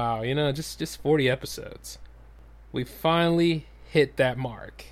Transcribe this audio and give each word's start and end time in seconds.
Wow, 0.00 0.22
you 0.22 0.34
know, 0.34 0.50
just 0.50 0.78
just 0.78 1.02
40 1.02 1.28
episodes. 1.28 1.98
We 2.72 2.84
finally 2.84 3.66
hit 3.90 4.16
that 4.16 4.38
mark. 4.38 4.86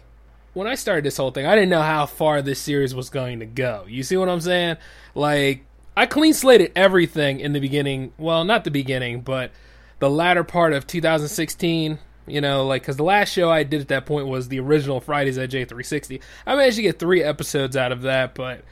When 0.52 0.66
I 0.66 0.74
started 0.74 1.02
this 1.02 1.16
whole 1.16 1.30
thing, 1.30 1.46
I 1.46 1.54
didn't 1.54 1.70
know 1.70 1.80
how 1.80 2.04
far 2.04 2.42
this 2.42 2.58
series 2.58 2.94
was 2.94 3.08
going 3.08 3.40
to 3.40 3.46
go. 3.46 3.86
You 3.88 4.02
see 4.02 4.18
what 4.18 4.28
I'm 4.28 4.42
saying? 4.42 4.76
Like, 5.14 5.64
I 5.96 6.04
clean 6.04 6.34
slated 6.34 6.72
everything 6.76 7.40
in 7.40 7.54
the 7.54 7.58
beginning. 7.58 8.12
Well, 8.18 8.44
not 8.44 8.64
the 8.64 8.70
beginning, 8.70 9.22
but 9.22 9.50
the 9.98 10.10
latter 10.10 10.44
part 10.44 10.74
of 10.74 10.86
2016. 10.86 11.98
You 12.26 12.40
know, 12.42 12.66
like, 12.66 12.82
because 12.82 12.98
the 12.98 13.02
last 13.04 13.32
show 13.32 13.50
I 13.50 13.62
did 13.62 13.80
at 13.80 13.88
that 13.88 14.04
point 14.04 14.26
was 14.26 14.48
the 14.48 14.60
original 14.60 15.00
Fridays 15.00 15.38
at 15.38 15.48
J360. 15.48 16.20
I 16.46 16.54
managed 16.54 16.76
to 16.76 16.82
get 16.82 16.98
three 16.98 17.22
episodes 17.22 17.78
out 17.78 17.92
of 17.92 18.02
that, 18.02 18.34
but 18.34 18.62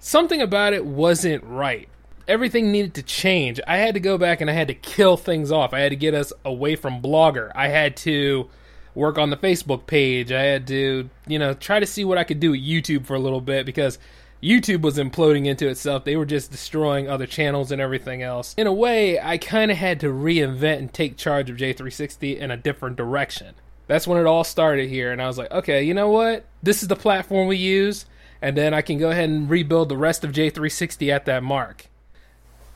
something 0.00 0.42
about 0.42 0.72
it 0.72 0.84
wasn't 0.84 1.44
right 1.44 1.88
everything 2.28 2.70
needed 2.70 2.94
to 2.94 3.02
change. 3.02 3.60
I 3.66 3.78
had 3.78 3.94
to 3.94 4.00
go 4.00 4.18
back 4.18 4.40
and 4.40 4.50
I 4.50 4.52
had 4.52 4.68
to 4.68 4.74
kill 4.74 5.16
things 5.16 5.50
off. 5.50 5.72
I 5.72 5.80
had 5.80 5.90
to 5.90 5.96
get 5.96 6.14
us 6.14 6.32
away 6.44 6.76
from 6.76 7.02
Blogger. 7.02 7.50
I 7.54 7.68
had 7.68 7.96
to 7.98 8.48
work 8.94 9.18
on 9.18 9.30
the 9.30 9.36
Facebook 9.36 9.86
page. 9.86 10.30
I 10.30 10.42
had 10.42 10.66
to, 10.68 11.08
you 11.26 11.38
know, 11.38 11.54
try 11.54 11.80
to 11.80 11.86
see 11.86 12.04
what 12.04 12.18
I 12.18 12.24
could 12.24 12.40
do 12.40 12.50
with 12.50 12.60
YouTube 12.60 13.06
for 13.06 13.14
a 13.14 13.20
little 13.20 13.40
bit 13.40 13.64
because 13.64 13.98
YouTube 14.42 14.82
was 14.82 14.98
imploding 14.98 15.46
into 15.46 15.68
itself. 15.68 16.04
They 16.04 16.16
were 16.16 16.26
just 16.26 16.50
destroying 16.50 17.08
other 17.08 17.26
channels 17.26 17.72
and 17.72 17.80
everything 17.80 18.22
else. 18.22 18.54
In 18.56 18.66
a 18.66 18.72
way, 18.72 19.18
I 19.18 19.38
kind 19.38 19.70
of 19.70 19.76
had 19.76 20.00
to 20.00 20.08
reinvent 20.08 20.78
and 20.78 20.92
take 20.92 21.16
charge 21.16 21.50
of 21.50 21.56
J360 21.56 22.38
in 22.38 22.50
a 22.50 22.56
different 22.56 22.96
direction. 22.96 23.54
That's 23.88 24.06
when 24.06 24.20
it 24.20 24.26
all 24.26 24.44
started 24.44 24.90
here, 24.90 25.10
and 25.12 25.22
I 25.22 25.26
was 25.26 25.38
like, 25.38 25.50
okay, 25.50 25.82
you 25.82 25.94
know 25.94 26.10
what? 26.10 26.44
This 26.62 26.82
is 26.82 26.88
the 26.88 26.94
platform 26.94 27.48
we 27.48 27.56
use, 27.56 28.04
and 28.42 28.56
then 28.56 28.74
I 28.74 28.82
can 28.82 28.98
go 28.98 29.10
ahead 29.10 29.30
and 29.30 29.48
rebuild 29.48 29.88
the 29.88 29.96
rest 29.96 30.24
of 30.24 30.32
J360 30.32 31.10
at 31.10 31.24
that 31.24 31.42
mark. 31.42 31.86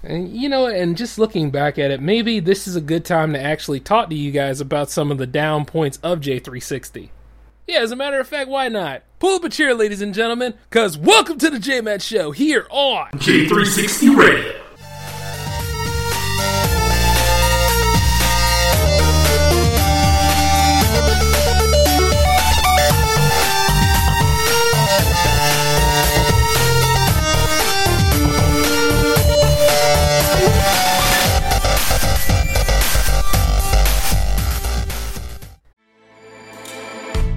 And 0.03 0.35
you 0.35 0.49
know, 0.49 0.67
and 0.67 0.97
just 0.97 1.19
looking 1.19 1.51
back 1.51 1.79
at 1.79 1.91
it, 1.91 2.01
maybe 2.01 2.41
this 2.41 2.67
is 2.67 2.75
a 2.75 2.81
good 2.81 3.05
time 3.05 3.33
to 3.35 3.41
actually 3.41 3.81
talk 3.81 4.11
to 4.11 4.17
you 4.17 4.33
guys 4.33 4.61
about 4.61 4.91
some 4.91 5.11
of 5.11 5.19
the 5.19 5.27
down 5.27 5.65
points 5.65 5.99
of 6.03 6.21
J360. 6.21 7.11
Yeah, 7.69 7.81
as 7.81 7.93
a 7.93 7.97
matter 7.97 8.19
of 8.19 8.27
fact, 8.27 8.49
why 8.49 8.69
not? 8.69 9.03
Pull 9.21 9.37
up 9.37 9.45
a 9.45 9.49
chair, 9.49 9.75
ladies 9.75 10.03
and 10.03 10.13
gentlemen, 10.13 10.55
because 10.69 10.99
welcome 10.99 11.39
to 11.39 11.49
the 11.49 11.61
J 11.61 11.81
Man 11.81 12.01
Show 12.01 12.33
here 12.33 12.67
on 12.71 13.11
J360 13.13 14.17
Radio. 14.17 14.61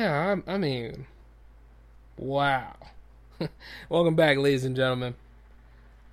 Yeah, 0.00 0.40
I, 0.46 0.54
I 0.54 0.56
mean, 0.56 1.04
wow. 2.16 2.74
Welcome 3.90 4.14
back, 4.14 4.38
ladies 4.38 4.64
and 4.64 4.74
gentlemen. 4.74 5.14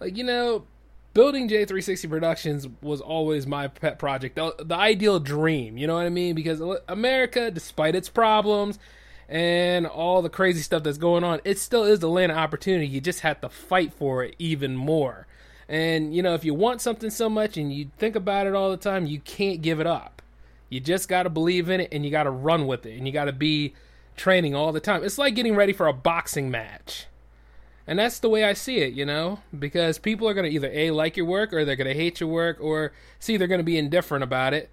Like, 0.01 0.17
you 0.17 0.25
know, 0.25 0.65
building 1.13 1.47
J360 1.47 2.09
Productions 2.09 2.67
was 2.81 2.99
always 2.99 3.47
my 3.47 3.69
pet 3.69 3.97
project, 3.97 4.35
the, 4.35 4.53
the 4.59 4.75
ideal 4.75 5.21
dream, 5.21 5.77
you 5.77 5.87
know 5.87 5.93
what 5.93 6.05
I 6.05 6.09
mean? 6.09 6.35
Because 6.35 6.61
America, 6.89 7.49
despite 7.49 7.95
its 7.95 8.09
problems 8.09 8.77
and 9.29 9.87
all 9.87 10.21
the 10.21 10.29
crazy 10.29 10.63
stuff 10.63 10.83
that's 10.83 10.97
going 10.97 11.23
on, 11.23 11.39
it 11.45 11.57
still 11.57 11.85
is 11.85 11.99
the 11.99 12.09
land 12.09 12.33
of 12.33 12.37
opportunity. 12.37 12.87
You 12.87 12.99
just 12.99 13.21
have 13.21 13.39
to 13.39 13.47
fight 13.47 13.93
for 13.93 14.21
it 14.21 14.35
even 14.37 14.75
more. 14.75 15.27
And, 15.69 16.13
you 16.13 16.21
know, 16.21 16.33
if 16.33 16.43
you 16.43 16.53
want 16.53 16.81
something 16.81 17.09
so 17.09 17.29
much 17.29 17.55
and 17.55 17.71
you 17.71 17.89
think 17.97 18.17
about 18.17 18.47
it 18.47 18.53
all 18.53 18.69
the 18.69 18.75
time, 18.75 19.05
you 19.05 19.21
can't 19.21 19.61
give 19.61 19.79
it 19.79 19.87
up. 19.87 20.21
You 20.69 20.79
just 20.79 21.07
got 21.07 21.23
to 21.23 21.29
believe 21.29 21.69
in 21.69 21.81
it 21.81 21.89
and 21.91 22.03
you 22.03 22.11
got 22.11 22.23
to 22.23 22.31
run 22.31 22.67
with 22.67 22.85
it 22.85 22.97
and 22.97 23.07
you 23.07 23.13
got 23.13 23.25
to 23.25 23.33
be 23.33 23.73
training 24.15 24.55
all 24.55 24.71
the 24.71 24.79
time. 24.79 25.03
It's 25.03 25.17
like 25.17 25.35
getting 25.35 25.55
ready 25.55 25.73
for 25.73 25.87
a 25.87 25.93
boxing 25.93 26.51
match. 26.51 27.05
And 27.85 27.97
that's 27.97 28.19
the 28.19 28.27
way 28.27 28.43
I 28.43 28.51
see 28.51 28.79
it, 28.79 28.93
you 28.93 29.05
know, 29.05 29.39
because 29.57 29.97
people 29.97 30.27
are 30.27 30.33
going 30.33 30.49
to 30.49 30.53
either 30.53 30.69
A, 30.73 30.91
like 30.91 31.15
your 31.15 31.25
work, 31.25 31.53
or 31.53 31.63
they're 31.63 31.77
going 31.77 31.87
to 31.87 31.93
hate 31.93 32.19
your 32.19 32.27
work, 32.27 32.57
or 32.59 32.91
C, 33.17 33.37
they're 33.37 33.47
going 33.47 33.59
to 33.59 33.63
be 33.63 33.77
indifferent 33.77 34.25
about 34.25 34.53
it. 34.53 34.69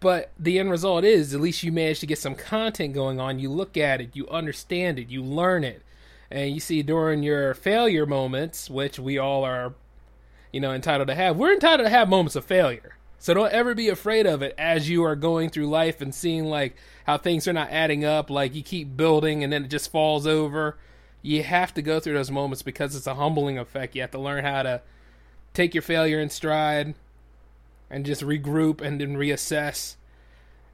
But 0.00 0.30
the 0.38 0.58
end 0.58 0.70
result 0.70 1.04
is 1.04 1.34
at 1.34 1.40
least 1.42 1.62
you 1.62 1.70
manage 1.70 2.00
to 2.00 2.06
get 2.06 2.18
some 2.18 2.34
content 2.34 2.94
going 2.94 3.20
on. 3.20 3.38
You 3.38 3.50
look 3.50 3.76
at 3.76 4.00
it, 4.00 4.16
you 4.16 4.26
understand 4.28 4.98
it, 4.98 5.10
you 5.10 5.22
learn 5.22 5.64
it. 5.64 5.82
And 6.30 6.54
you 6.54 6.60
see 6.60 6.82
during 6.82 7.22
your 7.22 7.52
failure 7.52 8.06
moments, 8.06 8.70
which 8.70 8.98
we 8.98 9.18
all 9.18 9.44
are, 9.44 9.74
you 10.50 10.60
know, 10.60 10.72
entitled 10.72 11.08
to 11.08 11.14
have, 11.14 11.36
we're 11.36 11.52
entitled 11.52 11.86
to 11.86 11.90
have 11.90 12.08
moments 12.08 12.36
of 12.36 12.46
failure. 12.46 12.96
So 13.20 13.34
don't 13.34 13.52
ever 13.52 13.74
be 13.74 13.90
afraid 13.90 14.26
of 14.26 14.40
it 14.40 14.54
as 14.56 14.88
you 14.88 15.04
are 15.04 15.14
going 15.14 15.50
through 15.50 15.68
life 15.68 16.00
and 16.00 16.14
seeing 16.14 16.46
like 16.46 16.74
how 17.04 17.18
things 17.18 17.46
are 17.46 17.52
not 17.52 17.70
adding 17.70 18.02
up, 18.02 18.30
like 18.30 18.54
you 18.54 18.62
keep 18.62 18.96
building 18.96 19.44
and 19.44 19.52
then 19.52 19.64
it 19.64 19.68
just 19.68 19.92
falls 19.92 20.26
over. 20.26 20.78
You 21.20 21.42
have 21.42 21.74
to 21.74 21.82
go 21.82 22.00
through 22.00 22.14
those 22.14 22.30
moments 22.30 22.62
because 22.62 22.96
it's 22.96 23.06
a 23.06 23.16
humbling 23.16 23.58
effect. 23.58 23.94
You 23.94 24.00
have 24.00 24.10
to 24.12 24.18
learn 24.18 24.42
how 24.42 24.62
to 24.62 24.80
take 25.52 25.74
your 25.74 25.82
failure 25.82 26.18
in 26.18 26.30
stride 26.30 26.94
and 27.90 28.06
just 28.06 28.22
regroup 28.22 28.80
and 28.80 28.98
then 28.98 29.16
reassess 29.16 29.96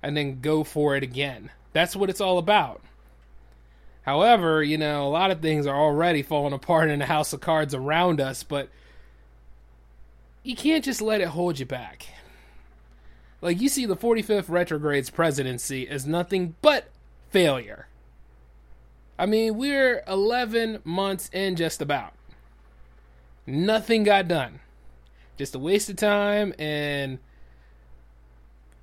and 0.01 0.17
then 0.17 0.41
go 0.41 0.63
for 0.63 0.95
it 0.95 1.03
again. 1.03 1.51
That's 1.73 1.97
what 1.97 2.11
it's 2.11 2.21
all 2.21 2.39
about. 2.39 2.81
However, 4.03 4.63
you 4.63 4.79
know, 4.79 5.05
a 5.05 5.11
lot 5.11 5.33
of 5.33 5.41
things 5.41 5.67
are 5.67 5.75
already 5.75 6.23
falling 6.23 6.53
apart 6.53 6.91
in 6.91 7.01
the 7.01 7.07
house 7.07 7.33
of 7.33 7.41
cards 7.41 7.75
around 7.75 8.21
us, 8.21 8.45
but 8.45 8.69
you 10.45 10.55
can't 10.55 10.85
just 10.85 11.03
let 11.03 11.21
it 11.21 11.27
hold 11.27 11.59
you 11.59 11.67
back. 11.67 12.07
Like 13.41 13.61
you 13.61 13.69
see 13.69 13.87
the 13.87 13.97
45th 13.97 14.49
retrograde's 14.49 15.11
presidency 15.11 15.89
as 15.89 16.07
nothing 16.07 16.55
but 16.63 16.89
failure. 17.31 17.89
I 19.19 19.27
mean, 19.27 19.57
we're 19.57 20.03
11 20.07 20.81
months 20.85 21.31
in 21.33 21.57
just 21.57 21.81
about. 21.81 22.13
Nothing 23.47 24.05
got 24.05 24.29
done. 24.29 24.61
Just 25.37 25.55
a 25.55 25.59
waste 25.59 25.91
of 25.91 25.97
time 25.97 26.55
and 26.59 27.19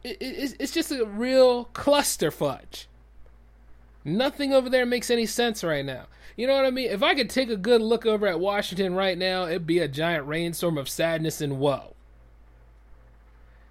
it, 0.03 0.17
it, 0.21 0.55
it's 0.59 0.71
just 0.71 0.91
a 0.91 1.05
real 1.05 1.65
cluster 1.65 2.31
fudge. 2.31 2.87
Nothing 4.05 4.53
over 4.53 4.69
there 4.69 4.85
makes 4.85 5.09
any 5.09 5.25
sense 5.25 5.63
right 5.63 5.85
now. 5.85 6.05
You 6.35 6.47
know 6.47 6.55
what 6.55 6.65
I 6.65 6.71
mean? 6.71 6.89
If 6.89 7.03
I 7.03 7.15
could 7.15 7.29
take 7.29 7.49
a 7.49 7.55
good 7.55 7.81
look 7.81 8.05
over 8.05 8.27
at 8.27 8.39
Washington 8.39 8.95
right 8.95 9.17
now, 9.17 9.45
it'd 9.45 9.67
be 9.67 9.79
a 9.79 9.87
giant 9.87 10.27
rainstorm 10.27 10.77
of 10.77 10.89
sadness 10.89 11.41
and 11.41 11.59
woe. 11.59 11.95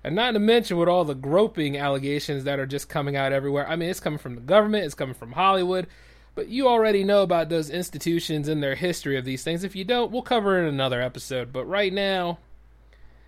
And 0.04 0.16
not 0.16 0.32
to 0.32 0.40
mention 0.40 0.76
with 0.76 0.88
all 0.88 1.04
the 1.04 1.14
groping 1.14 1.76
allegations 1.78 2.44
that 2.44 2.58
are 2.58 2.66
just 2.66 2.88
coming 2.88 3.16
out 3.16 3.32
everywhere. 3.32 3.68
I 3.68 3.76
mean, 3.76 3.88
it's 3.88 4.00
coming 4.00 4.18
from 4.18 4.34
the 4.34 4.40
government, 4.40 4.84
it's 4.84 4.94
coming 4.94 5.14
from 5.14 5.32
Hollywood, 5.32 5.86
but 6.34 6.48
you 6.48 6.66
already 6.66 7.04
know 7.04 7.22
about 7.22 7.48
those 7.48 7.70
institutions 7.70 8.48
and 8.48 8.62
their 8.62 8.74
history 8.74 9.16
of 9.16 9.24
these 9.24 9.44
things. 9.44 9.64
If 9.64 9.76
you 9.76 9.84
don't, 9.84 10.10
we'll 10.10 10.22
cover 10.22 10.58
it 10.58 10.62
in 10.62 10.74
another 10.74 11.00
episode. 11.00 11.52
But 11.52 11.66
right 11.66 11.92
now, 11.92 12.38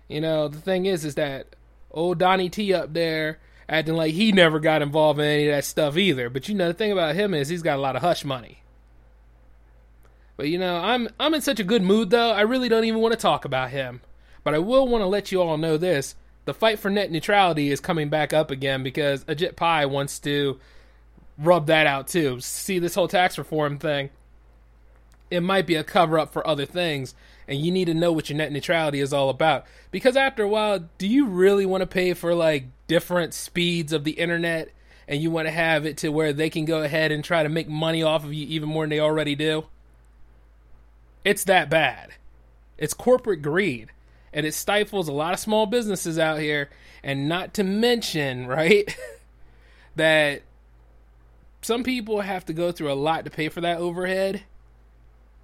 you 0.07 0.19
know, 0.19 0.47
the 0.47 0.59
thing 0.59 0.85
is, 0.85 1.05
is 1.05 1.15
that 1.15 1.55
old 1.91 2.17
Donnie 2.17 2.49
T 2.49 2.73
up 2.73 2.93
there 2.93 3.39
acting 3.69 3.95
like 3.95 4.13
he 4.13 4.31
never 4.31 4.59
got 4.59 4.81
involved 4.81 5.19
in 5.19 5.25
any 5.25 5.47
of 5.47 5.55
that 5.55 5.65
stuff 5.65 5.97
either. 5.97 6.29
But 6.29 6.49
you 6.49 6.55
know, 6.55 6.67
the 6.67 6.73
thing 6.73 6.91
about 6.91 7.15
him 7.15 7.33
is 7.33 7.47
he's 7.47 7.63
got 7.63 7.77
a 7.77 7.81
lot 7.81 7.95
of 7.95 8.01
hush 8.01 8.25
money. 8.25 8.63
But 10.37 10.49
you 10.49 10.59
know, 10.59 10.77
I'm 10.77 11.09
I'm 11.19 11.33
in 11.33 11.41
such 11.41 11.59
a 11.59 11.63
good 11.63 11.81
mood 11.81 12.09
though. 12.09 12.31
I 12.31 12.41
really 12.41 12.69
don't 12.69 12.83
even 12.83 13.01
want 13.01 13.13
to 13.13 13.19
talk 13.19 13.45
about 13.45 13.69
him. 13.69 14.01
But 14.43 14.53
I 14.53 14.59
will 14.59 14.87
want 14.87 15.01
to 15.01 15.07
let 15.07 15.31
you 15.31 15.41
all 15.41 15.57
know 15.57 15.77
this 15.77 16.15
the 16.45 16.53
fight 16.53 16.79
for 16.79 16.89
net 16.89 17.11
neutrality 17.11 17.71
is 17.71 17.79
coming 17.79 18.09
back 18.09 18.31
up 18.31 18.51
again 18.51 18.83
because 18.83 19.23
Ajit 19.25 19.55
Pai 19.55 19.85
wants 19.85 20.19
to 20.19 20.59
rub 21.37 21.67
that 21.67 21.87
out 21.87 22.07
too. 22.07 22.39
See 22.39 22.79
this 22.79 22.95
whole 22.95 23.07
tax 23.07 23.37
reform 23.37 23.77
thing. 23.77 24.11
It 25.31 25.41
might 25.41 25.65
be 25.65 25.75
a 25.75 25.83
cover 25.83 26.19
up 26.19 26.31
for 26.31 26.45
other 26.47 26.65
things, 26.65 27.15
and 27.47 27.59
you 27.59 27.71
need 27.71 27.85
to 27.85 27.95
know 27.95 28.11
what 28.11 28.29
your 28.29 28.37
net 28.37 28.51
neutrality 28.51 28.99
is 28.99 29.11
all 29.11 29.29
about. 29.29 29.65
Because 29.89 30.15
after 30.15 30.43
a 30.43 30.47
while, 30.47 30.87
do 30.99 31.07
you 31.07 31.25
really 31.25 31.65
want 31.65 31.81
to 31.81 31.87
pay 31.87 32.13
for 32.13 32.35
like 32.35 32.65
different 32.87 33.33
speeds 33.33 33.91
of 33.91 34.03
the 34.03 34.11
internet 34.11 34.69
and 35.07 35.21
you 35.21 35.31
want 35.31 35.47
to 35.47 35.51
have 35.51 35.85
it 35.85 35.97
to 35.97 36.09
where 36.09 36.31
they 36.31 36.49
can 36.49 36.65
go 36.65 36.83
ahead 36.83 37.11
and 37.11 37.23
try 37.23 37.41
to 37.41 37.49
make 37.49 37.67
money 37.67 38.03
off 38.03 38.23
of 38.23 38.33
you 38.33 38.45
even 38.47 38.69
more 38.69 38.83
than 38.83 38.91
they 38.91 38.99
already 38.99 39.35
do? 39.35 39.65
It's 41.23 41.43
that 41.45 41.71
bad. 41.71 42.11
It's 42.77 42.93
corporate 42.93 43.41
greed 43.41 43.89
and 44.35 44.45
it 44.45 44.53
stifles 44.53 45.07
a 45.07 45.13
lot 45.13 45.33
of 45.33 45.39
small 45.39 45.65
businesses 45.65 46.19
out 46.19 46.39
here 46.39 46.69
and 47.03 47.29
not 47.29 47.53
to 47.55 47.63
mention, 47.63 48.45
right, 48.47 48.95
that 49.95 50.43
some 51.61 51.83
people 51.83 52.21
have 52.21 52.45
to 52.45 52.53
go 52.53 52.71
through 52.71 52.91
a 52.91 52.93
lot 52.93 53.23
to 53.25 53.31
pay 53.31 53.49
for 53.49 53.61
that 53.61 53.79
overhead. 53.79 54.43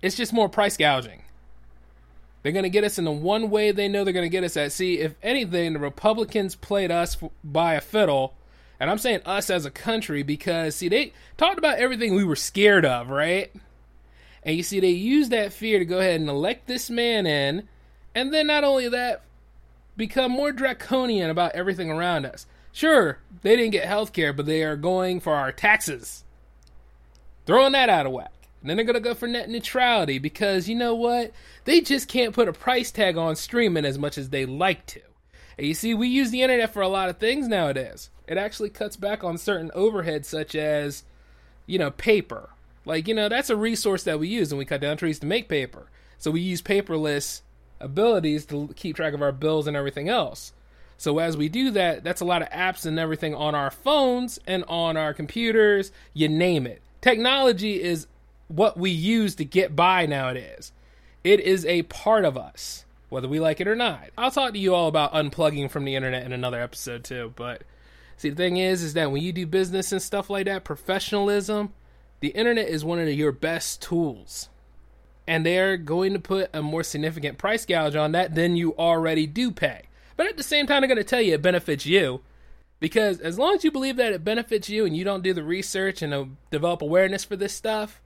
It's 0.02 0.18
just 0.18 0.34
more 0.34 0.50
price 0.50 0.78
gouging. 0.78 1.24
They're 2.44 2.52
going 2.52 2.64
to 2.64 2.70
get 2.70 2.84
us 2.84 2.98
in 2.98 3.06
the 3.06 3.12
one 3.12 3.50
way 3.50 3.72
they 3.72 3.88
know 3.88 4.04
they're 4.04 4.14
going 4.14 4.26
to 4.26 4.30
get 4.30 4.44
us 4.44 4.58
at. 4.58 4.72
See, 4.72 5.00
if 5.00 5.16
anything, 5.24 5.74
the 5.74 5.80
Republicans 5.80 6.56
played 6.56 6.92
us 6.92 7.18
by 7.44 7.76
a 7.76 7.82
fiddle. 7.82 8.36
And 8.80 8.90
I'm 8.90 8.98
saying 8.98 9.22
us 9.26 9.52
as 9.52 9.64
a 9.64 9.72
country 9.72 10.24
because, 10.24 10.76
see, 10.76 10.90
they 10.90 11.14
talked 11.38 11.60
about 11.60 11.78
everything 11.78 12.16
we 12.16 12.24
were 12.24 12.36
scared 12.36 12.84
of, 12.84 13.10
right? 13.10 13.54
And 14.42 14.58
you 14.58 14.64
see, 14.64 14.80
they 14.80 14.90
used 14.90 15.30
that 15.32 15.54
fear 15.54 15.78
to 15.78 15.86
go 15.86 16.00
ahead 16.00 16.20
and 16.20 16.30
elect 16.30 16.66
this 16.66 16.90
man 16.90 17.28
in. 17.28 17.70
And 18.14 18.34
then 18.34 18.48
not 18.48 18.64
only 18.64 18.90
that, 18.90 19.24
become 19.98 20.32
more 20.32 20.52
draconian 20.52 21.30
about 21.30 21.54
everything 21.54 21.90
around 21.90 22.26
us. 22.26 22.46
Sure, 22.72 23.20
they 23.42 23.56
didn't 23.56 23.72
get 23.72 23.86
health 23.86 24.14
care, 24.14 24.34
but 24.34 24.46
they 24.46 24.64
are 24.64 24.76
going 24.76 25.20
for 25.20 25.36
our 25.36 25.52
taxes. 25.52 26.24
Throwing 27.46 27.74
that 27.74 27.90
out 27.90 28.06
of 28.06 28.12
whack. 28.12 28.32
And 28.62 28.70
then 28.70 28.78
they're 28.78 28.86
going 28.86 28.94
to 28.94 29.00
go 29.00 29.16
for 29.16 29.28
net 29.28 29.50
neutrality 29.50 30.20
because 30.20 30.70
you 30.70 30.76
know 30.76 30.94
what? 30.94 31.32
They 31.66 31.82
just 31.82 32.08
can't 32.08 32.34
put 32.34 32.48
a 32.48 32.54
price 32.54 32.92
tag 32.92 33.18
on 33.18 33.36
streaming 33.36 33.86
as 33.86 33.98
much 33.98 34.18
as 34.18 34.30
they 34.30 34.46
like 34.46 34.86
to. 34.88 35.02
And 35.58 35.68
you 35.68 35.74
see, 35.74 35.94
we 35.94 36.08
use 36.08 36.32
the 36.32 36.44
internet 36.44 36.72
for 36.72 36.82
a 36.82 36.88
lot 36.88 37.10
of 37.10 37.18
things 37.18 37.48
nowadays. 37.48 38.10
It 38.28 38.38
actually 38.38 38.70
cuts 38.70 38.96
back 38.96 39.24
on 39.24 39.38
certain 39.38 39.72
overheads, 39.76 40.26
such 40.26 40.56
as, 40.56 41.04
you 41.66 41.80
know, 41.80 41.92
paper. 41.92 42.50
Like, 42.86 43.08
you 43.08 43.14
know, 43.14 43.30
that's 43.30 43.50
a 43.50 43.56
resource 43.56 44.04
that 44.04 44.20
we 44.20 44.28
use, 44.28 44.52
and 44.52 44.60
we 44.60 44.66
cut 44.66 44.82
down 44.82 44.98
trees 44.98 45.20
to 45.20 45.26
make 45.26 45.50
paper. 45.50 45.88
So 46.18 46.32
we 46.32 46.42
use 46.42 46.62
paperless 46.62 47.42
abilities 47.82 48.46
to 48.48 48.70
keep 48.76 48.96
track 48.96 49.14
of 49.14 49.22
our 49.22 49.32
bills 49.32 49.68
and 49.68 49.76
everything 49.76 50.10
else. 50.10 50.54
So 50.98 51.18
as 51.18 51.36
we 51.36 51.50
do 51.50 51.72
that, 51.72 52.04
that's 52.04 52.22
a 52.22 52.26
lot 52.26 52.44
of 52.44 52.50
apps 52.50 52.86
and 52.86 53.00
everything 53.00 53.34
on 53.34 53.56
our 53.56 53.72
phones 53.72 54.40
and 54.46 54.64
on 54.66 54.98
our 54.98 55.14
computers, 55.14 55.92
you 56.14 56.30
name 56.30 56.68
it. 56.68 56.82
Technology 57.02 57.82
is 57.82 58.06
what 58.48 58.78
we 58.78 58.92
use 58.92 59.36
to 59.36 59.46
get 59.46 59.76
by 59.76 60.06
nowadays. 60.06 60.72
It 61.24 61.40
is 61.40 61.66
a 61.66 61.84
part 61.84 62.26
of 62.26 62.38
us, 62.38 62.86
whether 63.10 63.28
we 63.28 63.40
like 63.40 63.60
it 63.60 63.68
or 63.68 63.76
not. 63.76 64.10
I'll 64.18 64.32
talk 64.32 64.54
to 64.54 64.60
you 64.60 64.76
all 64.76 64.88
about 64.88 65.14
unplugging 65.14 65.72
from 65.72 65.86
the 65.86 65.96
internet 65.96 66.24
in 66.24 66.34
another 66.34 66.62
episode 66.62 67.04
too, 67.04 67.34
but 67.36 67.64
see 68.18 68.30
the 68.30 68.36
thing 68.36 68.58
is 68.58 68.84
is 68.84 68.94
that 68.94 69.12
when 69.12 69.24
you 69.24 69.34
do 69.34 69.48
business 69.48 69.92
and 69.92 70.02
stuff 70.02 70.30
like 70.30 70.46
that, 70.46 70.64
professionalism, 70.64 71.74
the 72.20 72.30
internet 72.30 72.68
is 72.68 72.86
one 72.86 73.00
of 73.00 73.10
your 73.10 73.32
best 73.32 73.82
tools. 73.82 74.50
And 75.28 75.46
they're 75.46 75.78
going 75.78 76.14
to 76.14 76.20
put 76.20 76.50
a 76.54 76.62
more 76.62 76.84
significant 76.84 77.38
price 77.38 77.66
gouge 77.66 77.96
on 77.96 78.12
that 78.14 78.36
than 78.36 78.56
you 78.56 78.76
already 78.76 79.28
do 79.28 79.52
pay. 79.52 79.84
But 80.18 80.28
at 80.28 80.38
the 80.38 80.44
same 80.44 80.68
time, 80.68 80.82
they're 80.82 80.88
going 80.88 80.98
to 80.98 81.04
tell 81.04 81.22
you 81.22 81.34
it 81.34 81.42
benefits 81.42 81.86
you. 81.86 82.22
Because 82.80 83.20
as 83.20 83.38
long 83.38 83.56
as 83.56 83.64
you 83.64 83.72
believe 83.72 83.96
that 83.98 84.12
it 84.12 84.24
benefits 84.24 84.68
you 84.68 84.86
and 84.86 84.98
you 84.98 85.04
don't 85.04 85.24
do 85.24 85.34
the 85.34 85.44
research 85.44 86.02
and 86.02 86.14
uh, 86.14 86.26
develop 86.50 86.82
awareness 86.82 87.24
for 87.24 87.36
this 87.36 87.54
stuff, 87.54 88.02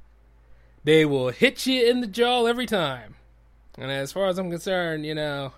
they 0.83 1.05
will 1.05 1.29
hit 1.29 1.65
you 1.65 1.89
in 1.89 2.01
the 2.01 2.07
jaw 2.07 2.45
every 2.45 2.65
time. 2.65 3.15
And 3.77 3.89
as 3.89 4.11
far 4.11 4.27
as 4.27 4.37
I'm 4.37 4.49
concerned, 4.49 5.05
you 5.05 5.15
know, 5.15 5.53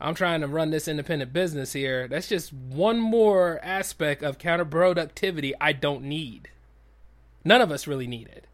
I'm 0.00 0.14
trying 0.14 0.40
to 0.40 0.48
run 0.48 0.70
this 0.70 0.88
independent 0.88 1.32
business 1.32 1.72
here. 1.72 2.08
That's 2.08 2.28
just 2.28 2.52
one 2.52 2.98
more 2.98 3.60
aspect 3.62 4.22
of 4.22 4.38
counterproductivity 4.38 5.52
I 5.60 5.72
don't 5.72 6.04
need. 6.04 6.48
None 7.44 7.60
of 7.60 7.70
us 7.70 7.86
really 7.86 8.06
need 8.06 8.28
it. 8.28 8.46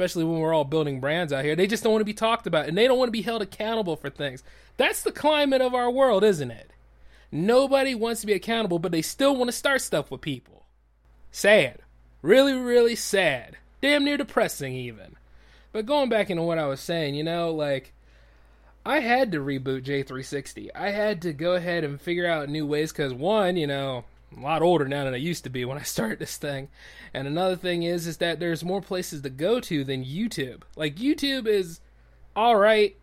Especially 0.00 0.24
when 0.24 0.40
we're 0.40 0.54
all 0.54 0.64
building 0.64 0.98
brands 0.98 1.30
out 1.30 1.44
here. 1.44 1.54
They 1.54 1.66
just 1.66 1.82
don't 1.82 1.92
want 1.92 2.00
to 2.00 2.06
be 2.06 2.14
talked 2.14 2.46
about 2.46 2.66
and 2.66 2.78
they 2.78 2.86
don't 2.86 2.96
want 2.96 3.08
to 3.08 3.12
be 3.12 3.20
held 3.20 3.42
accountable 3.42 3.96
for 3.96 4.08
things. 4.08 4.42
That's 4.78 5.02
the 5.02 5.12
climate 5.12 5.60
of 5.60 5.74
our 5.74 5.90
world, 5.90 6.24
isn't 6.24 6.50
it? 6.50 6.70
Nobody 7.30 7.94
wants 7.94 8.22
to 8.22 8.26
be 8.26 8.32
accountable, 8.32 8.78
but 8.78 8.92
they 8.92 9.02
still 9.02 9.36
want 9.36 9.48
to 9.48 9.52
start 9.56 9.82
stuff 9.82 10.10
with 10.10 10.22
people. 10.22 10.64
Sad. 11.30 11.80
Really, 12.22 12.54
really 12.54 12.96
sad. 12.96 13.58
Damn 13.82 14.06
near 14.06 14.16
depressing, 14.16 14.72
even. 14.72 15.16
But 15.70 15.84
going 15.84 16.08
back 16.08 16.30
into 16.30 16.44
what 16.44 16.58
I 16.58 16.66
was 16.66 16.80
saying, 16.80 17.14
you 17.14 17.22
know, 17.22 17.52
like, 17.52 17.92
I 18.86 19.00
had 19.00 19.32
to 19.32 19.38
reboot 19.38 19.84
J360. 19.84 20.68
I 20.74 20.92
had 20.92 21.20
to 21.22 21.34
go 21.34 21.52
ahead 21.56 21.84
and 21.84 22.00
figure 22.00 22.26
out 22.26 22.48
new 22.48 22.66
ways 22.66 22.90
because, 22.90 23.12
one, 23.12 23.58
you 23.58 23.66
know, 23.66 24.06
a 24.36 24.40
lot 24.40 24.62
older 24.62 24.86
now 24.86 25.04
than 25.04 25.14
I 25.14 25.18
used 25.18 25.44
to 25.44 25.50
be 25.50 25.64
when 25.64 25.78
I 25.78 25.82
started 25.84 26.18
this 26.18 26.36
thing. 26.36 26.68
And 27.12 27.26
another 27.26 27.56
thing 27.56 27.82
is, 27.82 28.06
is 28.06 28.18
that 28.18 28.40
there's 28.40 28.64
more 28.64 28.80
places 28.80 29.22
to 29.22 29.30
go 29.30 29.60
to 29.60 29.84
than 29.84 30.04
YouTube. 30.04 30.62
Like, 30.76 30.96
YouTube 30.96 31.46
is 31.46 31.80
all 32.36 32.56
right 32.56 32.96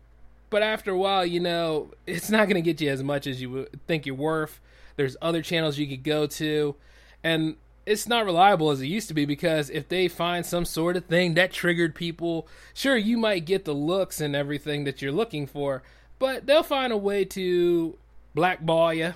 but 0.50 0.62
after 0.62 0.92
a 0.92 0.98
while, 0.98 1.26
you 1.26 1.40
know, 1.40 1.90
it's 2.06 2.30
not 2.30 2.48
going 2.48 2.62
to 2.62 2.62
get 2.62 2.80
you 2.80 2.90
as 2.90 3.02
much 3.02 3.26
as 3.26 3.40
you 3.40 3.66
think 3.86 4.06
you're 4.06 4.14
worth. 4.14 4.60
There's 4.96 5.16
other 5.22 5.42
channels 5.42 5.78
you 5.78 5.86
could 5.86 6.02
go 6.02 6.26
to, 6.26 6.74
and 7.22 7.56
it's 7.86 8.08
not 8.08 8.24
reliable 8.24 8.70
as 8.70 8.80
it 8.80 8.86
used 8.86 9.08
to 9.08 9.14
be 9.14 9.24
because 9.24 9.70
if 9.70 9.88
they 9.88 10.08
find 10.08 10.44
some 10.44 10.64
sort 10.64 10.96
of 10.96 11.04
thing 11.04 11.34
that 11.34 11.52
triggered 11.52 11.94
people, 11.94 12.48
sure, 12.74 12.96
you 12.96 13.16
might 13.16 13.44
get 13.44 13.64
the 13.64 13.74
looks 13.74 14.20
and 14.20 14.34
everything 14.34 14.84
that 14.84 15.00
you're 15.00 15.12
looking 15.12 15.46
for, 15.46 15.82
but 16.18 16.46
they'll 16.46 16.64
find 16.64 16.92
a 16.92 16.96
way 16.96 17.24
to 17.24 17.96
blackball 18.34 18.92
you 18.92 19.14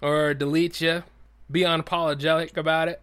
or 0.00 0.34
delete 0.34 0.80
you, 0.80 1.02
be 1.50 1.60
unapologetic 1.60 2.56
about 2.56 2.88
it. 2.88 3.02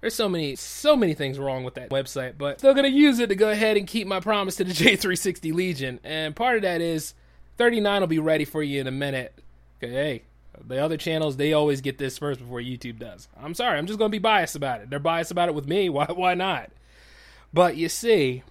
There's 0.00 0.14
so 0.14 0.28
many, 0.28 0.56
so 0.56 0.94
many 0.94 1.14
things 1.14 1.38
wrong 1.38 1.64
with 1.64 1.74
that 1.74 1.90
website, 1.90 2.38
but 2.38 2.58
still 2.58 2.74
gonna 2.74 2.88
use 2.88 3.18
it 3.18 3.28
to 3.28 3.34
go 3.34 3.50
ahead 3.50 3.76
and 3.76 3.86
keep 3.86 4.06
my 4.06 4.20
promise 4.20 4.56
to 4.56 4.64
the 4.64 4.72
J360 4.74 5.52
Legion. 5.52 6.00
And 6.04 6.36
part 6.36 6.56
of 6.56 6.62
that 6.62 6.80
is 6.80 7.14
39 7.56 8.02
will 8.02 8.06
be 8.06 8.18
ready 8.18 8.44
for 8.44 8.62
you 8.62 8.80
in 8.80 8.86
a 8.86 8.92
minute. 8.92 9.32
Okay, 9.82 9.92
hey, 9.92 10.22
the 10.64 10.78
other 10.78 10.96
channels 10.96 11.36
they 11.36 11.52
always 11.52 11.80
get 11.80 11.98
this 11.98 12.18
first 12.18 12.40
before 12.40 12.60
YouTube 12.60 12.98
does. 12.98 13.28
I'm 13.40 13.54
sorry, 13.54 13.78
I'm 13.78 13.86
just 13.86 13.98
gonna 13.98 14.10
be 14.10 14.18
biased 14.18 14.56
about 14.56 14.80
it. 14.80 14.90
They're 14.90 14.98
biased 14.98 15.30
about 15.30 15.48
it 15.48 15.54
with 15.54 15.66
me. 15.66 15.88
Why? 15.88 16.06
Why 16.06 16.34
not? 16.34 16.70
But 17.52 17.76
you 17.76 17.88
see, 17.88 18.42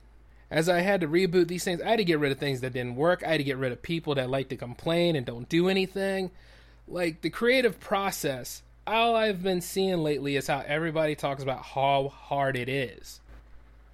as 0.49 0.67
I 0.67 0.79
had 0.79 1.01
to 1.01 1.07
reboot 1.07 1.47
these 1.47 1.63
things, 1.63 1.81
I 1.81 1.89
had 1.89 1.97
to 1.97 2.05
get 2.05 2.19
rid 2.19 2.31
of 2.31 2.39
things 2.39 2.61
that 2.61 2.73
didn't 2.73 2.95
work. 2.95 3.23
I 3.23 3.31
had 3.31 3.37
to 3.37 3.43
get 3.43 3.57
rid 3.57 3.71
of 3.71 3.81
people 3.81 4.15
that 4.15 4.29
like 4.29 4.49
to 4.49 4.57
complain 4.57 5.15
and 5.15 5.25
don't 5.25 5.47
do 5.47 5.69
anything. 5.69 6.31
Like 6.87 7.21
the 7.21 7.29
creative 7.29 7.79
process 7.79 8.63
all 8.87 9.15
I've 9.15 9.41
been 9.41 9.61
seeing 9.61 9.97
lately 9.97 10.35
is 10.35 10.47
how 10.47 10.63
everybody 10.65 11.15
talks 11.15 11.43
about 11.43 11.63
how 11.63 12.09
hard 12.09 12.55
it 12.55 12.69
is. 12.69 13.19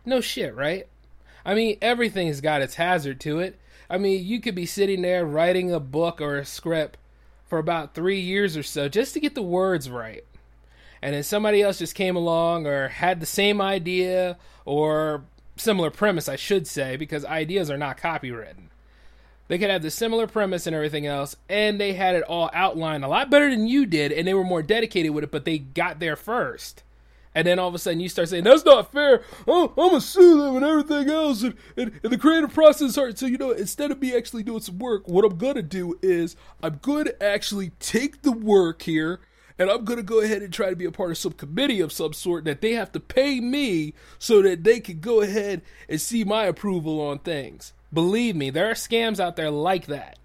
No 0.06 0.22
shit, 0.22 0.56
right? 0.56 0.88
I 1.46 1.54
mean, 1.54 1.78
everything's 1.82 2.42
got 2.42 2.62
its 2.62 2.76
hazard 2.76 3.20
to 3.22 3.40
it. 3.40 3.58
I 3.90 3.98
mean, 3.98 4.26
you 4.26 4.40
could 4.40 4.56
be 4.56 4.66
sitting 4.66 5.02
there 5.02 5.26
writing 5.26 5.72
a 5.72 5.80
book 5.80 6.22
or 6.22 6.38
a 6.38 6.46
script 6.46 6.98
for 7.46 7.60
about 7.60 7.94
three 7.94 8.20
years 8.20 8.56
or 8.56 8.64
so 8.64 8.88
just 8.88 9.14
to 9.14 9.20
get 9.20 9.36
the 9.36 9.42
words 9.42 9.90
right. 9.90 10.24
And 11.02 11.16
then 11.16 11.24
somebody 11.24 11.62
else 11.62 11.80
just 11.80 11.96
came 11.96 12.16
along 12.16 12.68
or 12.68 12.90
had 12.90 13.20
the 13.20 13.26
same 13.26 13.60
idea 13.60 14.38
or 14.66 15.24
similar 15.58 15.90
premise, 15.90 16.30
I 16.30 16.36
should 16.36 16.68
say, 16.68 16.96
because 16.96 17.26
ideas 17.26 17.70
are 17.70 17.78
not 17.78 17.98
copywritten. 17.98 18.71
They 19.52 19.58
could 19.58 19.70
have 19.70 19.82
the 19.82 19.92
similar 19.92 20.28
premise 20.28 20.66
and 20.66 20.74
everything 20.74 21.06
else, 21.06 21.36
and 21.50 21.78
they 21.78 21.92
had 21.92 22.16
it 22.16 22.24
all 22.24 22.50
outlined 22.54 23.04
a 23.04 23.10
lot 23.10 23.30
better 23.30 23.50
than 23.50 23.68
you 23.68 23.86
did, 23.86 24.14
and 24.14 24.26
they 24.26 24.34
were 24.34 24.46
more 24.46 24.64
dedicated 24.64 25.12
with 25.12 25.26
it, 25.26 25.32
but 25.32 25.44
they 25.44 25.58
got 25.58 26.00
there 26.00 26.16
first. 26.16 26.84
And 27.36 27.46
then 27.46 27.60
all 27.60 27.68
of 27.68 27.76
a 27.76 27.78
sudden 27.78 28.00
you 28.00 28.08
start 28.08 28.30
saying, 28.30 28.46
that's 28.46 28.64
not 28.64 28.94
fair. 28.94 29.26
Oh, 29.46 29.68
I'm 29.72 29.90
going 29.90 29.92
to 30.00 30.00
sue 30.00 30.42
them 30.42 30.56
and 30.56 30.64
everything 30.64 31.10
else. 31.10 31.44
And, 31.44 31.56
and, 31.76 31.92
and 32.02 32.14
the 32.14 32.18
creative 32.18 32.54
process 32.54 32.96
hard. 32.96 33.18
So, 33.18 33.26
you 33.26 33.38
know, 33.38 33.52
instead 33.52 33.92
of 33.92 34.02
me 34.02 34.16
actually 34.16 34.44
doing 34.44 34.62
some 34.62 34.80
work, 34.80 35.06
what 35.10 35.26
I'm 35.26 35.38
going 35.38 35.56
to 35.56 35.62
do 35.62 36.00
is 36.02 36.38
I'm 36.64 36.80
going 36.82 37.04
to 37.04 37.22
actually 37.22 37.72
take 37.82 38.22
the 38.22 38.32
work 38.32 38.84
here 38.84 39.20
and 39.60 39.70
I'm 39.70 39.84
going 39.84 39.98
to 39.98 40.04
go 40.04 40.22
ahead 40.22 40.42
and 40.42 40.54
try 40.54 40.70
to 40.70 40.78
be 40.78 40.86
a 40.86 40.92
part 40.92 41.12
of 41.12 41.18
some 41.18 41.34
committee 41.34 41.82
of 41.82 41.92
some 41.92 42.14
sort 42.14 42.46
that 42.46 42.62
they 42.62 42.72
have 42.72 42.94
to 42.94 43.02
pay 43.02 43.42
me 43.42 43.96
so 44.18 44.42
that 44.44 44.64
they 44.64 44.80
can 44.80 45.02
go 45.02 45.20
ahead 45.20 45.62
and 45.90 46.00
see 46.00 46.24
my 46.24 46.46
approval 46.46 47.02
on 47.02 47.20
things. 47.20 47.74
Believe 47.94 48.36
me, 48.36 48.50
there 48.50 48.70
are 48.70 48.74
scams 48.74 49.20
out 49.20 49.36
there 49.36 49.52
like 49.52 49.88
that. 49.88 50.18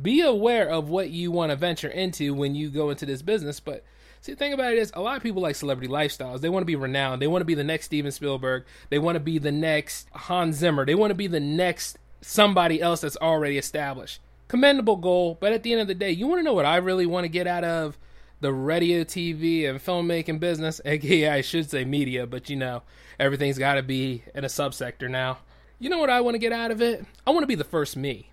Be 0.00 0.20
aware 0.20 0.68
of 0.68 0.88
what 0.88 1.10
you 1.10 1.32
want 1.32 1.50
to 1.50 1.56
venture 1.56 1.88
into 1.88 2.32
when 2.32 2.54
you 2.54 2.70
go 2.70 2.90
into 2.90 3.04
this 3.04 3.20
business. 3.20 3.58
But 3.58 3.82
see, 4.20 4.32
the 4.32 4.38
thing 4.38 4.52
about 4.52 4.72
it 4.72 4.78
is, 4.78 4.92
a 4.94 5.00
lot 5.00 5.16
of 5.16 5.22
people 5.24 5.42
like 5.42 5.56
celebrity 5.56 5.92
lifestyles. 5.92 6.40
They 6.40 6.48
want 6.48 6.62
to 6.62 6.66
be 6.66 6.76
renowned. 6.76 7.20
They 7.20 7.26
want 7.26 7.40
to 7.40 7.46
be 7.46 7.54
the 7.54 7.64
next 7.64 7.86
Steven 7.86 8.12
Spielberg. 8.12 8.64
They 8.90 9.00
want 9.00 9.16
to 9.16 9.20
be 9.20 9.38
the 9.38 9.50
next 9.50 10.08
Hans 10.12 10.56
Zimmer. 10.56 10.86
They 10.86 10.94
want 10.94 11.10
to 11.10 11.16
be 11.16 11.26
the 11.26 11.40
next 11.40 11.98
somebody 12.20 12.80
else 12.80 13.00
that's 13.00 13.16
already 13.16 13.58
established. 13.58 14.20
commendable 14.46 14.96
goal, 14.96 15.36
but 15.40 15.52
at 15.52 15.62
the 15.62 15.72
end 15.72 15.80
of 15.80 15.88
the 15.88 15.94
day, 15.94 16.10
you 16.10 16.26
want 16.26 16.38
to 16.38 16.42
know 16.42 16.54
what 16.54 16.64
I 16.64 16.76
really 16.76 17.06
want 17.06 17.24
to 17.24 17.28
get 17.28 17.46
out 17.46 17.64
of 17.64 17.98
the 18.40 18.52
radio, 18.52 19.04
TV, 19.04 19.68
and 19.68 19.78
filmmaking 19.80 20.40
business? 20.40 20.80
aka 20.84 21.28
I 21.28 21.40
should 21.40 21.68
say 21.68 21.84
media, 21.84 22.26
but 22.26 22.48
you 22.48 22.56
know, 22.56 22.82
everything's 23.18 23.58
got 23.58 23.74
to 23.74 23.82
be 23.82 24.22
in 24.34 24.44
a 24.44 24.48
subsector 24.48 25.10
now. 25.10 25.38
You 25.78 25.90
know 25.90 25.98
what 25.98 26.10
I 26.10 26.20
want 26.20 26.34
to 26.34 26.38
get 26.38 26.52
out 26.52 26.70
of 26.70 26.82
it? 26.82 27.04
I 27.26 27.30
want 27.30 27.42
to 27.44 27.48
be 27.48 27.54
the 27.54 27.64
first 27.64 27.96
me. 27.96 28.30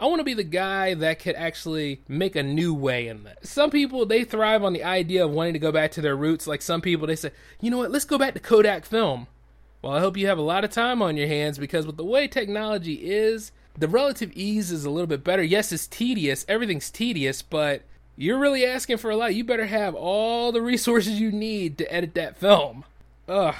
I 0.00 0.06
want 0.06 0.18
to 0.18 0.24
be 0.24 0.34
the 0.34 0.42
guy 0.42 0.94
that 0.94 1.20
could 1.20 1.36
actually 1.36 2.00
make 2.08 2.34
a 2.34 2.42
new 2.42 2.74
way 2.74 3.06
in 3.06 3.22
this. 3.22 3.50
Some 3.50 3.70
people 3.70 4.04
they 4.04 4.24
thrive 4.24 4.64
on 4.64 4.72
the 4.72 4.82
idea 4.82 5.24
of 5.24 5.30
wanting 5.30 5.52
to 5.52 5.60
go 5.60 5.70
back 5.70 5.92
to 5.92 6.00
their 6.00 6.16
roots. 6.16 6.48
Like 6.48 6.60
some 6.60 6.80
people, 6.80 7.06
they 7.06 7.14
say, 7.14 7.30
you 7.60 7.70
know 7.70 7.78
what, 7.78 7.92
let's 7.92 8.04
go 8.04 8.18
back 8.18 8.34
to 8.34 8.40
Kodak 8.40 8.84
film. 8.84 9.28
Well, 9.80 9.92
I 9.92 10.00
hope 10.00 10.16
you 10.16 10.26
have 10.26 10.38
a 10.38 10.42
lot 10.42 10.64
of 10.64 10.70
time 10.70 11.02
on 11.02 11.16
your 11.16 11.28
hands 11.28 11.56
because 11.56 11.86
with 11.86 11.96
the 11.96 12.04
way 12.04 12.26
technology 12.26 12.94
is, 12.94 13.52
the 13.78 13.86
relative 13.86 14.32
ease 14.34 14.72
is 14.72 14.84
a 14.84 14.90
little 14.90 15.06
bit 15.06 15.22
better. 15.22 15.42
Yes, 15.42 15.70
it's 15.70 15.86
tedious. 15.86 16.44
Everything's 16.48 16.90
tedious, 16.90 17.40
but 17.42 17.82
you're 18.16 18.38
really 18.38 18.64
asking 18.64 18.98
for 18.98 19.10
a 19.10 19.16
lot. 19.16 19.36
You 19.36 19.44
better 19.44 19.66
have 19.66 19.94
all 19.94 20.50
the 20.50 20.62
resources 20.62 21.20
you 21.20 21.30
need 21.30 21.78
to 21.78 21.92
edit 21.92 22.14
that 22.14 22.36
film. 22.36 22.84
Ugh. 23.28 23.54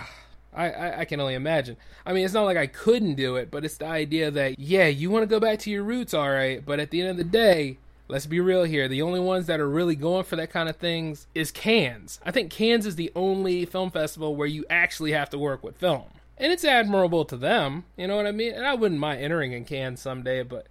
I, 0.55 0.71
I, 0.71 0.99
I, 1.01 1.05
can 1.05 1.21
only 1.21 1.35
imagine. 1.35 1.77
I 2.05 2.13
mean, 2.13 2.25
it's 2.25 2.35
not 2.35 2.45
like 2.45 2.57
I 2.57 2.67
couldn't 2.67 3.15
do 3.15 3.37
it, 3.37 3.51
but 3.51 3.65
it's 3.65 3.79
the 3.79 3.87
idea 3.87 4.31
that, 4.31 4.59
yeah, 4.59 4.87
you 4.87 5.11
want 5.11 5.23
to 5.23 5.27
go 5.27 5.41
back 5.41 5.59
to 5.61 5.71
your 5.71 5.83
roots, 5.83 6.13
all 6.13 6.31
right, 6.31 6.65
but 6.65 6.79
at 6.79 6.91
the 6.91 7.01
end 7.01 7.11
of 7.11 7.17
the 7.17 7.25
day, 7.25 7.79
let's 8.09 8.27
be 8.27 8.41
real 8.41 8.65
here. 8.65 8.89
The 8.89 9.03
only 9.03 9.21
ones 9.21 9.47
that 9.47 9.61
are 9.61 9.69
really 9.69 9.97
going 9.97 10.25
for 10.25 10.37
that 10.37 10.51
kind 10.51 10.69
of 10.69 10.77
things 10.77 11.27
is 11.35 11.51
Cannes. 11.51 12.21
I 12.25 12.31
think 12.31 12.51
Cannes 12.51 12.87
is 12.87 12.97
the 12.97 13.13
only 13.17 13.65
film 13.65 13.91
festival 13.91 14.37
where 14.37 14.47
you 14.47 14.65
actually 14.69 15.13
have 15.13 15.31
to 15.31 15.39
work 15.39 15.63
with 15.63 15.77
film. 15.77 16.05
And 16.37 16.53
it's 16.53 16.65
admirable 16.65 17.25
to 17.27 17.37
them, 17.37 17.85
you 17.97 18.07
know 18.07 18.17
what 18.17 18.27
I 18.27 18.33
mean? 18.33 18.53
And 18.53 18.67
I 18.67 18.75
wouldn't 18.75 19.01
mind 19.01 19.23
entering 19.23 19.53
in 19.53 19.65
Cannes 19.65 19.99
someday, 19.99 20.43
but 20.43 20.67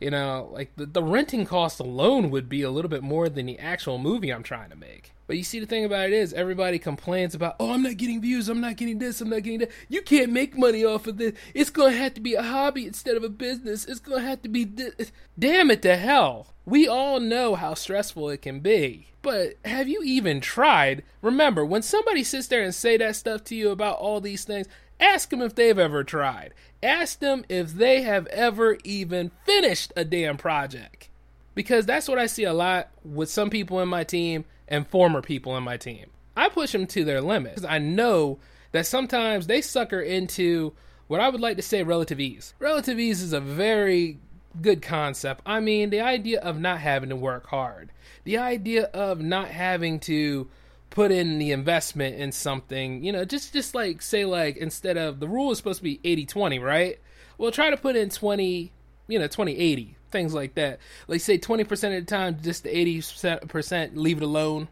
you 0.00 0.10
know, 0.10 0.48
like 0.50 0.74
the, 0.76 0.86
the 0.86 1.02
renting 1.02 1.44
cost 1.44 1.78
alone 1.78 2.30
would 2.30 2.48
be 2.48 2.62
a 2.62 2.70
little 2.70 2.88
bit 2.88 3.02
more 3.02 3.28
than 3.28 3.46
the 3.46 3.58
actual 3.58 3.98
movie 3.98 4.30
I'm 4.30 4.42
trying 4.42 4.70
to 4.70 4.76
make. 4.76 5.12
But 5.26 5.36
you 5.36 5.44
see, 5.44 5.60
the 5.60 5.66
thing 5.66 5.84
about 5.84 6.06
it 6.06 6.12
is, 6.12 6.32
everybody 6.32 6.80
complains 6.80 7.36
about, 7.36 7.54
oh, 7.60 7.72
I'm 7.72 7.82
not 7.82 7.98
getting 7.98 8.20
views, 8.20 8.48
I'm 8.48 8.60
not 8.60 8.76
getting 8.76 8.98
this, 8.98 9.20
I'm 9.20 9.30
not 9.30 9.44
getting 9.44 9.60
that. 9.60 9.70
You 9.88 10.02
can't 10.02 10.32
make 10.32 10.58
money 10.58 10.84
off 10.84 11.06
of 11.06 11.18
this. 11.18 11.34
It's 11.54 11.70
gonna 11.70 11.92
have 11.96 12.14
to 12.14 12.20
be 12.20 12.34
a 12.34 12.42
hobby 12.42 12.86
instead 12.86 13.16
of 13.16 13.22
a 13.22 13.28
business. 13.28 13.84
It's 13.84 14.00
gonna 14.00 14.22
have 14.22 14.42
to 14.42 14.48
be 14.48 14.64
this. 14.64 15.12
Damn 15.38 15.70
it 15.70 15.82
to 15.82 15.96
hell. 15.96 16.48
We 16.64 16.88
all 16.88 17.20
know 17.20 17.54
how 17.54 17.74
stressful 17.74 18.30
it 18.30 18.42
can 18.42 18.58
be. 18.60 19.06
But 19.22 19.54
have 19.64 19.86
you 19.86 20.02
even 20.02 20.40
tried? 20.40 21.04
Remember, 21.22 21.64
when 21.64 21.82
somebody 21.82 22.24
sits 22.24 22.48
there 22.48 22.62
and 22.62 22.74
say 22.74 22.96
that 22.96 23.16
stuff 23.16 23.44
to 23.44 23.54
you 23.54 23.70
about 23.70 23.98
all 23.98 24.20
these 24.20 24.44
things, 24.44 24.66
Ask 25.00 25.30
them 25.30 25.40
if 25.40 25.54
they've 25.54 25.78
ever 25.78 26.04
tried. 26.04 26.52
Ask 26.82 27.18
them 27.18 27.44
if 27.48 27.72
they 27.72 28.02
have 28.02 28.26
ever 28.26 28.78
even 28.84 29.30
finished 29.44 29.92
a 29.96 30.04
damn 30.04 30.36
project. 30.36 31.08
Because 31.54 31.86
that's 31.86 32.08
what 32.08 32.18
I 32.18 32.26
see 32.26 32.44
a 32.44 32.52
lot 32.52 32.90
with 33.04 33.30
some 33.30 33.50
people 33.50 33.80
in 33.80 33.88
my 33.88 34.04
team 34.04 34.44
and 34.68 34.86
former 34.86 35.22
people 35.22 35.56
in 35.56 35.64
my 35.64 35.76
team. 35.76 36.10
I 36.36 36.48
push 36.48 36.72
them 36.72 36.86
to 36.88 37.04
their 37.04 37.20
limits. 37.20 37.64
I 37.64 37.78
know 37.78 38.38
that 38.72 38.86
sometimes 38.86 39.46
they 39.46 39.60
sucker 39.60 40.00
into 40.00 40.72
what 41.08 41.20
I 41.20 41.28
would 41.28 41.40
like 41.40 41.56
to 41.56 41.62
say 41.62 41.82
relative 41.82 42.20
ease. 42.20 42.54
Relative 42.58 42.98
ease 43.00 43.20
is 43.20 43.32
a 43.32 43.40
very 43.40 44.18
good 44.60 44.80
concept. 44.80 45.42
I 45.44 45.60
mean, 45.60 45.90
the 45.90 46.00
idea 46.00 46.40
of 46.40 46.60
not 46.60 46.78
having 46.78 47.08
to 47.08 47.16
work 47.16 47.48
hard, 47.48 47.90
the 48.24 48.38
idea 48.38 48.84
of 48.84 49.20
not 49.20 49.48
having 49.48 49.98
to 50.00 50.48
put 50.90 51.12
in 51.12 51.38
the 51.38 51.52
investment 51.52 52.16
in 52.16 52.32
something, 52.32 53.02
you 53.04 53.12
know, 53.12 53.24
just 53.24 53.52
just 53.52 53.74
like 53.74 54.02
say 54.02 54.24
like 54.24 54.56
instead 54.56 54.96
of 54.96 55.20
the 55.20 55.28
rule 55.28 55.52
is 55.52 55.58
supposed 55.58 55.78
to 55.78 55.84
be 55.84 55.98
80-20, 55.98 56.62
right? 56.62 56.98
Well, 57.38 57.52
try 57.52 57.70
to 57.70 57.76
put 57.76 57.96
in 57.96 58.10
20, 58.10 58.72
you 59.08 59.18
know, 59.18 59.28
20-80, 59.28 59.94
things 60.10 60.34
like 60.34 60.54
that. 60.56 60.80
Like 61.08 61.20
say 61.20 61.38
20% 61.38 61.70
of 61.70 61.78
the 61.78 62.02
time 62.02 62.38
just 62.42 62.64
the 62.64 62.70
80% 62.70 63.90
leave 63.94 64.18
it 64.18 64.22
alone. 64.22 64.68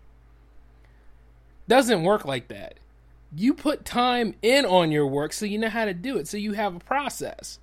Doesn't 1.68 2.02
work 2.02 2.24
like 2.24 2.48
that. 2.48 2.74
You 3.34 3.54
put 3.54 3.84
time 3.84 4.34
in 4.42 4.64
on 4.64 4.90
your 4.90 5.06
work 5.06 5.32
so 5.32 5.46
you 5.46 5.58
know 5.58 5.68
how 5.68 5.84
to 5.84 5.94
do 5.94 6.16
it, 6.16 6.26
so 6.26 6.36
you 6.36 6.54
have 6.54 6.74
a 6.74 6.80
process. 6.80 7.58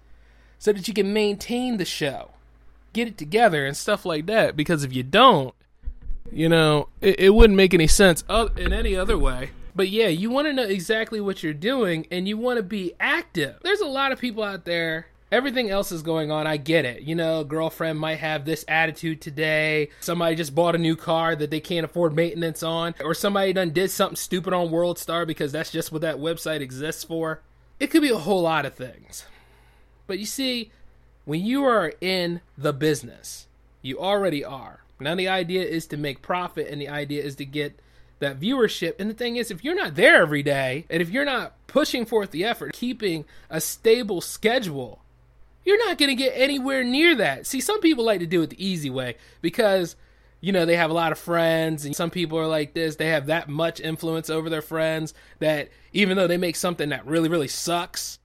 So 0.58 0.72
that 0.72 0.88
you 0.88 0.94
can 0.94 1.12
maintain 1.12 1.78
the 1.78 1.86
show. 1.86 2.32
Get 2.94 3.10
it 3.10 3.18
together 3.18 3.66
and 3.66 3.76
stuff 3.76 4.06
like 4.06 4.26
that 4.28 4.56
because 4.56 4.84
if 4.84 4.94
you 4.94 5.04
don't, 5.04 5.54
you 6.32 6.50
know, 6.50 6.90
it, 7.02 7.20
it 7.20 7.30
wouldn't 7.30 7.58
make 7.58 7.74
any 7.74 7.88
sense 7.88 8.24
in 8.58 8.74
any 8.74 8.96
other 8.96 9.18
way. 9.18 9.52
But 9.76 9.90
yeah, 9.90 10.08
you 10.08 10.30
want 10.30 10.48
to 10.48 10.54
know 10.54 10.64
exactly 10.64 11.20
what 11.20 11.44
you're 11.44 11.54
doing 11.54 12.08
and 12.10 12.28
you 12.28 12.38
want 12.38 12.58
to 12.58 12.64
be 12.64 12.94
active. 13.00 13.58
There's 13.62 13.82
a 13.82 13.88
lot 13.88 14.14
of 14.14 14.20
people 14.20 14.42
out 14.42 14.64
there. 14.64 15.08
Everything 15.32 15.70
else 15.70 15.92
is 15.92 16.02
going 16.02 16.32
on. 16.32 16.48
I 16.48 16.56
get 16.56 16.86
it. 16.86 17.02
You 17.02 17.16
know, 17.16 17.44
girlfriend 17.44 18.00
might 18.00 18.20
have 18.20 18.46
this 18.46 18.64
attitude 18.70 19.20
today. 19.22 19.90
Somebody 20.00 20.36
just 20.36 20.56
bought 20.56 20.76
a 20.76 20.78
new 20.78 20.96
car 20.96 21.36
that 21.36 21.52
they 21.52 21.60
can't 21.60 21.84
afford 21.84 22.16
maintenance 22.16 22.64
on. 22.64 22.96
Or 23.04 23.14
somebody 23.14 23.52
done 23.52 23.72
did 23.72 23.92
something 23.92 24.16
stupid 24.16 24.54
on 24.54 24.72
World 24.72 24.98
Star 24.98 25.26
because 25.26 25.52
that's 25.52 25.72
just 25.72 25.92
what 25.92 26.02
that 26.04 26.18
website 26.18 26.62
exists 26.62 27.04
for. 27.04 27.42
It 27.80 27.88
could 27.88 28.02
be 28.02 28.12
a 28.12 28.18
whole 28.18 28.44
lot 28.44 28.66
of 28.66 28.76
things. 28.76 29.26
But 30.08 30.20
you 30.20 30.26
see, 30.26 30.72
when 31.26 31.44
you 31.44 31.66
are 31.66 31.92
in 32.00 32.40
the 32.58 32.72
business, 32.72 33.48
you 33.82 34.00
already 34.00 34.46
are 34.46 34.85
now 35.00 35.16
the 35.16 35.28
idea 35.28 35.64
is 35.64 35.88
to 35.88 35.98
make 35.98 36.22
profit 36.22 36.68
and 36.68 36.82
the 36.82 36.90
idea 36.90 37.24
is 37.24 37.36
to 37.36 37.46
get 37.46 37.80
that 38.20 38.40
viewership. 38.40 39.00
And 39.00 39.10
the 39.10 39.14
thing 39.14 39.36
is, 39.36 39.52
if 39.52 39.64
you're 39.64 39.76
not 39.76 39.96
there 39.96 40.22
every 40.22 40.44
day 40.44 40.86
and 40.90 41.02
if 41.02 41.10
you're 41.10 41.26
not 41.26 41.54
pushing 41.68 42.06
forth 42.06 42.32
the 42.32 42.46
effort, 42.46 42.74
keeping 42.74 43.26
a 43.50 43.60
stable 43.60 44.22
schedule, 44.22 45.02
you're 45.66 45.84
not 45.86 45.98
going 45.98 46.10
to 46.10 46.16
get 46.16 46.34
anywhere 46.36 46.84
near 46.84 47.16
that. 47.16 47.46
See, 47.46 47.60
some 47.60 47.82
people 47.82 48.06
like 48.06 48.20
to 48.20 48.28
do 48.28 48.42
it 48.42 48.52
the 48.52 48.66
easy 48.66 48.90
way 48.90 49.18
because, 49.42 49.96
you 50.40 50.54
know, 50.54 50.66
they 50.66 50.78
have 50.78 50.92
a 50.92 50.94
lot 50.94 51.12
of 51.12 51.18
friends 51.18 51.86
and 51.86 51.96
some 51.96 52.12
people 52.12 52.38
are 52.38 52.48
like 52.48 52.74
this. 52.74 52.96
They 52.96 53.10
have 53.10 53.26
that 53.26 53.50
much 53.50 53.80
influence 53.80 54.30
over 54.30 54.50
their 54.50 54.62
friends 54.62 55.14
that 55.40 55.70
even 55.92 56.16
though 56.16 56.28
they 56.28 56.38
make 56.38 56.56
something 56.56 56.90
that 56.90 57.06
really, 57.06 57.30
really 57.30 57.48
sucks, 57.48 58.20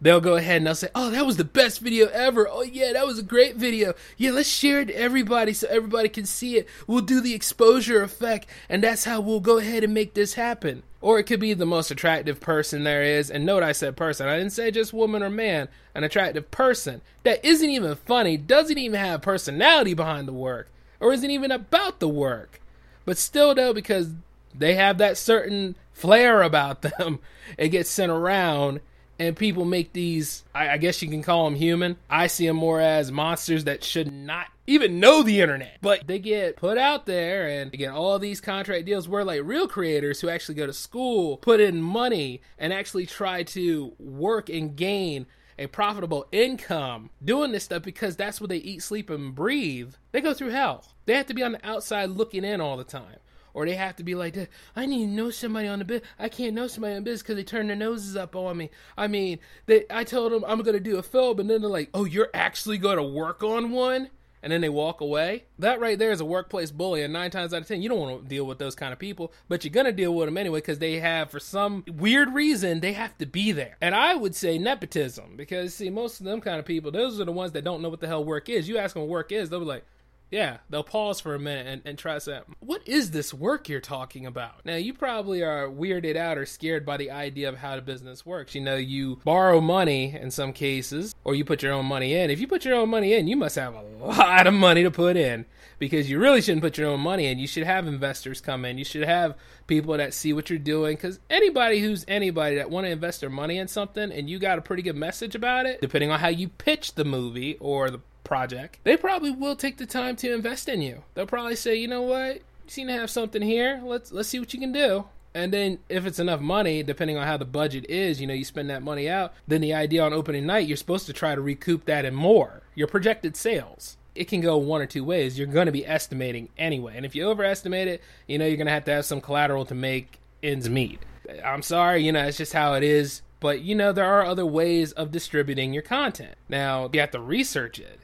they'll 0.00 0.20
go 0.20 0.36
ahead 0.36 0.58
and 0.58 0.66
they'll 0.66 0.74
say, 0.74 0.88
"Oh, 0.94 1.10
that 1.10 1.26
was 1.26 1.36
the 1.36 1.44
best 1.44 1.80
video 1.80 2.06
ever. 2.08 2.48
Oh 2.48 2.62
yeah, 2.62 2.92
that 2.92 3.06
was 3.06 3.18
a 3.18 3.22
great 3.22 3.56
video. 3.56 3.94
Yeah, 4.16 4.30
let's 4.32 4.48
share 4.48 4.80
it 4.80 4.86
to 4.86 4.98
everybody 4.98 5.52
so 5.52 5.66
everybody 5.68 6.08
can 6.08 6.26
see 6.26 6.56
it. 6.56 6.68
We'll 6.86 7.02
do 7.02 7.20
the 7.20 7.34
exposure 7.34 8.02
effect, 8.02 8.48
and 8.68 8.82
that's 8.82 9.04
how 9.04 9.20
we'll 9.20 9.40
go 9.40 9.58
ahead 9.58 9.84
and 9.84 9.94
make 9.94 10.14
this 10.14 10.34
happen." 10.34 10.82
Or 11.00 11.18
it 11.18 11.24
could 11.24 11.38
be 11.38 11.54
the 11.54 11.64
most 11.64 11.92
attractive 11.92 12.40
person 12.40 12.82
there 12.82 13.04
is, 13.04 13.30
and 13.30 13.46
note 13.46 13.62
I 13.62 13.72
said 13.72 13.96
person. 13.96 14.28
I 14.28 14.36
didn't 14.36 14.52
say 14.52 14.70
just 14.70 14.92
woman 14.92 15.22
or 15.22 15.30
man. 15.30 15.68
An 15.94 16.04
attractive 16.04 16.50
person 16.50 17.00
that 17.22 17.44
isn't 17.44 17.70
even 17.70 17.94
funny, 17.94 18.36
doesn't 18.36 18.78
even 18.78 18.98
have 18.98 19.22
personality 19.22 19.94
behind 19.94 20.26
the 20.26 20.32
work, 20.32 20.70
or 21.00 21.12
isn't 21.12 21.30
even 21.30 21.50
about 21.50 22.00
the 22.00 22.08
work. 22.08 22.60
But 23.04 23.16
still 23.16 23.54
though, 23.54 23.72
because 23.72 24.10
they 24.54 24.74
have 24.74 24.98
that 24.98 25.16
certain 25.16 25.76
flair 25.92 26.42
about 26.42 26.82
them, 26.98 27.20
it 27.56 27.68
gets 27.68 27.90
sent 27.90 28.10
around 28.10 28.80
and 29.18 29.36
people 29.36 29.64
make 29.64 29.92
these 29.92 30.44
I, 30.54 30.70
I, 30.70 30.76
guess 30.78 31.02
you 31.02 31.08
can 31.08 31.22
call 31.22 31.44
them 31.44 31.54
human. 31.54 31.96
I 32.08 32.26
see 32.28 32.46
them 32.46 32.56
more 32.56 32.80
as 32.80 33.10
monsters 33.10 33.64
that 33.64 33.82
should 33.84 34.12
not 34.12 34.46
even 34.66 35.00
know 35.00 35.22
the 35.22 35.40
internet. 35.40 35.78
But 35.80 36.06
they 36.06 36.18
get 36.18 36.56
put 36.56 36.78
out 36.78 37.06
there 37.06 37.48
and 37.48 37.72
get 37.72 37.90
all 37.90 38.18
these 38.18 38.40
contract 38.40 38.86
deals 38.86 39.08
where 39.08 39.24
like 39.24 39.42
real 39.44 39.66
creators 39.68 40.20
who 40.20 40.28
actually 40.28 40.54
go 40.54 40.66
to 40.66 40.72
school 40.72 41.38
put 41.38 41.60
in 41.60 41.82
money 41.82 42.42
and 42.58 42.72
actually 42.72 43.06
try 43.06 43.42
to 43.44 43.94
work 43.98 44.48
and 44.48 44.76
gain 44.76 45.26
a 45.58 45.66
profitable 45.66 46.26
income 46.30 47.10
doing 47.24 47.50
this 47.50 47.64
stuff 47.64 47.82
because 47.82 48.14
that's 48.14 48.40
what 48.40 48.48
they 48.48 48.58
eat 48.58 48.82
sleep 48.82 49.10
and 49.10 49.34
breathe. 49.34 49.94
They 50.12 50.20
go 50.20 50.32
through 50.32 50.50
hell. 50.50 50.84
They 51.06 51.14
have 51.14 51.26
to 51.26 51.34
be 51.34 51.42
on 51.42 51.52
the 51.52 51.66
outside 51.68 52.10
looking 52.10 52.44
in 52.44 52.60
all 52.60 52.76
the 52.76 52.84
time 52.84 53.16
or 53.54 53.66
they 53.66 53.74
have 53.74 53.96
to 53.96 54.04
be 54.04 54.14
like, 54.14 54.50
I 54.76 54.86
need 54.86 55.06
to 55.06 55.12
know 55.12 55.30
somebody 55.30 55.68
on 55.68 55.78
the 55.78 55.84
biz. 55.84 56.02
I 56.18 56.28
can't 56.28 56.54
know 56.54 56.66
somebody 56.66 56.94
on 56.94 57.04
the 57.04 57.10
biz 57.10 57.22
because 57.22 57.36
they 57.36 57.44
turn 57.44 57.66
their 57.68 57.76
noses 57.76 58.16
up 58.16 58.36
on 58.36 58.56
me. 58.56 58.70
I 58.96 59.06
mean, 59.06 59.38
they, 59.66 59.84
I 59.90 60.04
told 60.04 60.32
them 60.32 60.44
I'm 60.46 60.62
going 60.62 60.74
to 60.74 60.80
do 60.80 60.98
a 60.98 61.02
film, 61.02 61.40
and 61.40 61.48
then 61.48 61.60
they're 61.60 61.70
like, 61.70 61.90
oh, 61.94 62.04
you're 62.04 62.30
actually 62.34 62.78
going 62.78 62.96
to 62.96 63.02
work 63.02 63.42
on 63.42 63.70
one? 63.70 64.10
And 64.40 64.52
then 64.52 64.60
they 64.60 64.68
walk 64.68 65.00
away. 65.00 65.46
That 65.58 65.80
right 65.80 65.98
there 65.98 66.12
is 66.12 66.20
a 66.20 66.24
workplace 66.24 66.70
bully. 66.70 67.02
And 67.02 67.12
nine 67.12 67.32
times 67.32 67.52
out 67.52 67.62
of 67.62 67.66
ten, 67.66 67.82
you 67.82 67.88
don't 67.88 67.98
want 67.98 68.22
to 68.22 68.28
deal 68.28 68.44
with 68.44 68.58
those 68.58 68.76
kind 68.76 68.92
of 68.92 68.98
people, 69.00 69.32
but 69.48 69.64
you're 69.64 69.72
going 69.72 69.86
to 69.86 69.92
deal 69.92 70.14
with 70.14 70.28
them 70.28 70.38
anyway 70.38 70.60
because 70.60 70.78
they 70.78 71.00
have, 71.00 71.28
for 71.28 71.40
some 71.40 71.84
weird 71.88 72.32
reason, 72.32 72.78
they 72.78 72.92
have 72.92 73.18
to 73.18 73.26
be 73.26 73.50
there. 73.50 73.76
And 73.80 73.96
I 73.96 74.14
would 74.14 74.36
say 74.36 74.56
nepotism 74.56 75.36
because, 75.36 75.74
see, 75.74 75.90
most 75.90 76.20
of 76.20 76.26
them 76.26 76.40
kind 76.40 76.60
of 76.60 76.64
people, 76.64 76.92
those 76.92 77.20
are 77.20 77.24
the 77.24 77.32
ones 77.32 77.50
that 77.50 77.64
don't 77.64 77.82
know 77.82 77.88
what 77.88 77.98
the 77.98 78.06
hell 78.06 78.24
work 78.24 78.48
is. 78.48 78.68
You 78.68 78.78
ask 78.78 78.94
them 78.94 79.02
what 79.02 79.08
work 79.08 79.32
is, 79.32 79.50
they'll 79.50 79.58
be 79.58 79.66
like, 79.66 79.84
yeah, 80.30 80.58
they'll 80.68 80.84
pause 80.84 81.20
for 81.20 81.34
a 81.34 81.38
minute 81.38 81.66
and, 81.66 81.82
and 81.84 81.98
try 81.98 82.14
to 82.14 82.20
say, 82.20 82.40
What 82.60 82.86
is 82.86 83.10
this 83.12 83.32
work 83.32 83.68
you're 83.68 83.80
talking 83.80 84.26
about? 84.26 84.64
Now, 84.64 84.76
you 84.76 84.92
probably 84.92 85.42
are 85.42 85.68
weirded 85.68 86.16
out 86.16 86.36
or 86.36 86.44
scared 86.44 86.84
by 86.84 86.98
the 86.98 87.10
idea 87.10 87.48
of 87.48 87.56
how 87.56 87.76
the 87.76 87.82
business 87.82 88.26
works. 88.26 88.54
You 88.54 88.60
know, 88.60 88.76
you 88.76 89.20
borrow 89.24 89.60
money 89.60 90.14
in 90.14 90.30
some 90.30 90.52
cases, 90.52 91.14
or 91.24 91.34
you 91.34 91.44
put 91.44 91.62
your 91.62 91.72
own 91.72 91.86
money 91.86 92.14
in. 92.14 92.30
If 92.30 92.40
you 92.40 92.46
put 92.46 92.64
your 92.64 92.74
own 92.74 92.90
money 92.90 93.14
in, 93.14 93.26
you 93.26 93.36
must 93.36 93.56
have 93.56 93.74
a 93.74 93.82
lot 93.82 94.46
of 94.46 94.54
money 94.54 94.82
to 94.82 94.90
put 94.90 95.16
in 95.16 95.46
because 95.78 96.10
you 96.10 96.18
really 96.18 96.42
shouldn't 96.42 96.62
put 96.62 96.76
your 96.76 96.88
own 96.88 97.00
money 97.00 97.26
in. 97.26 97.38
You 97.38 97.46
should 97.46 97.64
have 97.64 97.86
investors 97.86 98.40
come 98.40 98.64
in. 98.64 98.78
You 98.78 98.84
should 98.84 99.04
have 99.04 99.36
people 99.66 99.96
that 99.96 100.14
see 100.14 100.32
what 100.32 100.50
you're 100.50 100.58
doing 100.58 100.96
because 100.96 101.20
anybody 101.30 101.80
who's 101.80 102.04
anybody 102.08 102.56
that 102.56 102.70
want 102.70 102.86
to 102.86 102.90
invest 102.90 103.20
their 103.20 103.30
money 103.30 103.58
in 103.58 103.68
something 103.68 104.10
and 104.10 104.28
you 104.28 104.38
got 104.38 104.58
a 104.58 104.62
pretty 104.62 104.82
good 104.82 104.96
message 104.96 105.34
about 105.34 105.66
it, 105.66 105.80
depending 105.80 106.10
on 106.10 106.18
how 106.18 106.28
you 106.28 106.48
pitch 106.48 106.94
the 106.94 107.04
movie 107.04 107.56
or 107.60 107.90
the 107.90 108.00
project, 108.28 108.78
they 108.84 108.96
probably 108.96 109.30
will 109.30 109.56
take 109.56 109.78
the 109.78 109.86
time 109.86 110.14
to 110.16 110.32
invest 110.32 110.68
in 110.68 110.82
you. 110.82 111.02
They'll 111.14 111.26
probably 111.26 111.56
say, 111.56 111.74
you 111.74 111.88
know 111.88 112.02
what, 112.02 112.36
you 112.36 112.42
seem 112.68 112.86
to 112.86 112.92
have 112.92 113.10
something 113.10 113.42
here. 113.42 113.80
Let's 113.82 114.12
let's 114.12 114.28
see 114.28 114.38
what 114.38 114.52
you 114.54 114.60
can 114.60 114.70
do. 114.70 115.06
And 115.34 115.52
then 115.52 115.78
if 115.88 116.04
it's 116.06 116.18
enough 116.18 116.40
money, 116.40 116.82
depending 116.82 117.16
on 117.16 117.26
how 117.26 117.36
the 117.36 117.44
budget 117.44 117.86
is, 117.88 118.20
you 118.20 118.26
know, 118.26 118.34
you 118.34 118.44
spend 118.44 118.70
that 118.70 118.82
money 118.82 119.08
out, 119.08 119.32
then 119.46 119.60
the 119.60 119.74
idea 119.74 120.02
on 120.02 120.12
opening 120.12 120.46
night, 120.46 120.66
you're 120.66 120.76
supposed 120.76 121.06
to 121.06 121.12
try 121.12 121.34
to 121.34 121.40
recoup 121.40 121.84
that 121.86 122.04
and 122.04 122.16
more. 122.16 122.62
Your 122.74 122.88
projected 122.88 123.36
sales. 123.36 123.96
It 124.14 124.26
can 124.26 124.40
go 124.40 124.56
one 124.56 124.80
or 124.80 124.86
two 124.86 125.04
ways. 125.04 125.38
You're 125.38 125.46
going 125.46 125.66
to 125.66 125.72
be 125.72 125.86
estimating 125.86 126.48
anyway. 126.58 126.94
And 126.96 127.06
if 127.06 127.14
you 127.14 127.28
overestimate 127.28 127.88
it, 127.88 128.02
you 128.26 128.36
know, 128.38 128.46
you're 128.46 128.56
going 128.56 128.66
to 128.66 128.72
have 128.72 128.84
to 128.86 128.92
have 128.92 129.04
some 129.04 129.20
collateral 129.20 129.64
to 129.66 129.74
make 129.74 130.18
ends 130.42 130.68
meet. 130.68 131.00
I'm 131.44 131.62
sorry, 131.62 132.04
you 132.04 132.10
know, 132.10 132.26
it's 132.26 132.38
just 132.38 132.52
how 132.52 132.74
it 132.74 132.82
is. 132.82 133.22
But, 133.38 133.60
you 133.60 133.76
know, 133.76 133.92
there 133.92 134.06
are 134.06 134.24
other 134.24 134.46
ways 134.46 134.90
of 134.92 135.12
distributing 135.12 135.72
your 135.72 135.84
content. 135.84 136.34
Now, 136.48 136.90
you 136.92 136.98
have 136.98 137.12
to 137.12 137.20
research 137.20 137.78
it. 137.78 138.00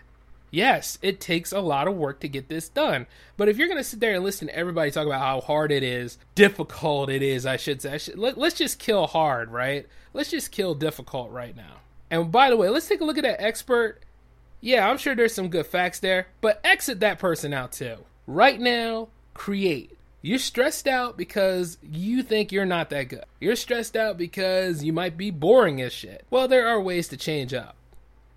Yes, 0.55 1.01
it 1.03 1.19
takes 1.19 1.51
a 1.51 1.59
lot 1.59 1.89
of 1.89 1.97
work 1.97 2.21
to 2.21 2.29
get 2.29 2.49
this 2.49 2.69
done. 2.69 3.09
But 3.37 3.49
if 3.49 3.59
you're 3.59 3.67
going 3.67 3.81
to 3.81 3.83
sit 3.83 3.99
there 3.99 4.15
and 4.15 4.23
listen 4.23 4.47
to 4.47 4.55
everybody 4.55 4.93
talk 4.93 5.05
about 5.05 5.21
how 5.21 5.41
hard 5.41 5.73
it 5.73 5.83
is, 5.83 6.17
difficult 6.37 7.11
it 7.11 7.23
is, 7.23 7.45
I 7.45 7.57
should 7.57 7.83
say, 7.83 7.95
I 7.95 7.97
should, 7.97 8.21
let, 8.21 8.39
let's 8.39 8.55
just 8.55 8.79
kill 8.79 9.09
hard, 9.09 9.51
right? 9.51 9.89
Let's 10.13 10.31
just 10.31 10.53
kill 10.53 10.77
difficult 10.77 11.33
right 11.33 11.57
now. 11.57 11.81
And 12.09 12.31
by 12.31 12.51
the 12.51 12.57
way, 12.57 12.69
let's 12.69 12.87
take 12.87 13.01
a 13.01 13.05
look 13.05 13.19
at 13.19 13.25
that 13.25 13.43
expert. 13.43 13.99
Yeah, 14.61 14.89
I'm 14.89 14.97
sure 14.97 15.17
there's 15.17 15.35
some 15.35 15.49
good 15.49 15.67
facts 15.67 15.99
there, 15.99 16.29
but 16.41 16.61
exit 16.63 17.01
that 17.01 17.19
person 17.19 17.53
out 17.53 17.73
too. 17.73 17.97
Right 18.29 18.61
now, 18.61 19.09
create. 19.35 19.99
You're 20.23 20.39
stressed 20.39 20.87
out 20.87 21.17
because 21.17 21.79
you 21.83 22.23
think 22.23 22.53
you're 22.53 22.65
not 22.65 22.91
that 22.91 23.09
good. 23.09 23.25
You're 23.41 23.57
stressed 23.57 23.97
out 23.97 24.17
because 24.17 24.85
you 24.85 24.93
might 24.93 25.17
be 25.17 25.33
boring 25.33 25.83
as 25.83 25.93
shit. 25.93 26.25
Well, 26.31 26.47
there 26.47 26.69
are 26.69 26.81
ways 26.81 27.09
to 27.09 27.17
change 27.17 27.53
up 27.53 27.75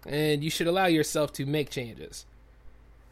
and 0.07 0.43
you 0.43 0.49
should 0.49 0.67
allow 0.67 0.85
yourself 0.87 1.33
to 1.33 1.45
make 1.45 1.69
changes. 1.69 2.25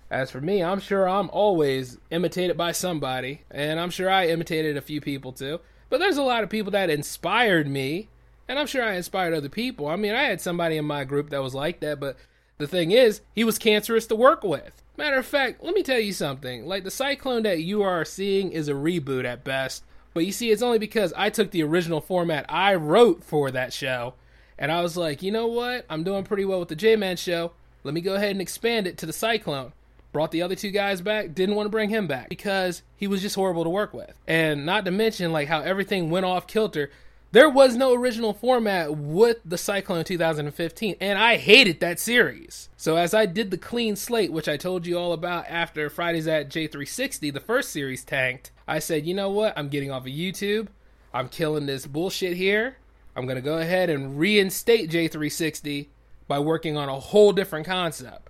As 0.09 0.31
for 0.31 0.39
me, 0.39 0.63
I'm 0.63 0.79
sure 0.79 1.09
I'm 1.09 1.29
always 1.31 1.97
imitated 2.11 2.57
by 2.57 2.71
somebody, 2.71 3.41
and 3.51 3.79
I'm 3.79 3.89
sure 3.89 4.09
I 4.09 4.27
imitated 4.27 4.77
a 4.77 4.81
few 4.81 5.01
people 5.01 5.31
too. 5.31 5.59
But 5.89 5.99
there's 5.99 6.17
a 6.17 6.23
lot 6.23 6.43
of 6.43 6.49
people 6.49 6.71
that 6.71 6.89
inspired 6.89 7.67
me, 7.67 8.09
and 8.47 8.59
I'm 8.59 8.67
sure 8.67 8.83
I 8.83 8.95
inspired 8.95 9.33
other 9.33 9.49
people. 9.49 9.87
I 9.87 9.95
mean, 9.95 10.13
I 10.13 10.23
had 10.23 10.41
somebody 10.41 10.77
in 10.77 10.85
my 10.85 11.03
group 11.03 11.31
that 11.31 11.41
was 11.41 11.55
like 11.55 11.79
that, 11.81 11.99
but 11.99 12.17
the 12.57 12.67
thing 12.67 12.91
is, 12.91 13.21
he 13.33 13.43
was 13.43 13.57
cancerous 13.57 14.07
to 14.07 14.15
work 14.15 14.43
with. 14.43 14.81
Matter 14.97 15.17
of 15.17 15.25
fact, 15.25 15.63
let 15.63 15.73
me 15.73 15.83
tell 15.83 15.99
you 15.99 16.13
something. 16.13 16.65
Like, 16.65 16.83
the 16.83 16.91
cyclone 16.91 17.43
that 17.43 17.61
you 17.61 17.83
are 17.83 18.05
seeing 18.05 18.51
is 18.51 18.69
a 18.69 18.73
reboot 18.73 19.25
at 19.25 19.43
best. 19.43 19.83
But 20.13 20.25
you 20.25 20.31
see, 20.31 20.51
it's 20.51 20.61
only 20.61 20.79
because 20.79 21.11
I 21.17 21.29
took 21.29 21.51
the 21.51 21.63
original 21.63 21.99
format 21.99 22.45
I 22.47 22.75
wrote 22.75 23.23
for 23.23 23.51
that 23.51 23.73
show 23.73 24.13
and 24.57 24.71
I 24.71 24.81
was 24.81 24.95
like, 24.95 25.21
you 25.21 25.31
know 25.31 25.47
what? 25.47 25.85
I'm 25.89 26.03
doing 26.03 26.23
pretty 26.23 26.45
well 26.45 26.59
with 26.59 26.69
the 26.69 26.75
J 26.75 26.95
Man 26.95 27.17
show. 27.17 27.51
Let 27.83 27.93
me 27.93 28.01
go 28.01 28.15
ahead 28.15 28.31
and 28.31 28.41
expand 28.41 28.87
it 28.87 28.97
to 28.99 29.05
the 29.05 29.13
Cyclone. 29.13 29.73
Brought 30.11 30.31
the 30.31 30.41
other 30.41 30.55
two 30.55 30.71
guys 30.71 31.01
back, 31.01 31.35
didn't 31.35 31.55
want 31.55 31.65
to 31.65 31.71
bring 31.71 31.89
him 31.89 32.07
back 32.07 32.29
because 32.29 32.83
he 32.95 33.05
was 33.05 33.21
just 33.21 33.35
horrible 33.35 33.65
to 33.65 33.69
work 33.69 33.93
with. 33.93 34.13
And 34.27 34.65
not 34.65 34.85
to 34.85 34.91
mention, 34.91 35.33
like, 35.33 35.49
how 35.49 35.59
everything 35.59 36.09
went 36.09 36.25
off 36.25 36.47
kilter. 36.47 36.89
There 37.33 37.49
was 37.49 37.75
no 37.75 37.93
original 37.93 38.33
format 38.33 38.95
with 38.95 39.39
the 39.43 39.57
Cyclone 39.57 40.05
2015, 40.05 40.95
and 41.01 41.19
I 41.19 41.35
hated 41.35 41.81
that 41.81 41.99
series. 41.99 42.69
So, 42.77 42.95
as 42.95 43.13
I 43.13 43.25
did 43.25 43.51
the 43.51 43.57
clean 43.57 43.97
slate, 43.97 44.31
which 44.31 44.47
I 44.47 44.55
told 44.55 44.87
you 44.87 44.97
all 44.97 45.11
about 45.11 45.47
after 45.49 45.89
Fridays 45.89 46.29
at 46.29 46.47
J360, 46.47 47.33
the 47.33 47.41
first 47.41 47.71
series 47.71 48.05
tanked, 48.05 48.51
I 48.65 48.79
said, 48.79 49.05
you 49.05 49.13
know 49.13 49.29
what? 49.29 49.53
I'm 49.57 49.67
getting 49.67 49.91
off 49.91 50.03
of 50.03 50.13
YouTube. 50.13 50.69
I'm 51.13 51.27
killing 51.27 51.65
this 51.65 51.85
bullshit 51.85 52.37
here. 52.37 52.77
I'm 53.15 53.25
going 53.25 53.37
to 53.37 53.41
go 53.41 53.57
ahead 53.57 53.89
and 53.89 54.19
reinstate 54.19 54.89
J360 54.89 55.87
by 56.27 56.39
working 56.39 56.75
on 56.75 56.89
a 56.89 56.99
whole 56.99 57.31
different 57.31 57.65
concept. 57.65 58.29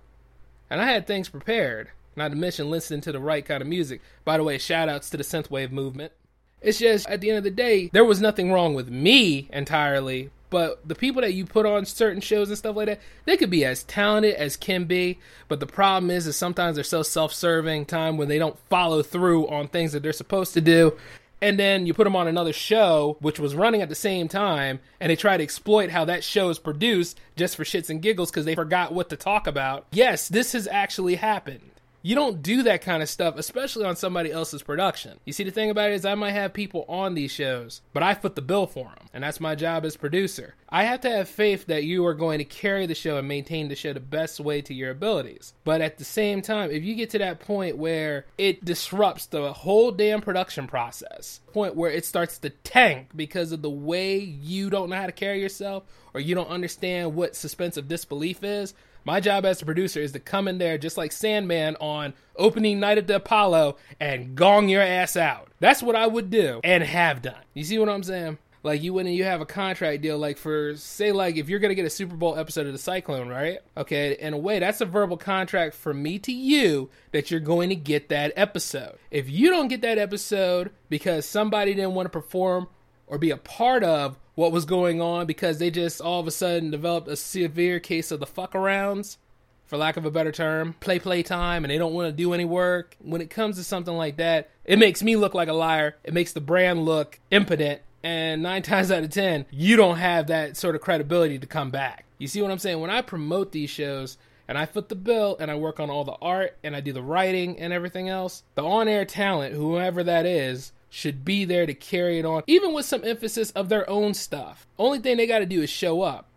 And 0.70 0.80
I 0.80 0.84
had 0.84 1.06
things 1.06 1.28
prepared, 1.28 1.90
not 2.14 2.28
to 2.28 2.36
mention 2.36 2.70
listening 2.70 3.00
to 3.02 3.12
the 3.12 3.20
right 3.20 3.44
kind 3.44 3.62
of 3.62 3.68
music. 3.68 4.00
By 4.24 4.36
the 4.36 4.44
way, 4.44 4.58
shout 4.58 4.88
outs 4.88 5.10
to 5.10 5.16
the 5.16 5.24
synthwave 5.24 5.70
movement. 5.70 6.12
It's 6.60 6.78
just, 6.78 7.08
at 7.08 7.20
the 7.20 7.30
end 7.30 7.38
of 7.38 7.44
the 7.44 7.50
day, 7.50 7.90
there 7.92 8.04
was 8.04 8.20
nothing 8.20 8.52
wrong 8.52 8.74
with 8.74 8.88
me 8.88 9.48
entirely, 9.52 10.30
but 10.50 10.86
the 10.86 10.94
people 10.94 11.22
that 11.22 11.34
you 11.34 11.44
put 11.44 11.66
on 11.66 11.84
certain 11.84 12.20
shows 12.20 12.48
and 12.48 12.58
stuff 12.58 12.76
like 12.76 12.86
that, 12.86 13.00
they 13.24 13.36
could 13.36 13.50
be 13.50 13.64
as 13.64 13.84
talented 13.84 14.34
as 14.34 14.56
can 14.56 14.84
be, 14.84 15.18
but 15.48 15.60
the 15.60 15.66
problem 15.66 16.10
is, 16.10 16.26
is 16.26 16.36
sometimes 16.36 16.76
they're 16.76 16.84
so 16.84 17.02
self-serving 17.02 17.86
time 17.86 18.16
when 18.16 18.28
they 18.28 18.38
don't 18.38 18.58
follow 18.70 19.02
through 19.02 19.48
on 19.48 19.68
things 19.68 19.92
that 19.92 20.02
they're 20.02 20.12
supposed 20.12 20.54
to 20.54 20.60
do 20.60 20.96
and 21.40 21.58
then 21.58 21.86
you 21.86 21.94
put 21.94 22.04
them 22.04 22.16
on 22.16 22.28
another 22.28 22.52
show 22.52 23.16
which 23.20 23.38
was 23.38 23.54
running 23.54 23.82
at 23.82 23.88
the 23.88 23.94
same 23.94 24.28
time 24.28 24.80
and 25.00 25.10
they 25.10 25.16
try 25.16 25.36
to 25.36 25.42
exploit 25.42 25.90
how 25.90 26.04
that 26.04 26.24
show 26.24 26.48
is 26.48 26.58
produced 26.58 27.18
just 27.36 27.56
for 27.56 27.64
shits 27.64 27.90
and 27.90 28.02
giggles 28.02 28.30
because 28.30 28.44
they 28.44 28.54
forgot 28.54 28.92
what 28.92 29.08
to 29.10 29.16
talk 29.16 29.46
about. 29.46 29.86
Yes 29.92 30.28
this 30.28 30.52
has 30.52 30.66
actually 30.66 31.16
happened 31.16 31.70
you 32.06 32.14
don't 32.14 32.40
do 32.40 32.62
that 32.62 32.82
kind 32.82 33.02
of 33.02 33.08
stuff, 33.08 33.36
especially 33.36 33.84
on 33.84 33.96
somebody 33.96 34.30
else's 34.30 34.62
production. 34.62 35.18
You 35.24 35.32
see, 35.32 35.42
the 35.42 35.50
thing 35.50 35.70
about 35.70 35.90
it 35.90 35.94
is, 35.94 36.04
I 36.04 36.14
might 36.14 36.30
have 36.30 36.52
people 36.52 36.84
on 36.88 37.14
these 37.14 37.32
shows, 37.32 37.80
but 37.92 38.04
I 38.04 38.14
foot 38.14 38.36
the 38.36 38.42
bill 38.42 38.68
for 38.68 38.84
them, 38.84 39.08
and 39.12 39.24
that's 39.24 39.40
my 39.40 39.56
job 39.56 39.84
as 39.84 39.96
producer. 39.96 40.54
I 40.68 40.84
have 40.84 41.00
to 41.00 41.10
have 41.10 41.28
faith 41.28 41.66
that 41.66 41.82
you 41.82 42.06
are 42.06 42.14
going 42.14 42.38
to 42.38 42.44
carry 42.44 42.86
the 42.86 42.94
show 42.94 43.18
and 43.18 43.26
maintain 43.26 43.66
the 43.66 43.74
show 43.74 43.92
the 43.92 43.98
best 43.98 44.38
way 44.38 44.62
to 44.62 44.72
your 44.72 44.92
abilities. 44.92 45.52
But 45.64 45.80
at 45.80 45.98
the 45.98 46.04
same 46.04 46.42
time, 46.42 46.70
if 46.70 46.84
you 46.84 46.94
get 46.94 47.10
to 47.10 47.18
that 47.18 47.40
point 47.40 47.76
where 47.76 48.26
it 48.38 48.64
disrupts 48.64 49.26
the 49.26 49.52
whole 49.52 49.90
damn 49.90 50.20
production 50.20 50.68
process, 50.68 51.40
point 51.52 51.74
where 51.74 51.90
it 51.90 52.04
starts 52.04 52.38
to 52.38 52.50
tank 52.50 53.08
because 53.16 53.50
of 53.50 53.62
the 53.62 53.70
way 53.70 54.16
you 54.16 54.70
don't 54.70 54.90
know 54.90 54.96
how 54.96 55.06
to 55.06 55.12
carry 55.12 55.40
yourself 55.40 55.82
or 56.14 56.20
you 56.20 56.36
don't 56.36 56.50
understand 56.50 57.16
what 57.16 57.34
suspense 57.34 57.76
of 57.76 57.88
disbelief 57.88 58.44
is, 58.44 58.74
my 59.06 59.20
job 59.20 59.46
as 59.46 59.62
a 59.62 59.64
producer 59.64 60.00
is 60.00 60.10
to 60.12 60.18
come 60.18 60.48
in 60.48 60.58
there 60.58 60.76
just 60.76 60.96
like 60.96 61.12
Sandman 61.12 61.76
on 61.76 62.12
opening 62.34 62.80
night 62.80 62.98
at 62.98 63.06
the 63.06 63.16
Apollo 63.16 63.76
and 64.00 64.34
gong 64.34 64.68
your 64.68 64.82
ass 64.82 65.16
out. 65.16 65.48
That's 65.60 65.80
what 65.80 65.94
I 65.94 66.08
would 66.08 66.28
do 66.28 66.60
and 66.64 66.82
have 66.82 67.22
done. 67.22 67.40
You 67.54 67.62
see 67.62 67.78
what 67.78 67.88
I'm 67.88 68.02
saying? 68.02 68.38
Like 68.64 68.82
you 68.82 68.98
and 68.98 69.14
you 69.14 69.22
have 69.22 69.40
a 69.40 69.46
contract 69.46 70.02
deal, 70.02 70.18
like 70.18 70.38
for 70.38 70.74
say, 70.76 71.12
like 71.12 71.36
if 71.36 71.48
you're 71.48 71.60
gonna 71.60 71.76
get 71.76 71.84
a 71.84 71.90
Super 71.90 72.16
Bowl 72.16 72.36
episode 72.36 72.66
of 72.66 72.72
the 72.72 72.80
Cyclone, 72.80 73.28
right? 73.28 73.60
Okay, 73.76 74.16
in 74.18 74.34
a 74.34 74.38
way, 74.38 74.58
that's 74.58 74.80
a 74.80 74.86
verbal 74.86 75.16
contract 75.16 75.76
for 75.76 75.94
me 75.94 76.18
to 76.18 76.32
you 76.32 76.90
that 77.12 77.30
you're 77.30 77.38
going 77.38 77.68
to 77.68 77.76
get 77.76 78.08
that 78.08 78.32
episode. 78.34 78.98
If 79.12 79.30
you 79.30 79.50
don't 79.50 79.68
get 79.68 79.82
that 79.82 79.98
episode 79.98 80.72
because 80.88 81.26
somebody 81.26 81.74
didn't 81.74 81.94
want 81.94 82.06
to 82.06 82.10
perform 82.10 82.66
or 83.06 83.18
be 83.18 83.30
a 83.30 83.36
part 83.36 83.84
of 83.84 84.18
what 84.36 84.52
was 84.52 84.64
going 84.64 85.00
on 85.00 85.26
because 85.26 85.58
they 85.58 85.70
just 85.70 86.00
all 86.00 86.20
of 86.20 86.26
a 86.28 86.30
sudden 86.30 86.70
developed 86.70 87.08
a 87.08 87.16
severe 87.16 87.80
case 87.80 88.12
of 88.12 88.20
the 88.20 88.26
fuck 88.26 88.52
arounds, 88.52 89.16
for 89.64 89.76
lack 89.76 89.96
of 89.96 90.04
a 90.04 90.10
better 90.10 90.30
term, 90.30 90.74
play 90.78 91.00
play 91.00 91.24
time, 91.24 91.64
and 91.64 91.70
they 91.70 91.78
don't 91.78 91.94
want 91.94 92.08
to 92.08 92.12
do 92.12 92.32
any 92.32 92.44
work. 92.44 92.96
When 93.00 93.20
it 93.20 93.30
comes 93.30 93.56
to 93.56 93.64
something 93.64 93.96
like 93.96 94.18
that, 94.18 94.50
it 94.64 94.78
makes 94.78 95.02
me 95.02 95.16
look 95.16 95.34
like 95.34 95.48
a 95.48 95.52
liar. 95.54 95.96
It 96.04 96.14
makes 96.14 96.32
the 96.32 96.40
brand 96.40 96.84
look 96.84 97.18
impotent. 97.32 97.80
And 98.04 98.42
nine 98.42 98.62
times 98.62 98.92
out 98.92 99.02
of 99.02 99.10
ten, 99.10 99.46
you 99.50 99.74
don't 99.74 99.96
have 99.96 100.28
that 100.28 100.56
sort 100.56 100.76
of 100.76 100.82
credibility 100.82 101.38
to 101.38 101.46
come 101.46 101.70
back. 101.70 102.04
You 102.18 102.28
see 102.28 102.40
what 102.40 102.52
I'm 102.52 102.58
saying? 102.58 102.78
When 102.78 102.90
I 102.90 103.02
promote 103.02 103.50
these 103.52 103.70
shows, 103.70 104.18
and 104.48 104.56
I 104.56 104.66
foot 104.66 104.88
the 104.88 104.94
bill 104.94 105.36
and 105.40 105.50
I 105.50 105.56
work 105.56 105.80
on 105.80 105.90
all 105.90 106.04
the 106.04 106.16
art 106.22 106.56
and 106.62 106.76
I 106.76 106.80
do 106.80 106.92
the 106.92 107.02
writing 107.02 107.58
and 107.58 107.72
everything 107.72 108.08
else, 108.08 108.44
the 108.54 108.62
on 108.62 108.86
air 108.86 109.04
talent, 109.04 109.54
whoever 109.54 110.04
that 110.04 110.24
is, 110.24 110.72
should 110.88 111.24
be 111.24 111.44
there 111.44 111.66
to 111.66 111.74
carry 111.74 112.18
it 112.18 112.24
on, 112.24 112.42
even 112.46 112.72
with 112.72 112.86
some 112.86 113.04
emphasis 113.04 113.50
of 113.52 113.68
their 113.68 113.88
own 113.88 114.14
stuff. 114.14 114.66
Only 114.78 114.98
thing 114.98 115.16
they 115.16 115.26
got 115.26 115.40
to 115.40 115.46
do 115.46 115.62
is 115.62 115.70
show 115.70 116.02
up. 116.02 116.28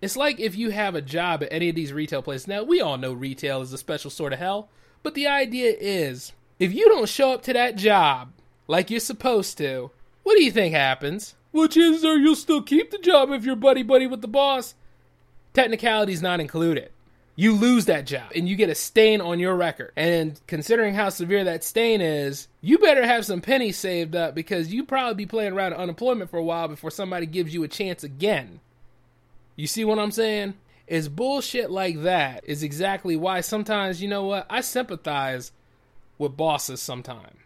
It's 0.00 0.16
like 0.16 0.40
if 0.40 0.56
you 0.56 0.70
have 0.70 0.94
a 0.94 1.02
job 1.02 1.42
at 1.42 1.52
any 1.52 1.68
of 1.68 1.74
these 1.74 1.92
retail 1.92 2.22
places. 2.22 2.48
Now, 2.48 2.62
we 2.62 2.80
all 2.80 2.96
know 2.96 3.12
retail 3.12 3.60
is 3.60 3.72
a 3.72 3.78
special 3.78 4.10
sort 4.10 4.32
of 4.32 4.38
hell, 4.38 4.68
but 5.02 5.14
the 5.14 5.26
idea 5.26 5.74
is 5.78 6.32
if 6.58 6.72
you 6.72 6.88
don't 6.88 7.08
show 7.08 7.32
up 7.32 7.42
to 7.42 7.52
that 7.52 7.76
job 7.76 8.32
like 8.66 8.90
you're 8.90 9.00
supposed 9.00 9.58
to, 9.58 9.90
what 10.22 10.36
do 10.36 10.42
you 10.42 10.50
think 10.50 10.74
happens? 10.74 11.34
Well, 11.52 11.68
chances 11.68 12.04
are 12.04 12.16
you'll 12.16 12.36
still 12.36 12.62
keep 12.62 12.90
the 12.90 12.98
job 12.98 13.30
if 13.30 13.44
you're 13.44 13.56
buddy 13.56 13.82
buddy 13.82 14.06
with 14.06 14.22
the 14.22 14.28
boss. 14.28 14.74
Technicalities 15.52 16.22
not 16.22 16.40
included 16.40 16.90
you 17.40 17.54
lose 17.54 17.86
that 17.86 18.04
job 18.04 18.30
and 18.34 18.46
you 18.46 18.54
get 18.54 18.68
a 18.68 18.74
stain 18.74 19.22
on 19.22 19.40
your 19.40 19.56
record. 19.56 19.92
And 19.96 20.38
considering 20.46 20.92
how 20.92 21.08
severe 21.08 21.44
that 21.44 21.64
stain 21.64 22.02
is, 22.02 22.48
you 22.60 22.76
better 22.76 23.06
have 23.06 23.24
some 23.24 23.40
pennies 23.40 23.78
saved 23.78 24.14
up 24.14 24.34
because 24.34 24.70
you 24.74 24.84
probably 24.84 25.14
be 25.14 25.24
playing 25.24 25.54
around 25.54 25.72
unemployment 25.72 26.28
for 26.28 26.36
a 26.36 26.44
while 26.44 26.68
before 26.68 26.90
somebody 26.90 27.24
gives 27.24 27.54
you 27.54 27.62
a 27.62 27.68
chance 27.68 28.04
again. 28.04 28.60
You 29.56 29.66
see 29.66 29.86
what 29.86 29.98
I'm 29.98 30.10
saying? 30.10 30.52
Is 30.86 31.08
bullshit 31.08 31.70
like 31.70 32.02
that 32.02 32.44
is 32.46 32.62
exactly 32.62 33.16
why 33.16 33.40
sometimes, 33.40 34.02
you 34.02 34.08
know 34.08 34.24
what, 34.24 34.44
I 34.50 34.60
sympathize 34.60 35.50
with 36.18 36.36
bosses 36.36 36.82
sometimes. 36.82 37.38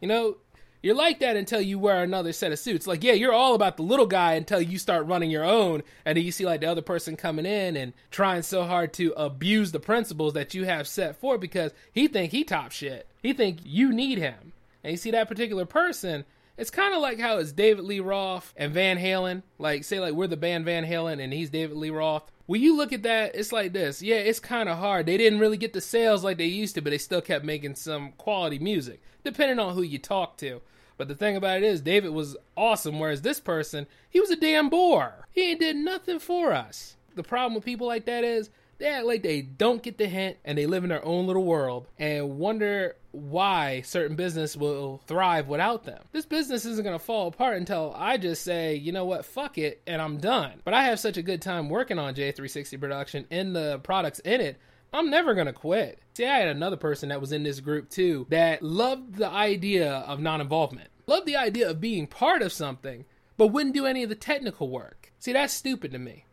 You 0.00 0.06
know, 0.06 0.36
you're 0.82 0.94
like 0.94 1.20
that 1.20 1.36
until 1.36 1.60
you 1.60 1.78
wear 1.78 2.02
another 2.02 2.32
set 2.32 2.52
of 2.52 2.58
suits. 2.58 2.86
Like, 2.86 3.04
yeah, 3.04 3.12
you're 3.12 3.32
all 3.32 3.54
about 3.54 3.76
the 3.76 3.82
little 3.82 4.06
guy 4.06 4.34
until 4.34 4.60
you 4.60 4.78
start 4.78 5.06
running 5.06 5.30
your 5.30 5.44
own, 5.44 5.82
and 6.04 6.16
then 6.16 6.24
you 6.24 6.32
see 6.32 6.46
like 6.46 6.60
the 6.60 6.70
other 6.70 6.82
person 6.82 7.16
coming 7.16 7.46
in 7.46 7.76
and 7.76 7.92
trying 8.10 8.42
so 8.42 8.64
hard 8.64 8.92
to 8.94 9.12
abuse 9.16 9.72
the 9.72 9.80
principles 9.80 10.34
that 10.34 10.54
you 10.54 10.64
have 10.64 10.88
set 10.88 11.16
for 11.16 11.38
because 11.38 11.72
he 11.92 12.08
think 12.08 12.32
he 12.32 12.44
top 12.44 12.72
shit. 12.72 13.06
He 13.22 13.32
think 13.32 13.60
you 13.64 13.92
need 13.92 14.18
him, 14.18 14.52
and 14.82 14.92
you 14.92 14.96
see 14.96 15.10
that 15.10 15.28
particular 15.28 15.66
person. 15.66 16.24
It's 16.56 16.70
kind 16.70 16.94
of 16.94 17.00
like 17.00 17.18
how 17.18 17.38
it's 17.38 17.52
David 17.52 17.84
Lee 17.84 18.00
Roth 18.00 18.52
and 18.54 18.74
Van 18.74 18.98
Halen. 18.98 19.42
Like, 19.58 19.82
say, 19.84 19.98
like 19.98 20.12
we're 20.12 20.26
the 20.26 20.36
band 20.36 20.66
Van 20.66 20.84
Halen, 20.84 21.22
and 21.22 21.32
he's 21.32 21.48
David 21.48 21.76
Lee 21.76 21.90
Roth. 21.90 22.30
When 22.50 22.60
you 22.60 22.76
look 22.76 22.92
at 22.92 23.04
that, 23.04 23.36
it's 23.36 23.52
like 23.52 23.72
this. 23.72 24.02
Yeah, 24.02 24.16
it's 24.16 24.40
kind 24.40 24.68
of 24.68 24.78
hard. 24.78 25.06
They 25.06 25.16
didn't 25.16 25.38
really 25.38 25.56
get 25.56 25.72
the 25.72 25.80
sales 25.80 26.24
like 26.24 26.36
they 26.36 26.46
used 26.46 26.74
to, 26.74 26.80
but 26.80 26.90
they 26.90 26.98
still 26.98 27.20
kept 27.20 27.44
making 27.44 27.76
some 27.76 28.10
quality 28.18 28.58
music, 28.58 29.00
depending 29.22 29.60
on 29.60 29.74
who 29.74 29.82
you 29.82 30.00
talk 30.00 30.36
to. 30.38 30.60
But 30.96 31.06
the 31.06 31.14
thing 31.14 31.36
about 31.36 31.58
it 31.58 31.62
is, 31.62 31.80
David 31.80 32.10
was 32.10 32.36
awesome, 32.56 32.98
whereas 32.98 33.22
this 33.22 33.38
person, 33.38 33.86
he 34.08 34.18
was 34.18 34.32
a 34.32 34.36
damn 34.36 34.68
bore. 34.68 35.28
He 35.30 35.52
ain't 35.52 35.60
did 35.60 35.76
nothing 35.76 36.18
for 36.18 36.52
us. 36.52 36.96
The 37.14 37.22
problem 37.22 37.54
with 37.54 37.64
people 37.64 37.86
like 37.86 38.04
that 38.06 38.24
is 38.24 38.50
they 38.80 38.86
act 38.86 39.06
like 39.06 39.22
they 39.22 39.42
don't 39.42 39.82
get 39.82 39.98
the 39.98 40.06
hint 40.06 40.38
and 40.44 40.56
they 40.56 40.66
live 40.66 40.82
in 40.84 40.90
their 40.90 41.04
own 41.04 41.26
little 41.26 41.44
world 41.44 41.86
and 41.98 42.38
wonder 42.38 42.96
why 43.12 43.82
certain 43.82 44.16
business 44.16 44.56
will 44.56 45.02
thrive 45.06 45.48
without 45.48 45.84
them. 45.84 46.02
This 46.12 46.24
business 46.24 46.64
isn't 46.64 46.82
going 46.84 46.98
to 46.98 47.04
fall 47.04 47.28
apart 47.28 47.58
until 47.58 47.92
I 47.96 48.16
just 48.16 48.42
say, 48.42 48.74
you 48.74 48.90
know 48.90 49.04
what, 49.04 49.26
fuck 49.26 49.58
it, 49.58 49.82
and 49.86 50.00
I'm 50.00 50.16
done. 50.16 50.62
But 50.64 50.74
I 50.74 50.84
have 50.84 50.98
such 50.98 51.18
a 51.18 51.22
good 51.22 51.42
time 51.42 51.68
working 51.68 51.98
on 51.98 52.14
J360 52.14 52.80
production 52.80 53.26
and 53.30 53.54
the 53.54 53.80
products 53.80 54.18
in 54.20 54.40
it. 54.40 54.56
I'm 54.92 55.10
never 55.10 55.34
gonna 55.34 55.52
quit. 55.52 56.00
See, 56.14 56.26
I 56.26 56.38
had 56.38 56.48
another 56.48 56.76
person 56.76 57.10
that 57.10 57.20
was 57.20 57.32
in 57.32 57.42
this 57.42 57.60
group 57.60 57.90
too 57.90 58.26
that 58.30 58.62
loved 58.62 59.16
the 59.16 59.28
idea 59.28 59.92
of 59.92 60.20
non 60.20 60.40
involvement, 60.40 60.88
loved 61.06 61.26
the 61.26 61.36
idea 61.36 61.70
of 61.70 61.80
being 61.80 62.08
part 62.08 62.42
of 62.42 62.52
something, 62.52 63.04
but 63.36 63.48
wouldn't 63.48 63.74
do 63.74 63.86
any 63.86 64.02
of 64.02 64.08
the 64.08 64.16
technical 64.16 64.68
work. 64.68 65.12
See, 65.20 65.32
that's 65.32 65.54
stupid 65.54 65.92
to 65.92 65.98
me. 65.98 66.24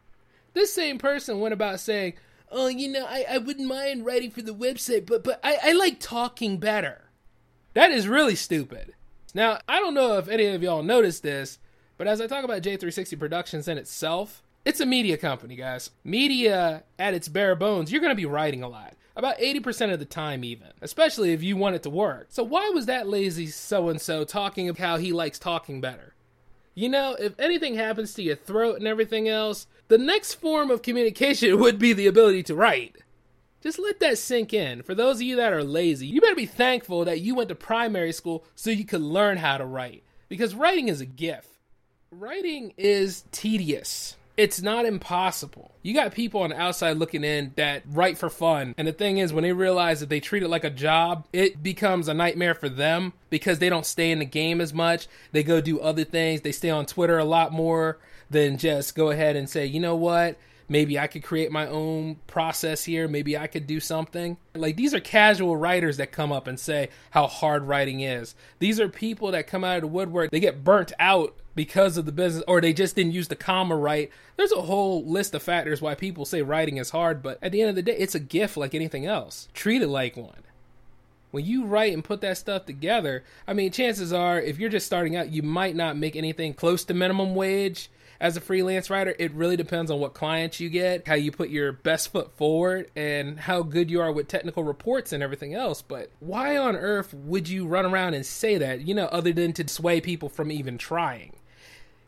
This 0.53 0.73
same 0.73 0.97
person 0.97 1.39
went 1.39 1.53
about 1.53 1.79
saying, 1.79 2.13
oh, 2.51 2.67
you 2.67 2.87
know, 2.87 3.05
I, 3.05 3.25
I 3.29 3.37
wouldn't 3.37 3.67
mind 3.67 4.05
writing 4.05 4.31
for 4.31 4.41
the 4.41 4.53
website, 4.53 5.05
but 5.05 5.23
but 5.23 5.39
I, 5.43 5.57
I 5.63 5.71
like 5.73 5.99
talking 5.99 6.57
better. 6.57 7.01
That 7.73 7.91
is 7.91 8.07
really 8.07 8.35
stupid. 8.35 8.93
Now, 9.33 9.59
I 9.67 9.79
don't 9.79 9.93
know 9.93 10.17
if 10.17 10.27
any 10.27 10.47
of 10.47 10.63
y'all 10.63 10.83
noticed 10.83 11.21
this, 11.21 11.59
but 11.97 12.07
as 12.07 12.21
I 12.21 12.27
talk 12.27 12.43
about 12.43 12.63
J360 12.63 13.19
Productions 13.19 13.67
in 13.67 13.77
itself, 13.77 14.41
it's 14.65 14.79
a 14.79 14.85
media 14.85 15.17
company, 15.17 15.55
guys. 15.55 15.91
Media 16.03 16.83
at 16.97 17.13
its 17.13 17.27
bare 17.27 17.55
bones, 17.55 17.91
you're 17.91 18.01
going 18.01 18.11
to 18.11 18.15
be 18.15 18.25
writing 18.25 18.63
a 18.63 18.67
lot. 18.67 18.95
About 19.15 19.39
80% 19.39 19.93
of 19.93 19.99
the 19.99 20.05
time, 20.05 20.43
even, 20.43 20.67
especially 20.81 21.33
if 21.33 21.41
you 21.41 21.57
want 21.57 21.75
it 21.75 21.83
to 21.83 21.89
work. 21.89 22.27
So, 22.29 22.43
why 22.43 22.69
was 22.69 22.85
that 22.85 23.07
lazy 23.07 23.47
so 23.47 23.89
and 23.89 23.99
so 23.99 24.23
talking 24.23 24.69
about 24.69 24.83
how 24.83 24.97
he 24.97 25.11
likes 25.11 25.39
talking 25.39 25.81
better? 25.81 26.13
You 26.77 26.89
know, 26.89 27.15
if 27.19 27.33
anything 27.39 27.73
happens 27.73 28.13
to 28.13 28.21
your 28.21 28.35
throat 28.35 28.77
and 28.77 28.87
everything 28.87 29.27
else, 29.27 29.65
the 29.87 29.97
next 29.97 30.35
form 30.35 30.69
of 30.69 30.83
communication 30.83 31.59
would 31.59 31.79
be 31.79 31.91
the 31.91 32.05
ability 32.05 32.43
to 32.43 32.55
write. 32.55 32.97
Just 33.61 33.79
let 33.79 33.99
that 33.99 34.19
sink 34.19 34.53
in. 34.53 34.83
For 34.83 34.93
those 34.93 35.15
of 35.15 35.23
you 35.23 35.37
that 35.37 35.51
are 35.51 35.63
lazy, 35.63 36.05
you 36.05 36.21
better 36.21 36.35
be 36.35 36.45
thankful 36.45 37.03
that 37.05 37.19
you 37.19 37.33
went 37.33 37.49
to 37.49 37.55
primary 37.55 38.11
school 38.11 38.45
so 38.53 38.69
you 38.69 38.85
could 38.85 39.01
learn 39.01 39.37
how 39.37 39.57
to 39.57 39.65
write. 39.65 40.03
Because 40.29 40.53
writing 40.53 40.87
is 40.87 41.01
a 41.01 41.07
gift. 41.07 41.49
Writing 42.11 42.75
is 42.77 43.23
tedious 43.31 44.15
it's 44.37 44.61
not 44.61 44.85
impossible. 44.85 45.73
You 45.81 45.95
got 45.95 46.13
people 46.13 46.41
on 46.41 46.51
the 46.51 46.61
outside 46.61 46.97
looking 46.97 47.23
in 47.23 47.53
that 47.55 47.83
write 47.87 48.17
for 48.17 48.29
fun. 48.29 48.75
And 48.77 48.87
the 48.87 48.93
thing 48.93 49.17
is, 49.17 49.33
when 49.33 49.43
they 49.43 49.51
realize 49.51 49.99
that 49.99 50.09
they 50.09 50.19
treat 50.19 50.43
it 50.43 50.47
like 50.47 50.63
a 50.63 50.69
job, 50.69 51.25
it 51.33 51.63
becomes 51.63 52.07
a 52.07 52.13
nightmare 52.13 52.53
for 52.53 52.69
them 52.69 53.13
because 53.31 53.57
they 53.57 53.69
don't 53.69 53.85
stay 53.85 54.11
in 54.11 54.19
the 54.19 54.25
game 54.25 54.61
as 54.61 54.73
much. 54.73 55.07
They 55.31 55.43
go 55.43 55.59
do 55.59 55.79
other 55.79 56.03
things. 56.03 56.41
They 56.41 56.51
stay 56.51 56.69
on 56.69 56.85
Twitter 56.85 57.17
a 57.17 57.25
lot 57.25 57.51
more 57.51 57.97
than 58.29 58.57
just 58.57 58.95
go 58.95 59.09
ahead 59.09 59.35
and 59.35 59.49
say, 59.49 59.65
you 59.65 59.79
know 59.79 59.95
what? 59.95 60.37
Maybe 60.69 60.99
I 60.99 61.07
could 61.07 61.23
create 61.23 61.51
my 61.51 61.67
own 61.67 62.17
process 62.27 62.83
here. 62.83 63.07
Maybe 63.07 63.37
I 63.37 63.47
could 63.47 63.67
do 63.67 63.79
something. 63.79 64.37
Like 64.55 64.75
these 64.75 64.93
are 64.93 64.99
casual 64.99 65.57
writers 65.57 65.97
that 65.97 66.11
come 66.11 66.31
up 66.31 66.47
and 66.47 66.59
say 66.59 66.89
how 67.11 67.27
hard 67.27 67.63
writing 67.63 68.01
is. 68.01 68.35
These 68.59 68.79
are 68.79 68.89
people 68.89 69.31
that 69.31 69.47
come 69.47 69.63
out 69.63 69.77
of 69.77 69.81
the 69.81 69.87
woodwork. 69.87 70.31
They 70.31 70.39
get 70.39 70.63
burnt 70.63 70.93
out 70.99 71.35
because 71.55 71.97
of 71.97 72.05
the 72.05 72.11
business 72.11 72.43
or 72.47 72.61
they 72.61 72.73
just 72.73 72.95
didn't 72.95 73.13
use 73.13 73.27
the 73.27 73.35
comma 73.35 73.75
right. 73.75 74.11
There's 74.35 74.51
a 74.51 74.61
whole 74.61 75.05
list 75.05 75.33
of 75.33 75.43
factors 75.43 75.81
why 75.81 75.95
people 75.95 76.25
say 76.25 76.41
writing 76.41 76.77
is 76.77 76.91
hard, 76.91 77.23
but 77.23 77.39
at 77.41 77.51
the 77.51 77.61
end 77.61 77.69
of 77.69 77.75
the 77.75 77.81
day, 77.81 77.97
it's 77.97 78.15
a 78.15 78.19
gift 78.19 78.57
like 78.57 78.75
anything 78.75 79.05
else. 79.05 79.47
Treat 79.53 79.81
it 79.81 79.87
like 79.87 80.15
one 80.15 80.43
when 81.31 81.45
you 81.45 81.65
write 81.65 81.93
and 81.93 82.03
put 82.03 82.21
that 82.21 82.37
stuff 82.37 82.65
together, 82.65 83.23
I 83.47 83.53
mean, 83.53 83.71
chances 83.71 84.13
are 84.13 84.39
if 84.39 84.59
you're 84.59 84.69
just 84.69 84.85
starting 84.85 85.15
out, 85.15 85.29
you 85.29 85.43
might 85.43 85.75
not 85.75 85.97
make 85.97 86.15
anything 86.15 86.53
close 86.53 86.85
to 86.85 86.93
minimum 86.93 87.35
wage 87.35 87.89
as 88.19 88.37
a 88.37 88.41
freelance 88.41 88.89
writer, 88.89 89.15
it 89.19 89.31
really 89.33 89.57
depends 89.57 89.91
on 89.91 89.99
what 89.99 90.13
clients 90.13 90.59
you 90.59 90.69
get, 90.69 91.07
how 91.07 91.13
you 91.15 91.31
put 91.31 91.49
your 91.49 91.71
best 91.71 92.11
foot 92.11 92.31
forward, 92.37 92.89
and 92.95 93.39
how 93.39 93.61
good 93.63 93.91
you 93.91 94.01
are 94.01 94.11
with 94.11 94.27
technical 94.27 94.63
reports 94.63 95.13
and 95.13 95.21
everything 95.21 95.53
else. 95.53 95.81
But 95.81 96.09
why 96.19 96.57
on 96.57 96.75
earth 96.75 97.13
would 97.13 97.47
you 97.47 97.67
run 97.67 97.85
around 97.85 98.13
and 98.13 98.25
say 98.25 98.57
that, 98.57 98.81
you 98.81 98.93
know, 98.93 99.05
other 99.05 99.33
than 99.33 99.53
to 99.53 99.67
sway 99.67 100.01
people 100.01 100.29
from 100.29 100.51
even 100.51 100.77
trying? 100.77 101.33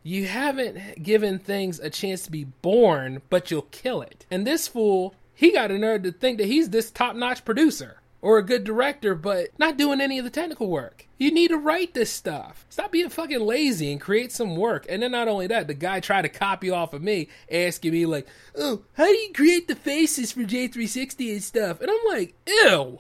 You 0.02 0.28
haven't 0.28 1.04
given 1.04 1.40
things 1.40 1.80
a 1.80 1.90
chance 1.90 2.24
to 2.24 2.32
be 2.32 2.46
born, 2.46 3.22
but 3.30 3.52
you'll 3.52 3.64
kill 3.64 4.02
it. 4.02 4.26
And 4.32 4.48
this 4.48 4.68
fool, 4.68 5.14
he 5.34 5.52
got 5.52 5.72
a 5.72 5.78
nerve 5.78 6.04
to 6.04 6.12
think 6.12 6.38
that 6.38 6.48
he's 6.48 6.70
this 6.70 6.90
top 6.90 7.16
notch 7.16 7.44
producer 7.46 8.02
or 8.22 8.38
a 8.38 8.46
good 8.46 8.64
director, 8.64 9.16
but 9.16 9.48
not 9.58 9.78
doing 9.78 10.02
any 10.02 10.18
of 10.18 10.26
the 10.26 10.32
technical 10.32 10.70
work. 10.70 11.08
You 11.18 11.32
need 11.32 11.50
to 11.50 11.58
write 11.58 11.94
this 11.94 12.12
stuff. 12.12 12.66
Stop 12.70 12.92
being 12.92 13.10
fucking 13.10 13.40
lazy 13.40 13.92
and 13.92 14.00
create 14.00 14.32
some 14.32 14.56
work. 14.56 14.86
And 14.90 15.04
then 15.04 15.12
not 15.12 15.28
only 15.28 15.48
that, 15.48 15.68
the 15.68 15.74
guy 15.74 16.00
tried 16.00 16.24
to 16.24 16.30
copy 16.30 16.70
off 16.70 16.94
of 16.94 17.02
me, 17.02 17.28
asking 17.52 17.92
me 17.92 18.06
like, 18.06 18.28
"Oh, 18.58 18.84
how 18.94 19.06
do 19.06 19.14
you 19.14 19.32
create 19.34 19.68
the 19.68 19.76
faces 19.76 20.32
for 20.32 20.44
J360 20.44 21.32
and 21.32 21.44
stuff?" 21.44 21.82
And 21.82 21.90
I'm 21.90 22.12
like, 22.12 22.36
"Ew." 22.48 23.00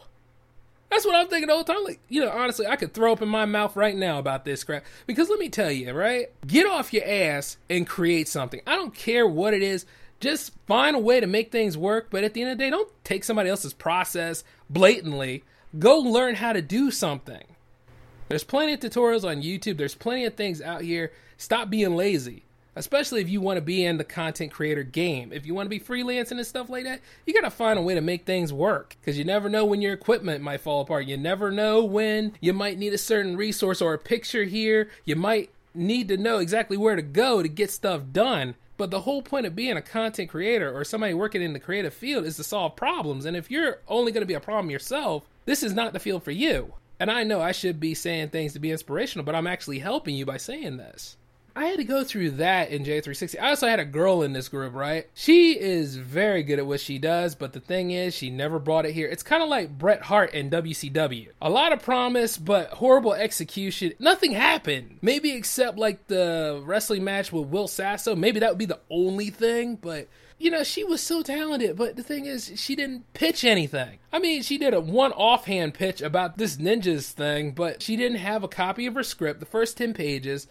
That's 0.89 1.05
what 1.05 1.15
I'm 1.15 1.27
thinking 1.27 1.49
all 1.49 1.63
the 1.63 1.71
time. 1.71 1.83
Like, 1.83 1.99
you 2.09 2.19
know, 2.19 2.31
honestly, 2.31 2.65
I 2.65 2.75
could 2.75 2.93
throw 2.93 3.13
up 3.13 3.21
in 3.21 3.29
my 3.29 3.45
mouth 3.45 3.75
right 3.75 3.95
now 3.95 4.17
about 4.17 4.43
this 4.43 4.63
crap. 4.63 4.83
Because 5.05 5.29
let 5.29 5.39
me 5.39 5.47
tell 5.47 5.71
you, 5.71 5.93
right? 5.93 6.31
Get 6.47 6.65
off 6.65 6.93
your 6.93 7.05
ass 7.05 7.57
and 7.69 7.87
create 7.87 8.27
something. 8.27 8.61
I 8.65 8.75
don't 8.75 8.93
care 8.93 9.27
what 9.27 9.53
it 9.53 9.61
is 9.61 9.85
just 10.19 10.51
find 10.67 10.95
a 10.95 10.99
way 10.99 11.19
to 11.19 11.27
make 11.27 11.51
things 11.51 11.77
work. 11.77 12.07
But 12.09 12.23
at 12.23 12.33
the 12.33 12.41
end 12.41 12.51
of 12.51 12.57
the 12.57 12.63
day, 12.63 12.69
don't 12.69 12.91
take 13.03 13.23
somebody 13.23 13.49
else's 13.49 13.73
process 13.73 14.43
blatantly. 14.69 15.43
Go 15.77 15.99
learn 15.99 16.35
how 16.35 16.53
to 16.53 16.61
do 16.61 16.91
something. 16.91 17.43
There's 18.27 18.43
plenty 18.43 18.73
of 18.73 18.79
tutorials 18.79 19.27
on 19.27 19.41
YouTube. 19.41 19.77
There's 19.77 19.95
plenty 19.95 20.25
of 20.25 20.35
things 20.35 20.61
out 20.61 20.81
here. 20.81 21.11
Stop 21.37 21.69
being 21.69 21.95
lazy, 21.95 22.43
especially 22.75 23.21
if 23.21 23.29
you 23.29 23.41
want 23.41 23.57
to 23.57 23.61
be 23.61 23.83
in 23.83 23.97
the 23.97 24.03
content 24.03 24.51
creator 24.51 24.83
game. 24.83 25.31
If 25.33 25.45
you 25.45 25.55
want 25.55 25.65
to 25.65 25.69
be 25.69 25.79
freelancing 25.79 26.33
and 26.33 26.45
stuff 26.45 26.69
like 26.69 26.83
that, 26.83 27.01
you 27.25 27.33
got 27.33 27.41
to 27.41 27.49
find 27.49 27.79
a 27.79 27.81
way 27.81 27.95
to 27.95 28.01
make 28.01 28.25
things 28.25 28.53
work 28.53 28.97
because 28.99 29.17
you 29.17 29.23
never 29.23 29.49
know 29.49 29.65
when 29.65 29.81
your 29.81 29.93
equipment 29.93 30.43
might 30.43 30.61
fall 30.61 30.81
apart. 30.81 31.05
You 31.05 31.17
never 31.17 31.49
know 31.49 31.83
when 31.83 32.33
you 32.39 32.53
might 32.53 32.77
need 32.77 32.93
a 32.93 32.99
certain 32.99 33.35
resource 33.35 33.81
or 33.81 33.93
a 33.93 33.99
picture 33.99 34.43
here. 34.43 34.89
You 35.05 35.15
might 35.15 35.49
need 35.73 36.07
to 36.09 36.17
know 36.17 36.37
exactly 36.39 36.77
where 36.77 36.95
to 36.95 37.01
go 37.01 37.41
to 37.41 37.49
get 37.49 37.71
stuff 37.71 38.01
done. 38.11 38.55
But 38.79 38.91
the 38.91 39.01
whole 39.01 39.21
point 39.21 39.45
of 39.45 39.57
being 39.57 39.75
a 39.75 39.81
content 39.81 40.29
creator 40.29 40.73
or 40.73 40.85
somebody 40.85 41.13
working 41.13 41.41
in 41.41 41.51
the 41.51 41.59
creative 41.59 41.93
field 41.93 42.23
is 42.23 42.37
to 42.37 42.45
solve 42.45 42.77
problems. 42.77 43.25
And 43.25 43.35
if 43.35 43.51
you're 43.51 43.79
only 43.89 44.13
going 44.13 44.21
to 44.21 44.25
be 44.25 44.35
a 44.35 44.39
problem 44.39 44.71
yourself, 44.71 45.27
this 45.43 45.63
is 45.63 45.73
not 45.73 45.91
the 45.91 45.99
field 45.99 46.23
for 46.23 46.31
you. 46.31 46.73
And 46.97 47.11
I 47.11 47.25
know 47.25 47.41
I 47.41 47.51
should 47.51 47.81
be 47.81 47.93
saying 47.93 48.29
things 48.29 48.53
to 48.53 48.59
be 48.59 48.71
inspirational, 48.71 49.25
but 49.25 49.35
I'm 49.35 49.47
actually 49.47 49.79
helping 49.79 50.15
you 50.15 50.25
by 50.25 50.37
saying 50.37 50.77
this. 50.77 51.17
I 51.59 51.65
had 51.65 51.79
to 51.79 51.83
go 51.83 52.05
through 52.05 52.31
that 52.31 52.69
in 52.69 52.85
J360. 52.85 53.37
I 53.37 53.49
also 53.49 53.67
had 53.67 53.81
a 53.81 53.85
girl 53.85 54.21
in 54.21 54.31
this 54.31 54.47
group, 54.47 54.73
right? 54.73 55.09
She 55.13 55.59
is 55.59 55.97
very 55.97 56.41
good 56.41 56.57
at 56.57 56.65
what 56.65 56.79
she 56.79 56.97
does, 56.97 57.35
but 57.35 57.51
the 57.51 57.59
thing 57.59 57.91
is, 57.91 58.15
she 58.15 58.29
never 58.29 58.59
brought 58.59 58.85
it 58.85 58.93
here. 58.93 59.09
It's 59.09 59.23
kind 59.23 59.43
of 59.43 59.49
like 59.49 59.77
Bret 59.77 60.03
Hart 60.03 60.33
and 60.33 60.49
WCW. 60.49 61.27
A 61.41 61.49
lot 61.49 61.73
of 61.73 61.83
promise, 61.83 62.37
but 62.37 62.69
horrible 62.69 63.13
execution. 63.13 63.91
Nothing 63.99 64.31
happened. 64.31 64.99
Maybe 65.01 65.31
except 65.31 65.77
like 65.77 66.07
the 66.07 66.63
wrestling 66.63 67.03
match 67.03 67.33
with 67.33 67.47
Will 67.47 67.67
Sasso. 67.67 68.15
Maybe 68.15 68.39
that 68.39 68.51
would 68.51 68.57
be 68.57 68.63
the 68.63 68.79
only 68.89 69.29
thing, 69.29 69.75
but 69.75 70.07
you 70.37 70.49
know, 70.49 70.63
she 70.63 70.85
was 70.85 71.01
so 71.01 71.21
talented, 71.21 71.75
but 71.75 71.97
the 71.97 72.03
thing 72.03 72.25
is, 72.25 72.53
she 72.55 72.73
didn't 72.73 73.13
pitch 73.13 73.43
anything. 73.43 73.99
I 74.13 74.19
mean, 74.19 74.41
she 74.43 74.57
did 74.57 74.73
a 74.73 74.79
one 74.79 75.11
offhand 75.11 75.73
pitch 75.73 76.01
about 76.01 76.37
this 76.37 76.55
ninjas 76.55 77.11
thing, 77.11 77.51
but 77.51 77.81
she 77.81 77.97
didn't 77.97 78.19
have 78.19 78.45
a 78.45 78.47
copy 78.47 78.85
of 78.85 78.95
her 78.95 79.03
script, 79.03 79.41
the 79.41 79.45
first 79.45 79.75
10 79.75 79.93
pages. 79.93 80.47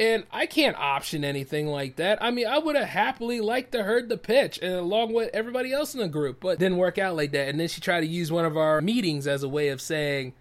And 0.00 0.24
I 0.32 0.46
can't 0.46 0.78
option 0.78 1.26
anything 1.26 1.66
like 1.66 1.96
that. 1.96 2.22
I 2.22 2.30
mean, 2.30 2.46
I 2.46 2.56
would 2.56 2.74
have 2.74 2.88
happily 2.88 3.38
liked 3.42 3.72
to 3.72 3.82
heard 3.82 4.08
the 4.08 4.16
pitch 4.16 4.58
and 4.62 4.72
along 4.72 5.12
with 5.12 5.28
everybody 5.34 5.74
else 5.74 5.92
in 5.92 6.00
the 6.00 6.08
group, 6.08 6.40
but 6.40 6.58
didn't 6.58 6.78
work 6.78 6.96
out 6.96 7.16
like 7.16 7.32
that. 7.32 7.50
And 7.50 7.60
then 7.60 7.68
she 7.68 7.82
tried 7.82 8.00
to 8.00 8.06
use 8.06 8.32
one 8.32 8.46
of 8.46 8.56
our 8.56 8.80
meetings 8.80 9.26
as 9.26 9.42
a 9.42 9.48
way 9.48 9.68
of 9.68 9.82
saying, 9.82 10.32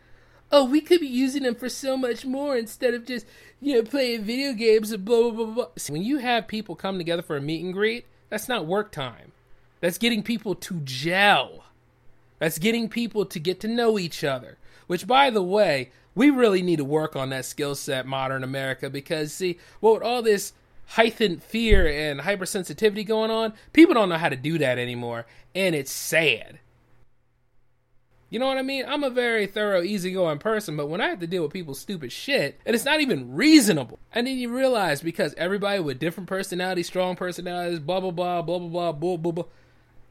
"Oh, 0.49 0.63
we 0.63 0.79
could 0.79 1.01
be 1.01 1.07
using 1.07 1.43
them 1.43 1.55
for 1.55 1.67
so 1.67 1.97
much 1.97 2.25
more 2.25 2.55
instead 2.55 2.93
of 2.93 3.05
just 3.05 3.25
you 3.59 3.73
know 3.73 3.83
playing 3.83 4.23
video 4.23 4.53
games 4.53 4.93
and 4.93 5.03
blah 5.03 5.23
blah 5.23 5.31
blah." 5.31 5.53
blah. 5.53 5.67
See, 5.75 5.91
when 5.91 6.03
you 6.03 6.19
have 6.19 6.47
people 6.47 6.77
come 6.77 6.97
together 6.97 7.21
for 7.21 7.35
a 7.35 7.41
meet 7.41 7.61
and 7.61 7.73
greet, 7.73 8.05
that's 8.29 8.47
not 8.47 8.65
work 8.65 8.93
time. 8.93 9.33
That's 9.81 9.97
getting 9.97 10.23
people 10.23 10.55
to 10.55 10.79
gel. 10.85 11.65
That's 12.37 12.59
getting 12.59 12.87
people 12.87 13.25
to 13.25 13.39
get 13.41 13.59
to 13.59 13.67
know 13.67 13.99
each 13.99 14.23
other. 14.23 14.57
Which, 14.87 15.05
by 15.05 15.29
the 15.29 15.43
way, 15.43 15.91
we 16.19 16.29
really 16.31 16.61
need 16.61 16.75
to 16.75 16.83
work 16.83 17.15
on 17.15 17.29
that 17.29 17.45
skill 17.45 17.75
set, 17.75 18.05
modern 18.05 18.43
America, 18.43 18.89
because 18.89 19.31
see, 19.31 19.57
well, 19.79 19.93
with 19.93 20.03
all 20.03 20.21
this 20.21 20.51
heightened 20.87 21.41
fear 21.41 21.87
and 21.87 22.19
hypersensitivity 22.19 23.07
going 23.07 23.31
on, 23.31 23.53
people 23.71 23.93
don't 23.93 24.09
know 24.09 24.17
how 24.17 24.27
to 24.27 24.35
do 24.35 24.57
that 24.57 24.77
anymore, 24.77 25.25
and 25.55 25.73
it's 25.73 25.93
sad. 25.93 26.59
You 28.29 28.37
know 28.37 28.47
what 28.47 28.57
I 28.57 28.63
mean? 28.63 28.83
I'm 28.85 29.05
a 29.05 29.09
very 29.09 29.47
thorough, 29.47 29.81
easygoing 29.81 30.39
person, 30.39 30.75
but 30.75 30.89
when 30.89 30.99
I 30.99 31.07
have 31.07 31.21
to 31.21 31.27
deal 31.27 31.41
with 31.41 31.53
people's 31.53 31.79
stupid 31.79 32.11
shit, 32.11 32.59
and 32.65 32.75
it's 32.75 32.83
not 32.83 32.99
even 32.99 33.33
reasonable, 33.33 33.97
and 34.11 34.27
then 34.27 34.37
you 34.37 34.53
realize 34.53 35.01
because 35.01 35.33
everybody 35.37 35.79
with 35.79 35.99
different 35.99 36.27
personalities, 36.27 36.87
strong 36.87 37.15
personalities, 37.15 37.79
blah 37.79 38.01
blah 38.01 38.11
blah, 38.11 38.41
blah 38.41 38.59
blah 38.59 38.67
blah, 38.67 38.91
blah 38.91 39.15
blah 39.15 39.31
blah, 39.31 39.45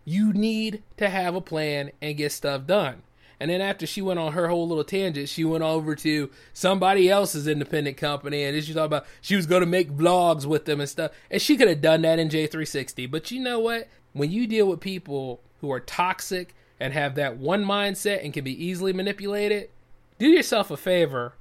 you 0.06 0.32
need 0.32 0.82
to 0.96 1.10
have 1.10 1.34
a 1.34 1.42
plan 1.42 1.90
and 2.00 2.16
get 2.16 2.32
stuff 2.32 2.66
done. 2.66 3.02
And 3.40 3.50
then 3.50 3.60
after 3.60 3.86
she 3.86 4.02
went 4.02 4.18
on 4.18 4.32
her 4.32 4.48
whole 4.48 4.66
little 4.66 4.84
tangent, 4.84 5.28
she 5.28 5.44
went 5.44 5.62
over 5.62 5.94
to 5.96 6.30
somebody 6.52 7.08
else's 7.08 7.46
independent 7.46 7.96
company 7.96 8.42
and 8.42 8.62
she 8.64 8.74
talked 8.74 8.86
about 8.86 9.06
she 9.20 9.36
was 9.36 9.46
going 9.46 9.60
to 9.60 9.66
make 9.66 9.92
vlogs 9.92 10.44
with 10.44 10.64
them 10.64 10.80
and 10.80 10.88
stuff. 10.88 11.12
And 11.30 11.40
she 11.40 11.56
could 11.56 11.68
have 11.68 11.80
done 11.80 12.02
that 12.02 12.18
in 12.18 12.28
J360. 12.28 13.10
But 13.10 13.30
you 13.30 13.40
know 13.40 13.60
what? 13.60 13.88
When 14.12 14.30
you 14.30 14.46
deal 14.46 14.66
with 14.66 14.80
people 14.80 15.40
who 15.60 15.70
are 15.70 15.80
toxic 15.80 16.54
and 16.80 16.92
have 16.92 17.14
that 17.14 17.36
one 17.36 17.64
mindset 17.64 18.24
and 18.24 18.32
can 18.32 18.44
be 18.44 18.64
easily 18.64 18.92
manipulated, 18.92 19.70
do 20.18 20.26
yourself 20.28 20.70
a 20.70 20.76
favor, 20.76 21.34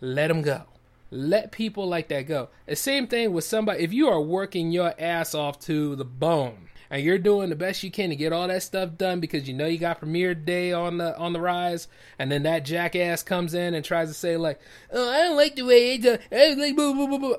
let 0.00 0.28
them 0.28 0.42
go. 0.42 0.64
Let 1.10 1.52
people 1.52 1.86
like 1.86 2.08
that 2.08 2.22
go. 2.22 2.48
The 2.66 2.76
same 2.76 3.06
thing 3.06 3.32
with 3.32 3.44
somebody, 3.44 3.84
if 3.84 3.92
you 3.92 4.08
are 4.08 4.20
working 4.20 4.70
your 4.70 4.94
ass 4.98 5.34
off 5.34 5.58
to 5.60 5.94
the 5.94 6.06
bone, 6.06 6.68
and 6.92 7.02
you're 7.02 7.16
doing 7.16 7.48
the 7.48 7.56
best 7.56 7.82
you 7.82 7.90
can 7.90 8.10
to 8.10 8.16
get 8.16 8.34
all 8.34 8.46
that 8.46 8.62
stuff 8.62 8.98
done 8.98 9.18
because 9.18 9.48
you 9.48 9.54
know 9.54 9.64
you 9.64 9.78
got 9.78 9.98
premiere 9.98 10.34
day 10.34 10.74
on 10.74 10.98
the 10.98 11.16
on 11.16 11.32
the 11.32 11.40
rise, 11.40 11.88
and 12.18 12.30
then 12.30 12.42
that 12.42 12.66
jackass 12.66 13.22
comes 13.22 13.54
in 13.54 13.72
and 13.72 13.82
tries 13.82 14.08
to 14.08 14.14
say 14.14 14.36
like, 14.36 14.60
"Oh, 14.92 15.10
I 15.10 15.22
don't 15.22 15.36
like 15.36 15.56
the 15.56 15.62
way 15.62 15.94
it 15.94 16.02
does," 16.02 16.18
like, 16.30 16.76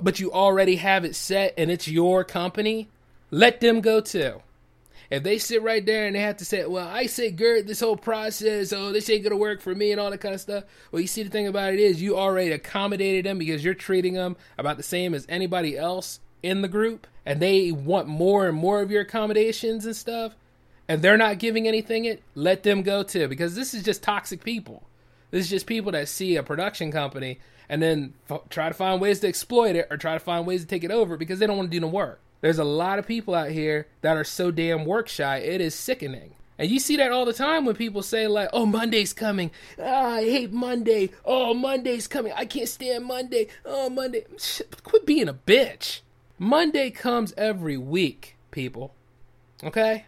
but 0.02 0.20
you 0.20 0.34
already 0.34 0.78
have 0.78 1.06
it 1.06 1.16
set 1.16 1.54
and 1.56 1.70
it's 1.70 1.88
your 1.88 2.24
company. 2.24 2.90
Let 3.30 3.62
them 3.62 3.82
go 3.82 4.02
too. 4.02 4.42
If 5.12 5.22
they 5.22 5.38
sit 5.38 5.62
right 5.62 5.86
there 5.86 6.08
and 6.08 6.16
they 6.16 6.22
have 6.22 6.38
to 6.38 6.46
say, 6.46 6.66
"Well, 6.66 6.88
I 6.88 7.06
say 7.06 7.30
Gert, 7.30 7.68
this 7.68 7.82
whole 7.82 7.96
process, 7.96 8.74
oh, 8.74 8.92
this 8.92 9.08
ain't 9.08 9.24
gonna 9.24 9.38
work 9.38 9.62
for 9.62 9.76
me," 9.76 9.92
and 9.92 10.02
all 10.02 10.10
that 10.10 10.22
kind 10.22 10.34
of 10.34 10.42
stuff. 10.42 10.64
Well, 10.92 11.00
you 11.00 11.08
see, 11.08 11.22
the 11.22 11.30
thing 11.30 11.46
about 11.46 11.74
it 11.74 11.80
is, 11.80 12.02
you 12.02 12.18
already 12.18 12.52
accommodated 12.52 13.28
them 13.28 13.38
because 13.38 13.64
you're 13.64 13.76
treating 13.76 14.16
them 14.16 14.36
about 14.58 14.78
the 14.78 14.84
same 14.84 15.14
as 15.14 15.28
anybody 15.30 15.78
else 15.78 16.22
in 16.42 16.64
the 16.64 16.68
group 16.68 17.06
and 17.26 17.40
they 17.40 17.72
want 17.72 18.08
more 18.08 18.48
and 18.48 18.58
more 18.58 18.82
of 18.82 18.92
your 18.92 19.02
accommodations 19.02 19.86
and 19.86 19.96
stuff 19.96 20.36
and 20.88 21.02
they're 21.02 21.18
not 21.18 21.40
giving 21.40 21.68
anything 21.68 22.06
it 22.06 22.22
let 22.36 22.64
them 22.64 22.82
go 22.82 23.04
too 23.04 23.28
because 23.28 23.56
this 23.56 23.74
is 23.74 23.84
just 23.84 24.04
toxic 24.04 24.44
people 24.44 24.84
this 25.32 25.46
is 25.46 25.50
just 25.50 25.66
people 25.66 25.92
that 25.92 26.08
see 26.08 26.36
a 26.36 26.44
production 26.44 26.92
company 26.92 27.40
and 27.70 27.82
then 27.82 28.14
f- 28.30 28.42
try 28.50 28.68
to 28.68 28.74
find 28.74 29.00
ways 29.02 29.20
to 29.20 29.28
exploit 29.28 29.76
it 29.76 29.88
or 29.90 29.98
try 29.98 30.14
to 30.14 30.20
find 30.20 30.46
ways 30.46 30.62
to 30.62 30.68
take 30.68 30.84
it 30.84 30.92
over 30.92 31.18
because 31.18 31.40
they 31.40 31.48
don't 31.48 31.58
want 31.58 31.70
to 31.70 31.76
do 31.76 31.80
the 31.80 31.88
work 31.88 32.20
there's 32.42 32.60
a 32.60 32.64
lot 32.64 33.00
of 33.00 33.08
people 33.08 33.34
out 33.34 33.50
here 33.50 33.88
that 34.02 34.18
are 34.18 34.24
so 34.24 34.52
damn 34.52 34.86
work 34.86 35.08
shy 35.08 35.38
it 35.38 35.62
is 35.62 35.74
sickening 35.74 36.36
and 36.58 36.70
you 36.70 36.80
see 36.80 36.98
that 36.98 37.12
all 37.12 37.26
the 37.26 37.34
time 37.34 37.66
when 37.66 37.76
people 37.76 38.04
say 38.04 38.28
like, 38.28 38.50
"Oh, 38.54 38.66
Monday's 38.66 39.12
coming. 39.12 39.50
Ah, 39.80 40.18
I 40.18 40.22
hate 40.24 40.54
Monday. 40.54 41.10
Oh, 41.26 41.54
Monday's 41.54 42.08
coming. 42.08 42.32
I 42.36 42.46
can't 42.46 42.70
stand 42.70 43.06
Monday. 43.06 43.48
Oh, 43.66 43.90
Monday." 43.90 44.26
Quit 44.84 45.06
being 45.06 45.28
a 45.28 45.34
bitch. 45.34 46.02
Monday 46.38 46.90
comes 46.90 47.34
every 47.38 47.78
week, 47.78 48.38
people. 48.52 48.94
Okay? 49.64 50.06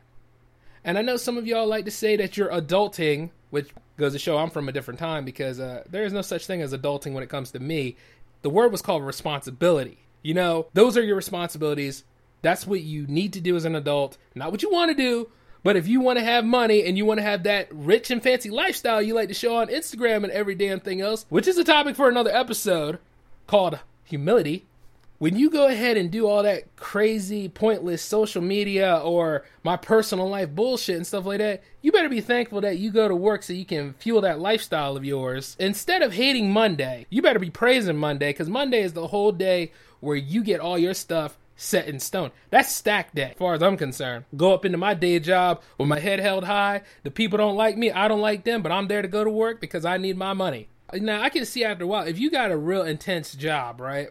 And 0.83 0.97
I 0.97 1.01
know 1.01 1.17
some 1.17 1.37
of 1.37 1.47
y'all 1.47 1.67
like 1.67 1.85
to 1.85 1.91
say 1.91 2.15
that 2.17 2.37
you're 2.37 2.49
adulting, 2.49 3.31
which 3.49 3.69
goes 3.97 4.13
to 4.13 4.19
show 4.19 4.37
I'm 4.37 4.49
from 4.49 4.69
a 4.69 4.71
different 4.71 4.99
time 4.99 5.25
because 5.25 5.59
uh, 5.59 5.83
there 5.89 6.03
is 6.03 6.13
no 6.13 6.21
such 6.21 6.45
thing 6.45 6.61
as 6.61 6.73
adulting 6.73 7.13
when 7.13 7.23
it 7.23 7.29
comes 7.29 7.51
to 7.51 7.59
me. 7.59 7.95
The 8.41 8.49
word 8.49 8.71
was 8.71 8.81
called 8.81 9.03
responsibility. 9.03 9.99
You 10.21 10.33
know, 10.33 10.67
those 10.73 10.97
are 10.97 11.03
your 11.03 11.15
responsibilities. 11.15 12.03
That's 12.41 12.67
what 12.67 12.81
you 12.81 13.07
need 13.07 13.33
to 13.33 13.41
do 13.41 13.55
as 13.55 13.65
an 13.65 13.75
adult, 13.75 14.17
not 14.35 14.51
what 14.51 14.61
you 14.61 14.71
want 14.71 14.89
to 14.91 14.95
do. 14.95 15.29
But 15.63 15.75
if 15.75 15.87
you 15.87 15.99
want 15.99 16.19
to 16.19 16.25
have 16.25 16.45
money 16.45 16.83
and 16.83 16.95
you 16.95 17.05
want 17.05 17.17
to 17.17 17.23
have 17.23 17.41
that 17.43 17.67
rich 17.71 18.11
and 18.11 18.21
fancy 18.21 18.51
lifestyle 18.51 19.01
you 19.01 19.15
like 19.15 19.29
to 19.29 19.33
show 19.33 19.55
on 19.55 19.67
Instagram 19.69 20.23
and 20.23 20.31
every 20.31 20.53
damn 20.53 20.79
thing 20.79 21.01
else, 21.01 21.25
which 21.29 21.47
is 21.47 21.57
a 21.57 21.63
topic 21.63 21.95
for 21.95 22.07
another 22.07 22.29
episode 22.29 22.99
called 23.47 23.79
humility, 24.03 24.67
when 25.17 25.35
you 25.35 25.49
go 25.49 25.67
ahead 25.67 25.97
and 25.97 26.11
do 26.11 26.27
all 26.27 26.43
that 26.43 26.75
crazy, 26.75 27.47
pointless 27.47 28.01
social 28.01 28.41
media 28.41 28.97
or 28.97 29.45
my 29.63 29.77
personal 29.77 30.29
life 30.29 30.49
bullshit 30.49 30.97
and 30.97 31.07
stuff 31.07 31.25
like 31.25 31.39
that, 31.39 31.63
you 31.81 31.91
better 31.91 32.09
be 32.09 32.21
thankful 32.21 32.61
that 32.61 32.77
you 32.77 32.91
go 32.91 33.07
to 33.07 33.15
work 33.15 33.43
so 33.43 33.53
you 33.53 33.65
can 33.65 33.93
fuel 33.93 34.21
that 34.21 34.39
lifestyle 34.39 34.97
of 34.97 35.05
yours. 35.05 35.55
Instead 35.59 36.01
of 36.01 36.13
hating 36.13 36.51
Monday, 36.51 37.05
you 37.09 37.21
better 37.21 37.39
be 37.39 37.49
praising 37.49 37.97
Monday 37.97 38.29
because 38.29 38.49
Monday 38.49 38.81
is 38.81 38.93
the 38.93 39.07
whole 39.07 39.31
day 39.31 39.71
where 40.01 40.17
you 40.17 40.43
get 40.43 40.59
all 40.59 40.77
your 40.77 40.93
stuff 40.93 41.37
set 41.55 41.87
in 41.87 41.99
stone. 41.99 42.31
That's 42.49 42.75
stack 42.75 43.15
day, 43.15 43.31
as 43.31 43.37
far 43.37 43.53
as 43.53 43.63
I'm 43.63 43.77
concerned. 43.77 44.25
Go 44.35 44.53
up 44.53 44.65
into 44.65 44.77
my 44.77 44.93
day 44.93 45.19
job 45.19 45.61
with 45.77 45.87
my 45.87 45.99
head 45.99 46.19
held 46.19 46.43
high. 46.43 46.81
The 47.03 47.11
people 47.11 47.37
don't 47.37 47.55
like 47.55 47.77
me, 47.77 47.91
I 47.91 48.09
don't 48.09 48.21
like 48.21 48.43
them, 48.43 48.61
but 48.61 48.73
I'm 48.73 48.87
there 48.87 49.01
to 49.01 49.07
go 49.07 49.23
to 49.23 49.29
work 49.29 49.61
because 49.61 49.85
I 49.85 49.97
need 49.97 50.17
my 50.17 50.33
money. 50.33 50.67
Now, 50.93 51.21
I 51.21 51.29
can 51.29 51.45
see 51.45 51.63
after 51.63 51.85
a 51.85 51.87
while, 51.87 52.05
if 52.05 52.19
you 52.19 52.29
got 52.29 52.51
a 52.51 52.57
real 52.57 52.83
intense 52.83 53.33
job, 53.33 53.79
right? 53.79 54.09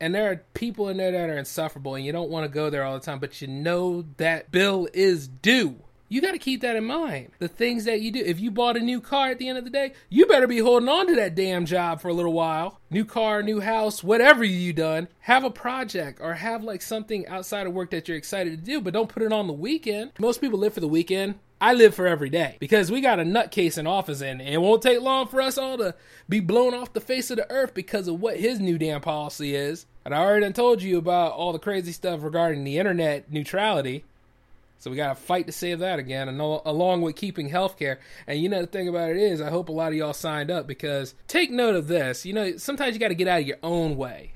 And 0.00 0.14
there 0.14 0.30
are 0.30 0.36
people 0.54 0.88
in 0.88 0.96
there 0.96 1.12
that 1.12 1.30
are 1.30 1.38
insufferable 1.38 1.94
and 1.94 2.04
you 2.04 2.12
don't 2.12 2.30
want 2.30 2.44
to 2.44 2.48
go 2.52 2.70
there 2.70 2.84
all 2.84 2.94
the 2.94 3.04
time 3.04 3.18
but 3.18 3.40
you 3.40 3.48
know 3.48 4.04
that 4.16 4.50
bill 4.50 4.88
is 4.92 5.28
due 5.28 5.76
you 6.08 6.20
got 6.20 6.32
to 6.32 6.38
keep 6.38 6.60
that 6.60 6.76
in 6.76 6.84
mind 6.84 7.30
the 7.38 7.48
things 7.48 7.84
that 7.84 8.00
you 8.00 8.10
do 8.10 8.20
if 8.20 8.38
you 8.40 8.50
bought 8.50 8.76
a 8.76 8.80
new 8.80 9.00
car 9.00 9.28
at 9.30 9.38
the 9.38 9.48
end 9.48 9.58
of 9.58 9.64
the 9.64 9.70
day 9.70 9.92
you 10.08 10.26
better 10.26 10.46
be 10.46 10.58
holding 10.58 10.88
on 10.88 11.06
to 11.06 11.14
that 11.14 11.34
damn 11.34 11.66
job 11.66 12.00
for 12.00 12.08
a 12.08 12.14
little 12.14 12.32
while 12.32 12.80
new 12.90 13.04
car 13.04 13.42
new 13.42 13.60
house 13.60 14.04
whatever 14.04 14.44
you 14.44 14.72
done 14.72 15.08
have 15.20 15.44
a 15.44 15.50
project 15.50 16.20
or 16.20 16.34
have 16.34 16.62
like 16.62 16.82
something 16.82 17.26
outside 17.26 17.66
of 17.66 17.72
work 17.72 17.90
that 17.90 18.08
you're 18.08 18.16
excited 18.16 18.50
to 18.50 18.64
do 18.64 18.80
but 18.80 18.92
don't 18.92 19.08
put 19.08 19.22
it 19.22 19.32
on 19.32 19.46
the 19.46 19.52
weekend 19.52 20.10
most 20.18 20.40
people 20.40 20.58
live 20.58 20.74
for 20.74 20.80
the 20.80 20.88
weekend 20.88 21.34
I 21.60 21.72
live 21.72 21.94
for 21.94 22.06
every 22.06 22.28
day 22.28 22.58
because 22.60 22.90
we 22.90 23.00
got 23.00 23.20
a 23.20 23.22
nutcase 23.22 23.78
in 23.78 23.86
office 23.86 24.20
and 24.20 24.42
it 24.42 24.60
won't 24.60 24.82
take 24.82 25.00
long 25.00 25.28
for 25.28 25.40
us 25.40 25.56
all 25.56 25.78
to 25.78 25.94
be 26.28 26.40
blown 26.40 26.74
off 26.74 26.92
the 26.92 27.00
face 27.00 27.30
of 27.30 27.38
the 27.38 27.50
earth 27.50 27.72
because 27.72 28.06
of 28.06 28.20
what 28.20 28.38
his 28.38 28.60
new 28.60 28.76
damn 28.76 29.00
policy 29.00 29.54
is. 29.54 29.86
And 30.04 30.14
I 30.14 30.18
already 30.18 30.52
told 30.52 30.82
you 30.82 30.98
about 30.98 31.32
all 31.32 31.54
the 31.54 31.58
crazy 31.58 31.92
stuff 31.92 32.22
regarding 32.22 32.64
the 32.64 32.76
internet 32.76 33.32
neutrality. 33.32 34.04
So 34.84 34.90
we 34.90 34.98
got 34.98 35.16
to 35.16 35.22
fight 35.22 35.46
to 35.46 35.52
save 35.52 35.78
that 35.78 35.98
again, 35.98 36.28
and 36.28 36.38
along 36.38 37.00
with 37.00 37.16
keeping 37.16 37.48
healthcare. 37.48 37.96
And 38.26 38.38
you 38.38 38.50
know 38.50 38.60
the 38.60 38.66
thing 38.66 38.86
about 38.86 39.08
it 39.08 39.16
is, 39.16 39.40
I 39.40 39.48
hope 39.48 39.70
a 39.70 39.72
lot 39.72 39.92
of 39.92 39.94
y'all 39.94 40.12
signed 40.12 40.50
up 40.50 40.66
because 40.66 41.14
take 41.26 41.50
note 41.50 41.74
of 41.74 41.88
this. 41.88 42.26
You 42.26 42.34
know, 42.34 42.58
sometimes 42.58 42.92
you 42.92 43.00
got 43.00 43.08
to 43.08 43.14
get 43.14 43.26
out 43.26 43.40
of 43.40 43.46
your 43.46 43.56
own 43.62 43.96
way. 43.96 44.32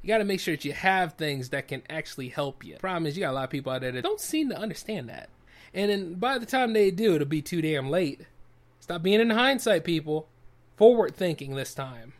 You 0.00 0.06
got 0.06 0.18
to 0.18 0.24
make 0.24 0.38
sure 0.38 0.54
that 0.54 0.64
you 0.64 0.72
have 0.72 1.14
things 1.14 1.48
that 1.48 1.66
can 1.66 1.82
actually 1.90 2.28
help 2.28 2.64
you. 2.64 2.76
Problem 2.76 3.06
is, 3.06 3.16
you 3.16 3.24
got 3.24 3.32
a 3.32 3.34
lot 3.34 3.42
of 3.42 3.50
people 3.50 3.72
out 3.72 3.80
there 3.80 3.90
that 3.90 4.04
don't 4.04 4.20
seem 4.20 4.48
to 4.50 4.56
understand 4.56 5.08
that. 5.08 5.30
And 5.74 5.90
then 5.90 6.14
by 6.14 6.38
the 6.38 6.46
time 6.46 6.74
they 6.74 6.92
do, 6.92 7.16
it'll 7.16 7.26
be 7.26 7.42
too 7.42 7.60
damn 7.60 7.90
late. 7.90 8.20
Stop 8.78 9.02
being 9.02 9.20
in 9.20 9.30
hindsight, 9.30 9.82
people. 9.82 10.28
Forward 10.76 11.16
thinking 11.16 11.56
this 11.56 11.74
time. 11.74 12.12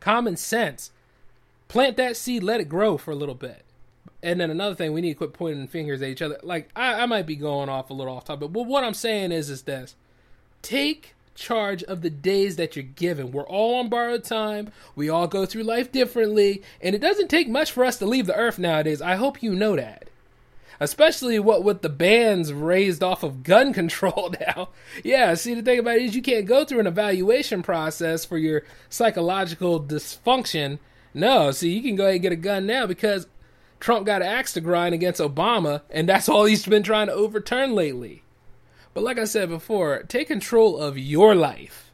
Common 0.00 0.38
sense. 0.38 0.90
Plant 1.68 1.98
that 1.98 2.16
seed, 2.16 2.42
let 2.42 2.60
it 2.60 2.70
grow 2.70 2.96
for 2.96 3.10
a 3.10 3.14
little 3.14 3.34
bit. 3.34 3.66
And 4.22 4.40
then 4.40 4.50
another 4.50 4.74
thing, 4.74 4.92
we 4.92 5.00
need 5.00 5.14
to 5.14 5.18
quit 5.18 5.32
pointing 5.32 5.66
fingers 5.66 6.02
at 6.02 6.08
each 6.08 6.22
other. 6.22 6.38
Like 6.42 6.68
I, 6.76 7.02
I 7.02 7.06
might 7.06 7.26
be 7.26 7.36
going 7.36 7.68
off 7.68 7.90
a 7.90 7.94
little 7.94 8.16
off 8.16 8.24
topic, 8.24 8.52
but 8.52 8.66
what 8.66 8.84
I'm 8.84 8.94
saying 8.94 9.32
is, 9.32 9.48
is 9.48 9.62
this: 9.62 9.96
take 10.62 11.14
charge 11.34 11.82
of 11.84 12.02
the 12.02 12.10
days 12.10 12.56
that 12.56 12.76
you're 12.76 12.82
given. 12.82 13.32
We're 13.32 13.46
all 13.46 13.76
on 13.76 13.88
borrowed 13.88 14.24
time. 14.24 14.72
We 14.94 15.08
all 15.08 15.26
go 15.26 15.46
through 15.46 15.62
life 15.62 15.90
differently, 15.90 16.62
and 16.82 16.94
it 16.94 17.00
doesn't 17.00 17.28
take 17.28 17.48
much 17.48 17.72
for 17.72 17.84
us 17.84 17.96
to 17.98 18.06
leave 18.06 18.26
the 18.26 18.36
earth 18.36 18.58
nowadays. 18.58 19.00
I 19.00 19.14
hope 19.16 19.42
you 19.42 19.54
know 19.54 19.76
that 19.76 20.10
especially 20.80 21.38
what 21.38 21.62
with 21.62 21.82
the 21.82 21.88
bans 21.90 22.52
raised 22.52 23.02
off 23.02 23.22
of 23.22 23.42
gun 23.42 23.72
control 23.74 24.34
now. 24.40 24.70
yeah, 25.04 25.34
see 25.34 25.54
the 25.54 25.62
thing 25.62 25.78
about 25.78 25.96
it 25.96 26.02
is 26.02 26.16
you 26.16 26.22
can't 26.22 26.46
go 26.46 26.64
through 26.64 26.80
an 26.80 26.86
evaluation 26.86 27.62
process 27.62 28.24
for 28.24 28.38
your 28.38 28.62
psychological 28.88 29.80
dysfunction. 29.80 30.78
No, 31.12 31.50
see 31.50 31.70
you 31.70 31.82
can 31.82 31.96
go 31.96 32.04
ahead 32.04 32.14
and 32.14 32.22
get 32.22 32.32
a 32.32 32.36
gun 32.36 32.66
now 32.66 32.86
because 32.86 33.26
Trump 33.80 34.06
got 34.06 34.22
an 34.22 34.28
axe 34.28 34.52
to 34.52 34.60
grind 34.60 34.94
against 34.94 35.20
Obama, 35.20 35.82
and 35.90 36.08
that's 36.08 36.28
all 36.28 36.44
he's 36.44 36.66
been 36.66 36.82
trying 36.82 37.08
to 37.08 37.12
overturn 37.12 37.74
lately. 37.74 38.22
But 38.94 39.02
like 39.04 39.18
I 39.18 39.24
said 39.24 39.48
before, 39.48 40.02
take 40.04 40.28
control 40.28 40.78
of 40.78 40.98
your 40.98 41.34
life 41.34 41.90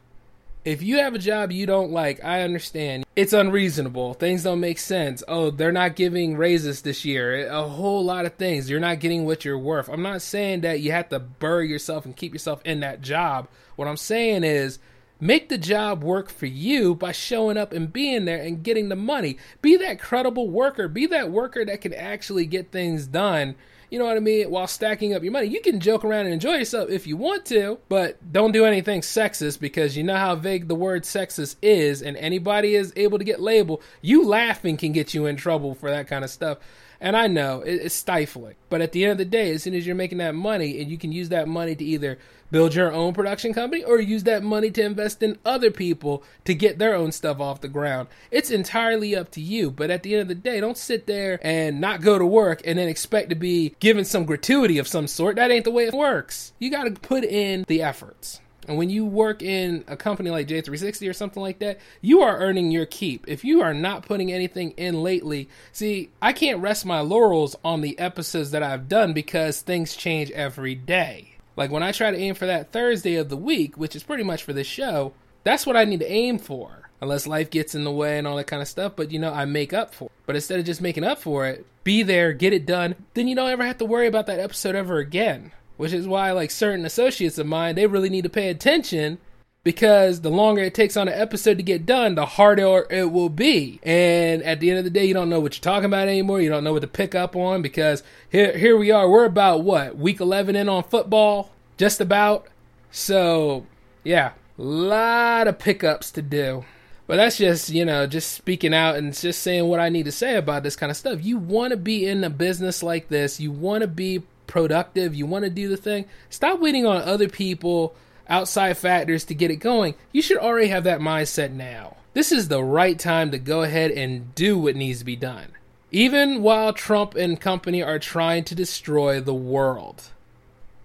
if 0.67 0.83
you 0.83 0.97
have 0.97 1.15
a 1.15 1.19
job 1.19 1.53
you 1.53 1.65
don't 1.65 1.91
like, 1.91 2.21
I 2.25 2.41
understand. 2.41 3.05
It's 3.15 3.31
unreasonable. 3.31 4.15
Things 4.15 4.43
don't 4.43 4.59
make 4.59 4.79
sense. 4.79 5.23
Oh, 5.25 5.49
they're 5.49 5.71
not 5.71 5.95
giving 5.95 6.35
raises 6.35 6.81
this 6.81 7.05
year. 7.05 7.47
A 7.47 7.63
whole 7.63 8.03
lot 8.03 8.25
of 8.25 8.33
things. 8.33 8.69
You're 8.69 8.81
not 8.81 8.99
getting 8.99 9.25
what 9.25 9.45
you're 9.45 9.57
worth. 9.57 9.87
I'm 9.87 10.01
not 10.01 10.21
saying 10.21 10.61
that 10.61 10.81
you 10.81 10.91
have 10.91 11.07
to 11.07 11.19
bury 11.19 11.69
yourself 11.69 12.03
and 12.03 12.13
keep 12.13 12.33
yourself 12.33 12.61
in 12.65 12.81
that 12.81 13.01
job. 13.01 13.47
What 13.77 13.87
I'm 13.87 13.95
saying 13.95 14.43
is 14.43 14.77
make 15.19 15.49
the 15.49 15.57
job 15.57 16.03
work 16.03 16.29
for 16.29 16.45
you 16.45 16.95
by 16.95 17.11
showing 17.11 17.57
up 17.57 17.73
and 17.73 17.91
being 17.91 18.25
there 18.25 18.41
and 18.41 18.63
getting 18.63 18.89
the 18.89 18.95
money. 18.95 19.37
Be 19.61 19.77
that 19.77 19.99
credible 19.99 20.49
worker. 20.49 20.87
Be 20.87 21.05
that 21.07 21.31
worker 21.31 21.65
that 21.65 21.81
can 21.81 21.93
actually 21.93 22.45
get 22.45 22.71
things 22.71 23.07
done 23.07 23.55
you 23.89 23.99
know 23.99 24.05
what 24.05 24.17
I 24.17 24.19
mean, 24.19 24.49
while 24.49 24.67
stacking 24.67 25.13
up 25.13 25.23
your 25.23 25.31
money. 25.31 25.47
You 25.47 25.61
can 25.61 25.79
joke 25.79 26.03
around 26.03 26.25
and 26.25 26.33
enjoy 26.33 26.55
yourself 26.55 26.89
if 26.89 27.07
you 27.07 27.15
want 27.15 27.45
to, 27.45 27.79
but 27.87 28.17
don't 28.33 28.51
do 28.51 28.65
anything 28.65 29.01
sexist 29.01 29.59
because 29.59 29.95
you 29.95 30.03
know 30.03 30.17
how 30.17 30.35
vague 30.35 30.67
the 30.67 30.75
word 30.75 31.03
sexist 31.03 31.55
is, 31.61 32.01
and 32.01 32.17
anybody 32.17 32.75
is 32.75 32.91
able 32.95 33.17
to 33.17 33.23
get 33.23 33.39
labeled. 33.39 33.81
You 34.01 34.25
laughing 34.27 34.75
can 34.75 34.91
get 34.91 35.13
you 35.13 35.25
in 35.25 35.37
trouble 35.37 35.73
for 35.73 35.89
that 35.89 36.07
kind 36.07 36.25
of 36.25 36.29
stuff. 36.29 36.57
And 36.99 37.15
I 37.15 37.27
know 37.27 37.61
it's 37.61 37.95
stifling, 37.95 38.55
but 38.69 38.81
at 38.81 38.91
the 38.91 39.03
end 39.03 39.13
of 39.13 39.17
the 39.17 39.25
day, 39.25 39.51
as 39.51 39.63
soon 39.63 39.75
as 39.75 39.85
you're 39.85 39.95
making 39.95 40.17
that 40.17 40.35
money 40.35 40.81
and 40.81 40.89
you 40.89 40.97
can 40.97 41.11
use 41.11 41.29
that 41.29 41.47
money 41.47 41.75
to 41.75 41.83
either 41.83 42.17
build 42.51 42.73
your 42.73 42.91
own 42.91 43.13
production 43.13 43.53
company 43.53 43.83
or 43.83 43.99
use 43.99 44.23
that 44.23 44.43
money 44.43 44.71
to 44.71 44.81
invest 44.81 45.21
in 45.21 45.37
other 45.45 45.69
people 45.69 46.23
to 46.45 46.53
get 46.53 46.79
their 46.79 46.95
own 46.95 47.11
stuff 47.11 47.39
off 47.39 47.61
the 47.61 47.67
ground. 47.67 48.07
It's 48.31 48.49
entirely 48.49 49.15
up 49.15 49.31
to 49.31 49.41
you. 49.41 49.69
But 49.69 49.91
at 49.91 50.03
the 50.03 50.13
end 50.13 50.23
of 50.23 50.27
the 50.27 50.35
day, 50.35 50.59
don't 50.59 50.77
sit 50.77 51.07
there 51.07 51.39
and 51.41 51.81
not 51.81 52.01
go 52.01 52.17
to 52.17 52.25
work 52.25 52.61
and 52.65 52.79
then 52.79 52.87
expect 52.87 53.29
to 53.29 53.35
be 53.35 53.75
given 53.79 54.05
some 54.05 54.25
gratuity 54.25 54.77
of 54.77 54.87
some 54.87 55.07
sort. 55.07 55.35
That 55.35 55.51
ain't 55.51 55.65
the 55.65 55.71
way 55.71 55.85
it 55.85 55.93
works. 55.93 56.53
You 56.59 56.71
got 56.71 56.85
to 56.85 56.91
put 56.91 57.23
in 57.23 57.65
the 57.67 57.81
efforts. 57.81 58.39
And 58.67 58.77
when 58.77 58.89
you 58.89 59.05
work 59.05 59.41
in 59.41 59.85
a 59.87 59.95
company 59.95 60.29
like 60.29 60.47
J360 60.47 61.09
or 61.09 61.13
something 61.13 61.41
like 61.41 61.59
that, 61.59 61.79
you 62.01 62.21
are 62.21 62.37
earning 62.37 62.69
your 62.69 62.85
keep. 62.85 63.25
If 63.27 63.45
you 63.45 63.61
are 63.61 63.73
not 63.73 64.05
putting 64.05 64.31
anything 64.31 64.71
in 64.71 65.01
lately, 65.01 65.49
see, 65.71 66.09
I 66.21 66.33
can't 66.33 66.61
rest 66.61 66.85
my 66.85 66.99
laurels 66.99 67.55
on 67.63 67.81
the 67.81 67.97
episodes 67.97 68.51
that 68.51 68.63
I've 68.63 68.89
done 68.89 69.13
because 69.13 69.61
things 69.61 69.95
change 69.95 70.31
every 70.31 70.75
day. 70.75 71.35
Like 71.55 71.71
when 71.71 71.83
I 71.83 71.93
try 71.93 72.11
to 72.11 72.17
aim 72.17 72.35
for 72.35 72.45
that 72.45 72.71
Thursday 72.71 73.15
of 73.15 73.29
the 73.29 73.37
week, 73.37 73.77
which 73.77 73.95
is 73.95 74.03
pretty 74.03 74.23
much 74.23 74.43
for 74.43 74.53
this 74.53 74.67
show, 74.67 75.13
that's 75.43 75.65
what 75.65 75.77
I 75.77 75.85
need 75.85 76.01
to 76.01 76.11
aim 76.11 76.37
for. 76.37 76.89
Unless 76.99 77.27
life 77.27 77.49
gets 77.49 77.75
in 77.75 77.83
the 77.83 77.91
way 77.91 78.17
and 78.17 78.27
all 78.27 78.35
that 78.37 78.47
kind 78.47 78.61
of 78.61 78.67
stuff, 78.67 78.93
but 78.95 79.11
you 79.11 79.19
know, 79.19 79.31
I 79.31 79.45
make 79.45 79.71
up 79.71 79.93
for 79.93 80.05
it. 80.05 80.11
But 80.25 80.35
instead 80.35 80.59
of 80.59 80.65
just 80.65 80.81
making 80.81 81.03
up 81.03 81.19
for 81.19 81.45
it, 81.45 81.65
be 81.83 82.03
there, 82.03 82.33
get 82.33 82.53
it 82.53 82.65
done, 82.65 82.95
then 83.13 83.27
you 83.27 83.35
don't 83.35 83.49
ever 83.49 83.65
have 83.65 83.77
to 83.77 83.85
worry 83.85 84.07
about 84.07 84.25
that 84.25 84.39
episode 84.39 84.75
ever 84.75 84.97
again 84.97 85.51
which 85.77 85.93
is 85.93 86.07
why 86.07 86.31
like 86.31 86.51
certain 86.51 86.85
associates 86.85 87.37
of 87.37 87.47
mine 87.47 87.75
they 87.75 87.87
really 87.87 88.09
need 88.09 88.23
to 88.23 88.29
pay 88.29 88.49
attention 88.49 89.17
because 89.63 90.21
the 90.21 90.29
longer 90.29 90.61
it 90.61 90.73
takes 90.73 90.95
on 90.95 91.07
an 91.07 91.19
episode 91.19 91.57
to 91.57 91.63
get 91.63 91.85
done 91.85 92.15
the 92.15 92.25
harder 92.25 92.85
it 92.89 93.11
will 93.11 93.29
be. 93.29 93.79
And 93.83 94.41
at 94.43 94.59
the 94.59 94.69
end 94.69 94.79
of 94.79 94.85
the 94.85 94.89
day 94.89 95.05
you 95.05 95.13
don't 95.13 95.29
know 95.29 95.39
what 95.39 95.55
you're 95.55 95.73
talking 95.73 95.85
about 95.85 96.07
anymore. 96.07 96.41
You 96.41 96.49
don't 96.49 96.63
know 96.63 96.73
what 96.73 96.81
to 96.81 96.87
pick 96.87 97.15
up 97.15 97.35
on 97.35 97.61
because 97.61 98.01
here 98.29 98.57
here 98.57 98.77
we 98.77 98.91
are. 98.91 99.09
We're 99.09 99.25
about 99.25 99.63
what 99.63 99.97
week 99.97 100.19
11 100.19 100.55
in 100.55 100.69
on 100.69 100.83
football? 100.83 101.51
Just 101.77 101.99
about. 101.99 102.47
So 102.91 103.65
yeah 104.03 104.31
a 104.57 104.61
lot 104.61 105.47
of 105.47 105.59
pickups 105.59 106.11
to 106.11 106.21
do. 106.21 106.65
But 107.05 107.17
that's 107.17 107.37
just, 107.37 107.69
you 107.69 107.85
know, 107.85 108.05
just 108.05 108.33
speaking 108.33 108.73
out 108.73 108.97
and 108.97 109.13
just 109.13 109.41
saying 109.41 109.67
what 109.67 109.79
I 109.79 109.89
need 109.89 110.05
to 110.05 110.11
say 110.11 110.35
about 110.35 110.63
this 110.63 110.75
kind 110.75 110.89
of 110.89 110.97
stuff. 110.97 111.23
You 111.23 111.37
want 111.37 111.71
to 111.71 111.77
be 111.77 112.05
in 112.05 112.23
a 112.23 112.29
business 112.29 112.83
like 112.83 113.07
this. 113.07 113.39
You 113.39 113.51
want 113.51 113.81
to 113.81 113.87
be 113.87 114.23
productive, 114.47 115.13
you 115.13 115.25
want 115.25 115.43
to 115.43 115.49
do 115.49 115.67
the 115.69 115.77
thing, 115.77 116.05
stop 116.29 116.59
waiting 116.59 116.85
on 116.85 117.01
other 117.01 117.29
people, 117.29 117.95
outside 118.29 118.77
factors 118.77 119.25
to 119.25 119.35
get 119.35 119.51
it 119.51 119.57
going. 119.57 119.95
You 120.11 120.21
should 120.21 120.37
already 120.37 120.67
have 120.67 120.83
that 120.85 120.99
mindset 120.99 121.51
now. 121.51 121.97
This 122.13 122.31
is 122.31 122.47
the 122.47 122.63
right 122.63 122.97
time 122.97 123.31
to 123.31 123.37
go 123.37 123.61
ahead 123.61 123.91
and 123.91 124.33
do 124.33 124.57
what 124.57 124.75
needs 124.75 124.99
to 124.99 125.05
be 125.05 125.15
done. 125.15 125.49
Even 125.91 126.41
while 126.41 126.73
Trump 126.73 127.15
and 127.15 127.39
company 127.39 127.81
are 127.83 127.99
trying 127.99 128.43
to 128.45 128.55
destroy 128.55 129.21
the 129.21 129.33
world. 129.33 130.09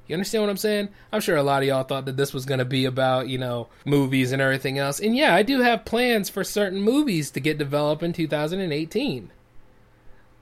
You 0.07 0.15
understand 0.15 0.43
what 0.43 0.51
I'm 0.51 0.57
saying? 0.59 0.89
I'm 1.11 1.21
sure 1.21 1.37
a 1.37 1.43
lot 1.43 1.63
of 1.63 1.69
y'all 1.69 1.85
thought 1.85 2.05
that 2.05 2.17
this 2.17 2.35
was 2.35 2.45
going 2.45 2.59
to 2.59 2.65
be 2.65 2.85
about, 2.85 3.29
you 3.29 3.39
know, 3.39 3.69
movies 3.87 4.33
and 4.33 4.43
everything 4.43 4.79
else. 4.79 5.01
And 5.01 5.17
yeah, 5.17 5.35
I 5.35 5.43
do 5.43 5.61
have 5.61 5.87
plans 5.87 6.29
for 6.29 6.45
certain 6.45 6.83
movies 6.83 7.31
to 7.31 7.41
get 7.41 7.57
developed 7.57 8.03
in 8.03 8.13
2018. 8.13 9.31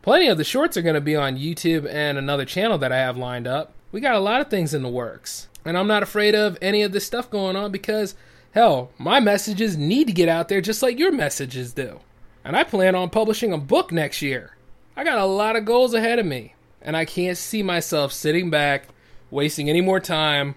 Plenty 0.02 0.28
of 0.28 0.38
the 0.38 0.44
shorts 0.44 0.78
are 0.78 0.82
going 0.82 0.94
to 0.94 1.00
be 1.00 1.14
on 1.14 1.36
YouTube 1.36 1.86
and 1.86 2.16
another 2.16 2.46
channel 2.46 2.78
that 2.78 2.90
I 2.90 2.96
have 2.96 3.18
lined 3.18 3.46
up. 3.46 3.74
We 3.92 4.00
got 4.00 4.14
a 4.14 4.20
lot 4.20 4.40
of 4.40 4.48
things 4.48 4.72
in 4.72 4.82
the 4.82 4.88
works. 4.88 5.48
And 5.62 5.76
I'm 5.76 5.88
not 5.88 6.02
afraid 6.02 6.34
of 6.34 6.56
any 6.62 6.82
of 6.82 6.92
this 6.92 7.04
stuff 7.04 7.28
going 7.28 7.54
on 7.54 7.70
because, 7.70 8.14
hell, 8.52 8.90
my 8.96 9.20
messages 9.20 9.76
need 9.76 10.06
to 10.06 10.14
get 10.14 10.28
out 10.28 10.48
there 10.48 10.62
just 10.62 10.82
like 10.82 10.98
your 10.98 11.12
messages 11.12 11.74
do. 11.74 12.00
And 12.44 12.56
I 12.56 12.64
plan 12.64 12.94
on 12.94 13.10
publishing 13.10 13.52
a 13.52 13.58
book 13.58 13.92
next 13.92 14.22
year. 14.22 14.56
I 14.96 15.04
got 15.04 15.18
a 15.18 15.26
lot 15.26 15.56
of 15.56 15.66
goals 15.66 15.92
ahead 15.92 16.18
of 16.18 16.24
me. 16.24 16.54
And 16.80 16.96
I 16.96 17.04
can't 17.04 17.36
see 17.36 17.62
myself 17.62 18.10
sitting 18.10 18.48
back, 18.48 18.88
wasting 19.30 19.68
any 19.68 19.82
more 19.82 20.00
time 20.00 20.54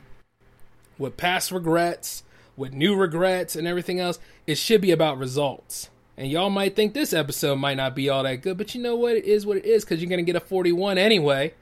with 0.97 1.17
past 1.17 1.51
regrets, 1.51 2.23
with 2.55 2.71
new 2.71 2.95
regrets, 2.95 3.57
and 3.57 3.67
everything 3.67 3.99
else. 3.99 4.19
It 4.47 4.57
should 4.57 4.79
be 4.79 4.91
about 4.91 5.17
results. 5.17 5.89
And 6.17 6.29
y'all 6.29 6.49
might 6.49 6.75
think 6.75 6.93
this 6.93 7.13
episode 7.13 7.55
might 7.55 7.77
not 7.77 7.95
be 7.95 8.09
all 8.09 8.23
that 8.23 8.41
good, 8.41 8.57
but 8.57 8.75
you 8.75 8.81
know 8.81 8.95
what? 8.95 9.15
It 9.15 9.25
is 9.25 9.45
what 9.45 9.57
it 9.57 9.65
is 9.65 9.83
because 9.83 10.01
you're 10.01 10.09
going 10.09 10.23
to 10.23 10.31
get 10.31 10.35
a 10.35 10.45
41 10.45 10.97
anyway. 10.97 11.53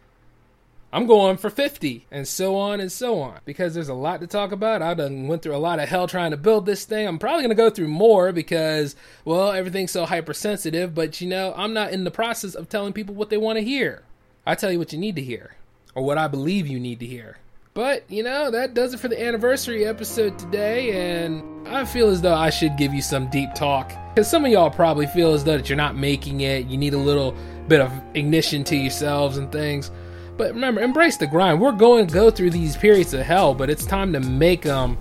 I'm 0.94 1.06
going 1.06 1.38
for 1.38 1.50
50 1.50 2.06
and 2.12 2.28
so 2.28 2.58
on 2.58 2.82
and 2.82 2.92
so 2.92 3.22
on 3.22 3.40
because 3.46 3.74
there's 3.74 3.88
a 3.88 3.94
lot 3.94 4.20
to 4.20 4.28
talk 4.28 4.52
about. 4.52 4.82
I 4.82 4.94
done 4.94 5.28
went 5.28 5.42
through 5.42 5.56
a 5.56 5.58
lot 5.58 5.80
of 5.80 5.88
hell 5.88 6.06
trying 6.06 6.32
to 6.32 6.38
build 6.38 6.66
this 6.66 6.84
thing. 6.84 7.08
I'm 7.08 7.18
probably 7.18 7.44
going 7.44 7.50
to 7.50 7.56
go 7.56 7.70
through 7.70 7.88
more 7.88 8.34
because, 8.34 8.98
well, 9.24 9.54
everything's 9.54 9.92
so 9.92 10.06
hypersensitive, 10.06 10.94
but 10.94 11.22
you 11.22 11.28
know, 11.28 11.54
I'm 11.56 11.74
not 11.74 11.94
in 11.94 12.04
the 12.04 12.12
process 12.12 12.56
of 12.56 12.68
telling 12.68 12.92
people 12.92 13.16
what 13.16 13.30
they 13.30 13.38
want 13.38 13.58
to 13.58 13.64
hear. 13.64 14.04
I 14.46 14.56
tell 14.56 14.70
you 14.70 14.80
what 14.80 14.92
you 14.92 15.00
need 15.00 15.16
to 15.16 15.22
hear 15.22 15.56
or 15.96 16.04
what 16.04 16.18
I 16.18 16.28
believe 16.28 16.68
you 16.68 16.80
need 16.80 17.00
to 17.00 17.06
hear. 17.06 17.38
But, 17.74 18.04
you 18.10 18.22
know, 18.22 18.52
that 18.52 18.74
does 18.74 18.94
it 18.94 19.00
for 19.00 19.08
the 19.08 19.22
anniversary 19.22 19.86
episode 19.86 20.38
today, 20.38 20.92
and 20.92 21.68
I 21.68 21.86
feel 21.86 22.10
as 22.10 22.22
though 22.22 22.34
I 22.34 22.50
should 22.50 22.76
give 22.76 22.94
you 22.94 23.02
some 23.02 23.30
deep 23.30 23.54
talk. 23.54 23.94
Because 24.14 24.30
some 24.30 24.44
of 24.44 24.52
y'all 24.52 24.70
probably 24.70 25.08
feel 25.08 25.34
as 25.34 25.46
though 25.46 25.56
that 25.56 25.70
you're 25.70 25.78
not 25.78 25.96
making 25.96 26.42
it, 26.42 26.66
you 26.68 26.78
need 26.78 26.94
a 26.94 26.98
little 26.98 27.34
bit 27.70 27.80
of 27.80 27.92
ignition 28.14 28.66
to 28.66 28.76
yourselves 28.76 29.38
and 29.38 29.50
things. 29.54 29.90
But 30.36 30.54
remember, 30.54 30.82
embrace 30.82 31.16
the 31.16 31.28
grind. 31.28 31.62
We're 31.62 31.72
going 31.72 32.08
to 32.08 32.14
go 32.14 32.30
through 32.30 32.50
these 32.50 32.76
periods 32.76 33.14
of 33.14 33.22
hell, 33.22 33.54
but 33.54 33.70
it's 33.70 33.86
time 33.86 34.12
to 34.14 34.20
make 34.20 34.64
them 34.64 34.98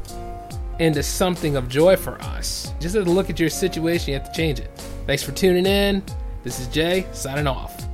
into 0.79 1.03
something 1.03 1.57
of 1.57 1.69
joy 1.69 1.97
for 1.97 2.23
us. 2.23 2.73
Just 2.79 2.95
have 2.95 3.05
to 3.05 3.11
look 3.11 3.31
at 3.31 3.41
your 3.41 3.51
situation, 3.51 4.13
you 4.13 4.19
have 4.19 4.31
to 4.31 4.37
change 4.37 4.61
it. 4.61 4.71
Thanks 5.07 5.25
for 5.25 5.33
tuning 5.33 5.67
in. 5.67 6.05
This 6.45 6.61
is 6.61 6.69
Jay, 6.69 7.07
signing 7.13 7.49
off. 7.49 7.90